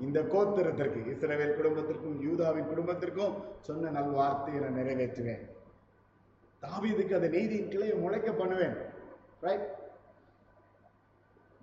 இந்த 0.07 0.19
கோத்திரத்திற்கு 0.33 0.99
இஸ்ரவேல் 1.13 1.57
குடும்பத்திற்கும் 1.59 2.17
யூதாவின் 2.27 2.69
குடும்பத்திற்கும் 2.71 3.37
சொன்ன 3.67 3.91
நல்வார்த்தையை 3.97 4.59
நான் 4.65 4.79
நிறைவேற்றுவேன். 4.81 5.43
தாவீதுக்கு 6.63 7.17
அந்த 7.19 7.29
நீதியின் 7.37 7.71
கிளையை 7.73 7.95
முளைக்க 8.03 8.29
பண்ணுவேன். 8.41 8.77
ரைட் 9.45 9.67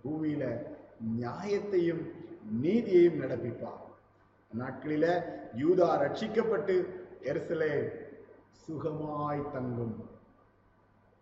பூமியில 0.04 0.44
நியாயத்தையும் 1.00 2.10
நீதியையும் 2.62 3.20
நடப்பிப்பார். 3.20 3.84
நாட்களில 4.58 5.22
யூதா 5.56 5.88
ரட்சிக்கப்பட்டு 6.02 6.86
எரிசலே 7.22 7.88
சுகமாய் 8.68 9.50
தங்கும். 9.50 10.08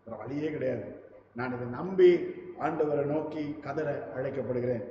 வழியே 0.05 0.51
கிடையாது. 0.51 1.03
நான் 1.35 1.53
இதை 1.53 1.67
நம்பி 1.67 2.17
ஆண்டவரை 2.61 3.05
நோக்கி 3.05 3.53
கதற 3.53 4.13
அழைக்கப்படுகிறேன். 4.17 4.85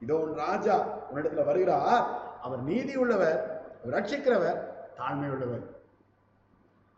இதோ 0.00 0.18
உன் 0.18 0.34
ராஜா 0.34 0.98
உன்னிடத்துல 1.10 1.44
வருகிறார். 1.44 2.24
அவர் 2.40 2.62
நீதி 2.62 2.96
உள்ளவர் 2.96 3.68
ரட்சிக்கிறவர் 3.90 4.66
தாழ்மை 4.96 5.30
உள்ளவர் 5.30 5.80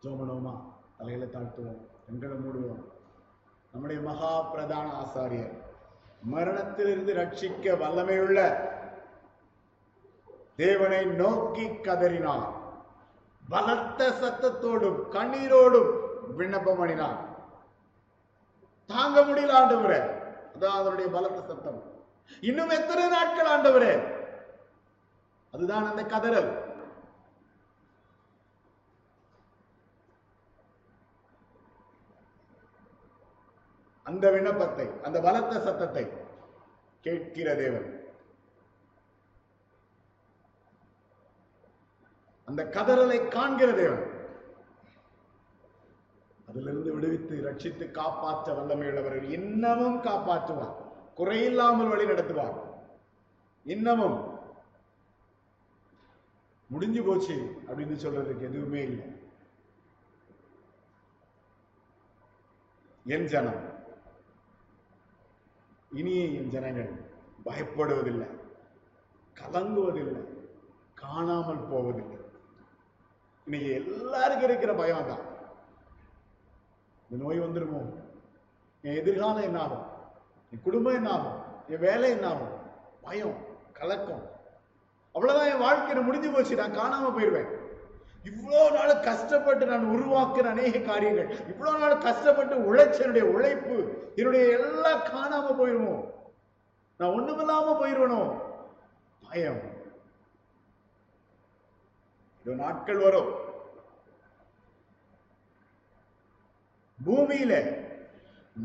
ஜோமனோமா 0.03 0.61
தலையில 0.97 1.25
தாழ்த்துவோம் 1.25 1.87
கண்களை 2.05 2.37
மூடுவோம். 2.37 2.83
நம்முடைய 3.71 4.01
மகா 4.01 4.41
பிரதான 4.41 4.91
ஆசாரியர் 4.91 5.58
மரணத்திலிருந்து 6.21 7.13
ரட்சிக்க 7.13 7.63
வல்லமையுள்ள 7.63 8.69
தேவனை 10.55 11.05
நோக்கி 11.05 11.65
கதறினான். 11.65 12.53
பலத்த 13.49 14.09
சத்தத்தோடும் 14.09 15.01
கண்ணீரோடும் 15.11 15.89
விண்ணப்பம் 16.35 16.79
அணினான். 16.79 17.35
தாங்க 18.87 19.21
முடியல 19.21 19.49
ஆண்டவரே. 19.49 20.17
அதான் 20.55 20.65
அதனுடைய 20.65 21.11
பலத்த 21.11 21.41
சத்தம். 21.47 21.83
இன்னும் 22.41 22.69
எத்தனை 22.69 23.07
நாட்கள் 23.07 23.45
ஆண்டவரே? 23.45 24.17
அதுதான் 25.53 25.97
அந்த 25.97 26.03
கதறல். 26.03 26.68
அந்த 34.09 34.31
விண்ணப்பத்தை 34.31 34.89
அந்த 35.03 35.21
பலத்த 35.21 35.61
சத்தத்தை 35.61 36.07
கேட்கிற 37.01 37.55
தேவன். 37.55 38.03
அந்த 42.45 42.63
கதறலை 42.63 43.27
காண்கிற 43.27 43.71
தேவன். 43.71 44.09
அதிலிருந்து 46.47 46.93
விடுவித்து 46.93 47.35
ரட்சித்து 47.35 47.91
காப்பாற்ற 47.91 48.53
வல்லமையுள்ளவர்கள் 48.53 49.29
இன்னமும் 49.29 50.01
காப்பாற்றுவார். 50.01 50.75
குறையில்லாமல் 51.17 51.89
வழி 51.89 52.05
நடத்துவார். 52.05 52.63
இன்னமும். 53.63 54.39
முடிஞ்சு 56.67 57.03
போச்சு 57.03 57.61
அப்படின்னு 57.67 58.05
சொல்றதுக்கு 58.05 58.41
எதுவுமே 58.41 58.81
இல்லை. 58.81 59.05
என் 63.05 63.25
ஜனம். 63.25 63.77
இனி 65.91 66.13
என் 66.39 66.51
ஜனங்கள் 66.55 66.89
பயப்படுவதில்லை 67.45 68.27
கலங்குவதில்லை 69.37 70.21
காணாமல் 71.01 71.61
போவதில்லை. 71.69 72.17
இன்னைக்கு 73.47 73.69
எல்லாருக்கும் 73.79 74.47
இருக்கிற 74.47 74.71
பயம் 74.79 75.09
தான் 75.11 75.23
இந்த 77.09 77.23
நோய் 77.23 77.43
வந்துருமோ 77.45 77.81
என் 78.83 78.99
எதிர்காலம் 79.01 79.47
என்ன 79.49 79.59
ஆகும் 79.65 79.87
என் 80.51 80.65
குடும்பம் 80.67 80.97
என்ன 80.99 81.09
ஆகும் 81.17 81.39
என் 81.71 81.83
வேலை 81.87 82.09
என்ன 82.15 82.27
ஆகும் 82.33 82.53
பயம் 83.05 83.37
கலக்கம். 83.79 84.25
அவ்வளவுதான் 85.15 85.51
என் 85.51 85.65
வாழ்க்கையில 85.65 86.01
முடிஞ்சு 86.07 86.29
போச்சு. 86.31 86.61
நான் 86.61 86.77
காணாம 86.79 87.11
போயிடுவேன் 87.15 87.49
இவ்வளோ 88.25 88.73
நாள் 88.73 88.99
கஷ்டப்பட்டு 88.99 89.65
நான் 89.65 89.85
உருவாக்குற 89.95 90.47
அநேக 90.49 90.79
காரியங்கள். 90.79 91.29
இவ்வளோ 91.51 91.77
நாள் 91.77 91.97
கஷ்டப்பட்டு 91.97 92.55
உழைச்ச 92.55 92.99
என்னுடைய 92.99 93.27
உழைப்பு 93.27 93.75
என்னுடைய 94.15 94.45
எல்லாம் 94.57 95.03
காணாம 95.13 95.53
போயிருவோம் 95.59 96.01
நான் 96.97 97.13
ஒண்ணுமில்லாம 97.17 97.75
போயிருவனோ? 97.81 98.21
பயம். 99.29 99.61
இது 102.41 102.55
நாட்கள் 102.55 102.97
வரும். 102.97 103.31
பூமியில 107.05 107.53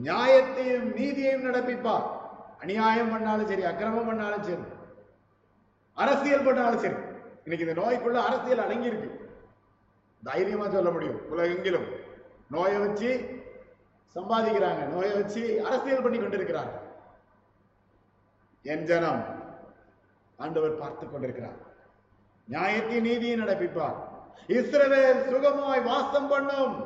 நியாயத்தையும் 0.05 0.87
நீதியையும் 0.99 1.47
நடப்பிப்பார். 1.49 2.07
அநியாயம் 2.59 3.11
பண்ணாலும் 3.11 3.47
சரி 3.47 3.63
அக்கிரமம் 3.63 4.07
பண்ணாலும் 4.07 4.43
சரி 4.43 4.63
அரசியல் 5.95 6.45
பண்ணாலும் 6.45 6.81
சரி. 6.81 6.95
இன்னைக்கு 7.45 7.67
இந்த 7.67 7.77
நோய்க்குள்ள 7.81 8.19
அரசியல் 8.29 8.65
அடங்கியிருக்கு. 8.67 9.11
தைரியமா 10.29 10.67
சொல்ல 10.75 10.91
முடியும். 10.91 11.21
உலகெங்கிலும் 11.33 11.89
நோயை 12.55 12.79
வச்சு 12.85 13.11
சம்பாதிக்கிறாங்க. 14.17 14.83
நோயை 14.95 15.13
வச்சு 15.21 15.43
அரசியல் 15.67 16.05
பண்ணி 16.05 16.19
கொண்டிருக்கிறாங்க. 16.19 16.75
என் 18.73 18.87
ஜனம் 18.91 19.23
ஆண்டவர் 20.39 20.81
பார்த்து 20.83 21.05
கொண்டிருக்கிறார். 21.11 21.59
நியாயத்தை 22.49 22.99
நீதியை 23.01 23.37
நடப்பிப்பார். 23.41 23.99
இஸ்ரவேல் 24.57 25.23
சுகமாய் 25.31 25.87
வாசம் 25.91 26.31
பண்ணும். 26.33 26.77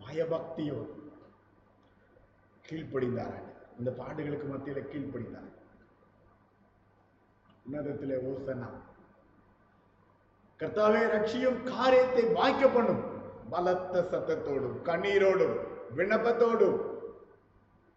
பயபக்தியோ 0.00 0.78
கீழ்ப்படிந்தார்கள் 2.68 3.46
இந்த 3.78 3.90
பாடுகளுக்கு 4.00 4.46
மத்தியில 4.52 4.82
கீழ்ப்படிந்தார். 4.92 5.50
உன்னதத்திலே 7.66 8.16
ஓசனா 8.30 8.68
கர்த்தாவே 10.58 11.00
ரட்சியும் 11.14 11.62
காரியத்தை 11.62 12.24
வாய்க்க 12.24 12.68
பண்ணும். 12.68 13.14
பலத்த 13.50 14.00
சத்தத்தோடும் 14.00 14.78
கண்ணீரோடும் 14.84 15.56
விண்ணப்பத்தோடும் 15.96 16.94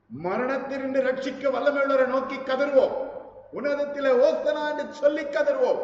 மரணத்திலிருந்து 0.08 1.02
ரட்சிக்க 1.02 1.50
வல்லமையுள்ளரை 1.52 2.08
நோக்கி 2.08 2.36
கதறுவோம். 2.36 3.08
உன்னதத்தில 3.54 4.12
ஓசனா 4.20 4.78
என்று 4.78 4.94
சொல்லி 4.94 5.24
கதறுவோம். 5.24 5.80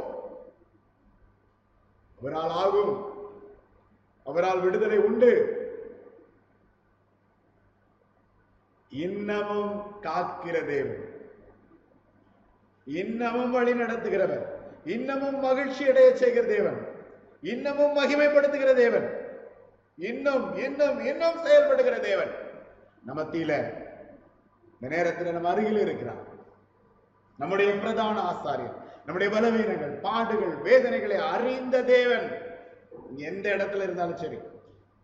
அவரால் 2.19 2.49
ஆகும். 2.49 3.13
அவரால் 4.25 4.59
விடுதலை 4.59 4.97
உண்டு. 4.97 5.31
இன்னமும் 8.89 9.81
காக்கிற 10.01 10.65
தேவன். 10.65 11.29
இன்னமும் 12.85 13.51
வழி 13.51 13.73
நடத்துகிறவர். 13.73 14.54
இன்னமும் 14.85 15.39
மகிழ்ச்சி 15.39 15.89
அடைய 15.89 16.15
செய்கிற 16.15 16.45
தேவன். 16.47 16.87
இன்னமும் 17.41 17.97
மகிமைப்படுத்துகிற 17.97 18.73
தேவன். 18.73 19.07
இன்னும் 19.95 20.55
இன்னும் 20.55 21.05
இன்னும் 21.05 21.45
செயல்படுகிற 21.45 21.99
தேவன். 21.99 22.31
நமத்தில 23.07 23.51
இந்த 24.73 24.95
நேரத்தில் 24.95 25.31
நம்ம 25.31 25.49
அருகில் 25.49 25.79
இருக்கிறார். 25.79 26.23
நம்முடைய 27.37 27.73
பிரதான 27.73 28.19
ஆசாரியர் 28.21 28.83
நம்முடைய 29.05 29.39
பலவீனங்கள் 29.39 30.01
பாடுகள் 30.01 30.55
வேதனைகளை 30.55 31.17
அறிந்த 31.17 31.83
தேவன். 31.83 32.41
எந்த 33.15 33.49
இடத்துல 33.49 33.83
இருந்தாலும் 33.83 34.17
சரி 34.17 34.37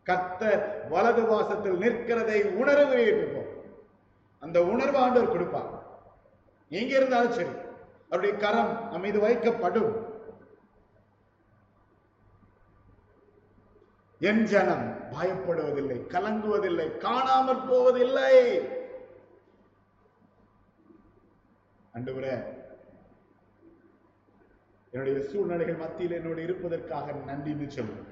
கத்த 0.06 0.64
வலது 0.90 1.26
வாசத்தில் 1.26 1.80
நிற்கிறதை 1.80 2.44
உணர்வு 2.44 3.30
அந்த 4.40 4.64
உணர்வு 4.64 4.98
ஆண்டவர் 4.98 5.30
கொடுப்பார். 5.30 5.70
எங்க 6.70 6.96
இருந்தாலும் 6.96 7.32
சரி 7.32 7.50
அவருடைய 8.12 8.38
கரம் 8.38 8.92
நம்ம 8.92 9.08
இது 9.08 9.20
வைக்கப்படும் 9.20 9.92
என் 14.22 14.44
ஜனம் 14.44 14.84
பயப்படுவதில்லை 15.12 15.98
கலங்குவதில்லை 16.08 16.98
காணாமல் 16.98 17.64
போவதில்லை. 17.70 18.34
அன்றுவரே 21.94 22.36
என்னுடைய 24.94 25.18
சூழ்நிலைகள் 25.30 25.76
மத்தியில் 25.76 26.18
என்னோடு 26.18 26.42
இருப்பதற்காக 26.44 27.12
நன்றின்னு 27.30 27.68
சொல்லுவேன் 27.78 28.08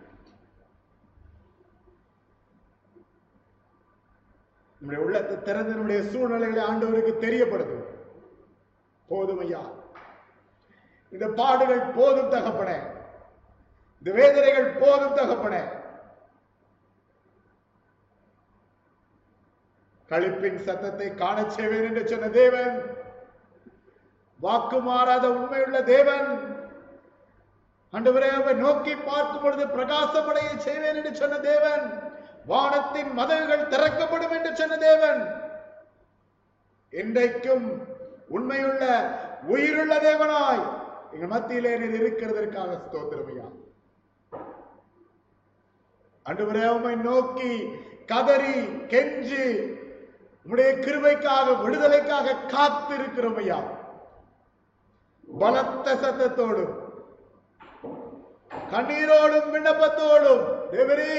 நம்முடைய 4.82 5.06
உள்ளத்தை 5.06 5.42
திறந்து 5.42 5.74
நம்முடைய 5.74 6.02
சூழ்நிலைகளை 6.04 6.64
ஆண்டவருக்கு 6.64 7.14
தெரியப்படுத்தும் 7.26 7.86
போதுமையா 9.10 9.62
ஐயா. 9.64 9.64
இந்த 11.10 11.28
பாடுகள் 11.28 11.80
போதும் 11.80 12.30
தகப்பன. 12.30 12.80
இந்த 13.98 14.12
வேதனைகள் 14.12 14.66
போதும் 14.66 15.16
தகப்பன. 15.16 15.78
களிப்பின் 20.10 20.64
சத்தத்தை 20.64 21.16
காண 21.16 21.50
செய்வேன் 21.50 21.84
என்று 21.84 22.08
சொன்ன 22.08 22.30
தேவன். 22.30 22.98
வாக்கு 24.40 24.80
மாறாத 24.80 25.30
உண்மையுள்ள 25.30 25.84
தேவன். 25.84 26.58
ஆண்டவரே 27.94 28.30
அவர் 28.30 28.56
நோக்கி 28.56 28.96
பார்க்கும் 28.96 29.42
பொழுது 29.42 29.66
பிரகாசப்படைய 29.66 30.58
செய்வேன் 30.58 30.96
என்று 30.96 31.16
சொன்ன 31.16 31.38
தேவன். 31.38 32.14
வானத்தின் 32.46 33.12
மதகுகள் 33.14 33.68
திறக்கப்படும் 33.68 34.32
என்று 34.32 34.56
சொன்ன 34.56 34.78
தேவன். 34.78 35.22
இன்றைக்கும் 36.90 37.88
உண்மையுள்ள 38.30 38.84
உயிருள்ள 39.44 39.98
தேவனாய். 39.98 40.79
எங்கள் 41.14 41.28
மத்தியிலே 41.28 41.72
நீர் 41.78 41.98
இருக்கிறதற்காக 42.00 42.78
ஸ்தோத்திரமையா 42.82 43.48
அன்று 46.26 46.46
உமை 46.72 46.96
நோக்கி 47.02 47.52
கதறி 48.06 48.56
கெஞ்சி 48.88 49.46
உடைய 50.46 50.70
கிருபைக்காக 50.78 51.48
விடுதலைக்காக 51.64 52.36
காத்திருக்கிறோம் 52.52 53.38
ஐயா. 53.38 53.58
பலத்த 55.28 55.96
சத்தத்தோடும் 55.96 56.76
கண்ணீரோடும் 58.72 59.50
விண்ணப்பத்தோடும் 59.54 60.44
தேவரே 60.72 61.12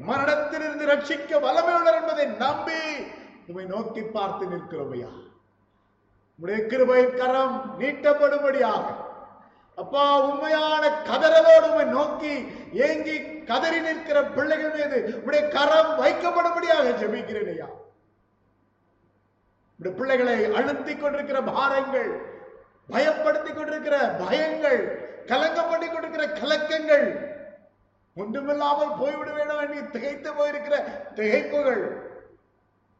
மரணத்திலிருந்து 0.00 0.86
ரட்சிக்க 0.86 1.40
வல்லமையுள்ளர் 1.40 1.98
என்பதை 2.00 2.26
நம்பி 2.38 2.80
உம்மை 3.48 3.64
நோக்கி 3.64 4.02
பார்த்து 4.08 4.46
நிற்கிறோம் 4.46 4.92
ஐயா. 4.92 5.10
உம்முடைய 6.32 6.60
கிருபையின் 6.66 7.16
கரம் 7.16 7.56
நீட்டப்படும்படியாக 7.78 8.86
அப்பா 9.78 10.20
உண்மையான 10.20 10.88
கதறலோடு 11.04 11.68
உண்மை 11.68 11.84
நோக்கி 11.90 12.32
ஏங்கி 12.86 13.14
கதறி 13.44 13.80
நிற்கிற 13.80 14.22
பிள்ளைகள் 14.28 14.74
மீது 14.74 14.98
உடைய 15.24 15.48
கரம் 15.48 15.92
வைக்கப்படும்படியாக 16.00 16.92
ஜெபிக்கிறேன் 17.00 17.48
ஐயா. 17.48 17.68
உம்முடைய 19.70 19.94
பிள்ளைகளை 19.96 20.36
அழுத்திக் 20.52 21.00
கொண்டிருக்கிற 21.00 21.42
பாரங்கள் 21.50 22.10
பயப்படுத்திக் 22.88 23.56
கொண்டிருக்கிற 23.56 23.96
பயங்கள் 24.22 24.80
கலங்கப்பட்டுக் 25.26 25.92
கொண்டிருக்கிற 25.92 26.26
கலக்கங்கள் 26.40 27.06
ஒன்றுமில்லாமல் 28.16 28.98
போய்விட 28.98 29.30
வேண்டும் 29.32 29.60
என்று 29.60 29.90
திகைத்து 29.90 30.30
போயிருக்கிற 30.32 30.76
திகைப்புகள். 31.14 31.84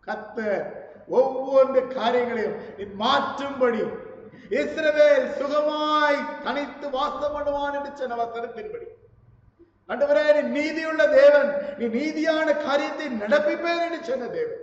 கத்த 0.05 0.39
ஒவ்வொரு 1.09 1.81
காரியங்களையும் 1.89 2.57
நீ 2.77 2.85
மாற்றும்படி 3.01 3.81
இஸ்ரவேல் 4.51 5.29
சுகமாய் 5.39 6.19
தனித்து 6.45 6.91
வாசம் 6.91 7.35
பண்ணுவான் 7.37 7.77
என்று 7.79 7.93
சொன்ன 7.95 8.19
வசனத்தின்படி 8.23 8.89
ஆண்டவரே 9.89 10.25
நீ 10.35 10.43
நீதியுள்ள 10.59 11.03
தேவன். 11.09 11.49
நீ 11.79 11.87
நீதியான 11.99 12.49
காரியத்தை 12.67 13.07
நடப்பிப்பேன் 13.23 13.83
என்று 13.87 13.99
சொன்ன 14.05 14.27
தேவன். 14.27 14.61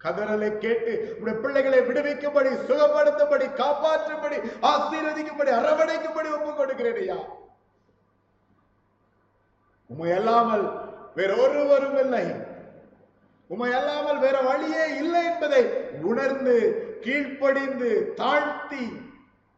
கதறலை 0.00 0.58
கேட்டு 0.58 0.92
உடைய 1.20 1.34
பிள்ளைகளை 1.40 1.80
விடுவிக்கும்படி 1.80 2.50
சுகப்படுத்தும்படி 2.68 3.46
காப்பாற்றும்படி 3.60 4.38
ஆசீர்வதிக்கும்படி 4.70 5.50
அரவணைக்கும்படி 5.58 6.30
ஒப்பு 6.38 6.52
கொடுக்கிறேன் 6.54 7.12
உமை 9.90 10.10
அல்லாமல் 10.12 10.66
வேற 11.14 11.30
ஒருவரும் 11.34 11.98
இல்லை. 11.98 12.24
உமை 13.50 13.72
அல்லாமல் 13.72 14.18
வேற 14.18 14.36
வழியே 14.40 14.84
இல்லை 15.02 15.24
என்பதை 15.24 15.62
உணர்ந்து 16.02 16.56
கீழ்ப்படிந்து 17.04 17.90
தாழ்த்தி 18.16 18.84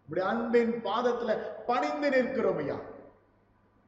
இப்படி 0.09 0.21
அன்பின் 0.27 0.75
பாதத்துல 0.85 1.31
பணிந்து 1.67 2.11
நிற்கிறோம் 2.11 2.59
ஐயா. 2.59 2.77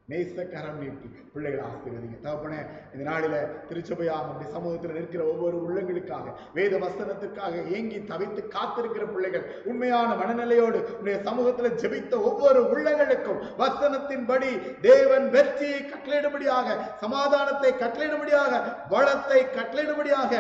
நேசக்கரம் 0.09 0.78
நீட்டி 0.82 1.09
பிள்ளைகள் 1.32 1.64
ஆசீர்வதிங்க. 1.68 2.18
தகப்பனே 2.26 2.61
இந்த 2.92 3.02
நாளில் 3.09 3.34
திருச்சபையாக 3.68 4.28
அப்படி 4.28 4.46
சமூகத்தில் 4.54 4.94
நிற்கிற 4.98 5.22
ஒவ்வொரு 5.32 5.56
உள்ளங்களுக்காக 5.64 6.32
வேத 6.54 6.78
வசனத்துக்காக 6.84 7.64
ஏங்கி 7.76 7.98
தவித்து 8.11 8.42
காத்திருக்கிற 8.54 9.06
பிள்ளைகள் 9.14 9.44
உண்மையான 9.70 10.09
மனநிலையோடு 10.20 10.78
உன்னுடைய 10.92 11.16
சமூகத்தில் 11.28 11.76
ஜெபித்த 11.82 12.14
ஒவ்வொரு 12.30 12.62
உள்ளங்களுக்கும் 12.70 13.42
வசனத்தின்படி 13.62 14.50
தேவன் 14.88 15.28
வெற்றியை 15.36 15.82
கட்டளையிடும்படியாக 15.90 16.78
சமாதானத்தை 17.04 17.72
கட்டளையிடும்படியாக 17.82 18.62
வளத்தை 18.94 19.42
கட்டளையிடும்படியாக 19.59 20.32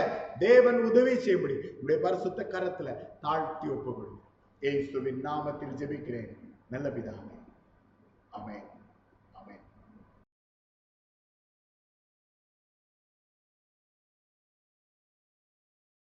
தேவன் 0.46 0.80
உதவி 0.88 1.14
செய்யும்படி 1.26 1.58
உடைய 1.82 1.98
பரிசுத்த 2.06 2.48
கரத்துல 2.54 2.96
தாழ்த்தி 3.26 3.68
ஒப்புக்கொள்ளும் 3.76 4.24
ஏசுவின் 4.62 5.22
நாமத்தில் 5.28 5.78
ஜெபிக்கிறேன். 5.80 6.32
நல்ல 6.72 6.88
பிதாமே 6.96 7.36
அமேன் 8.32 8.66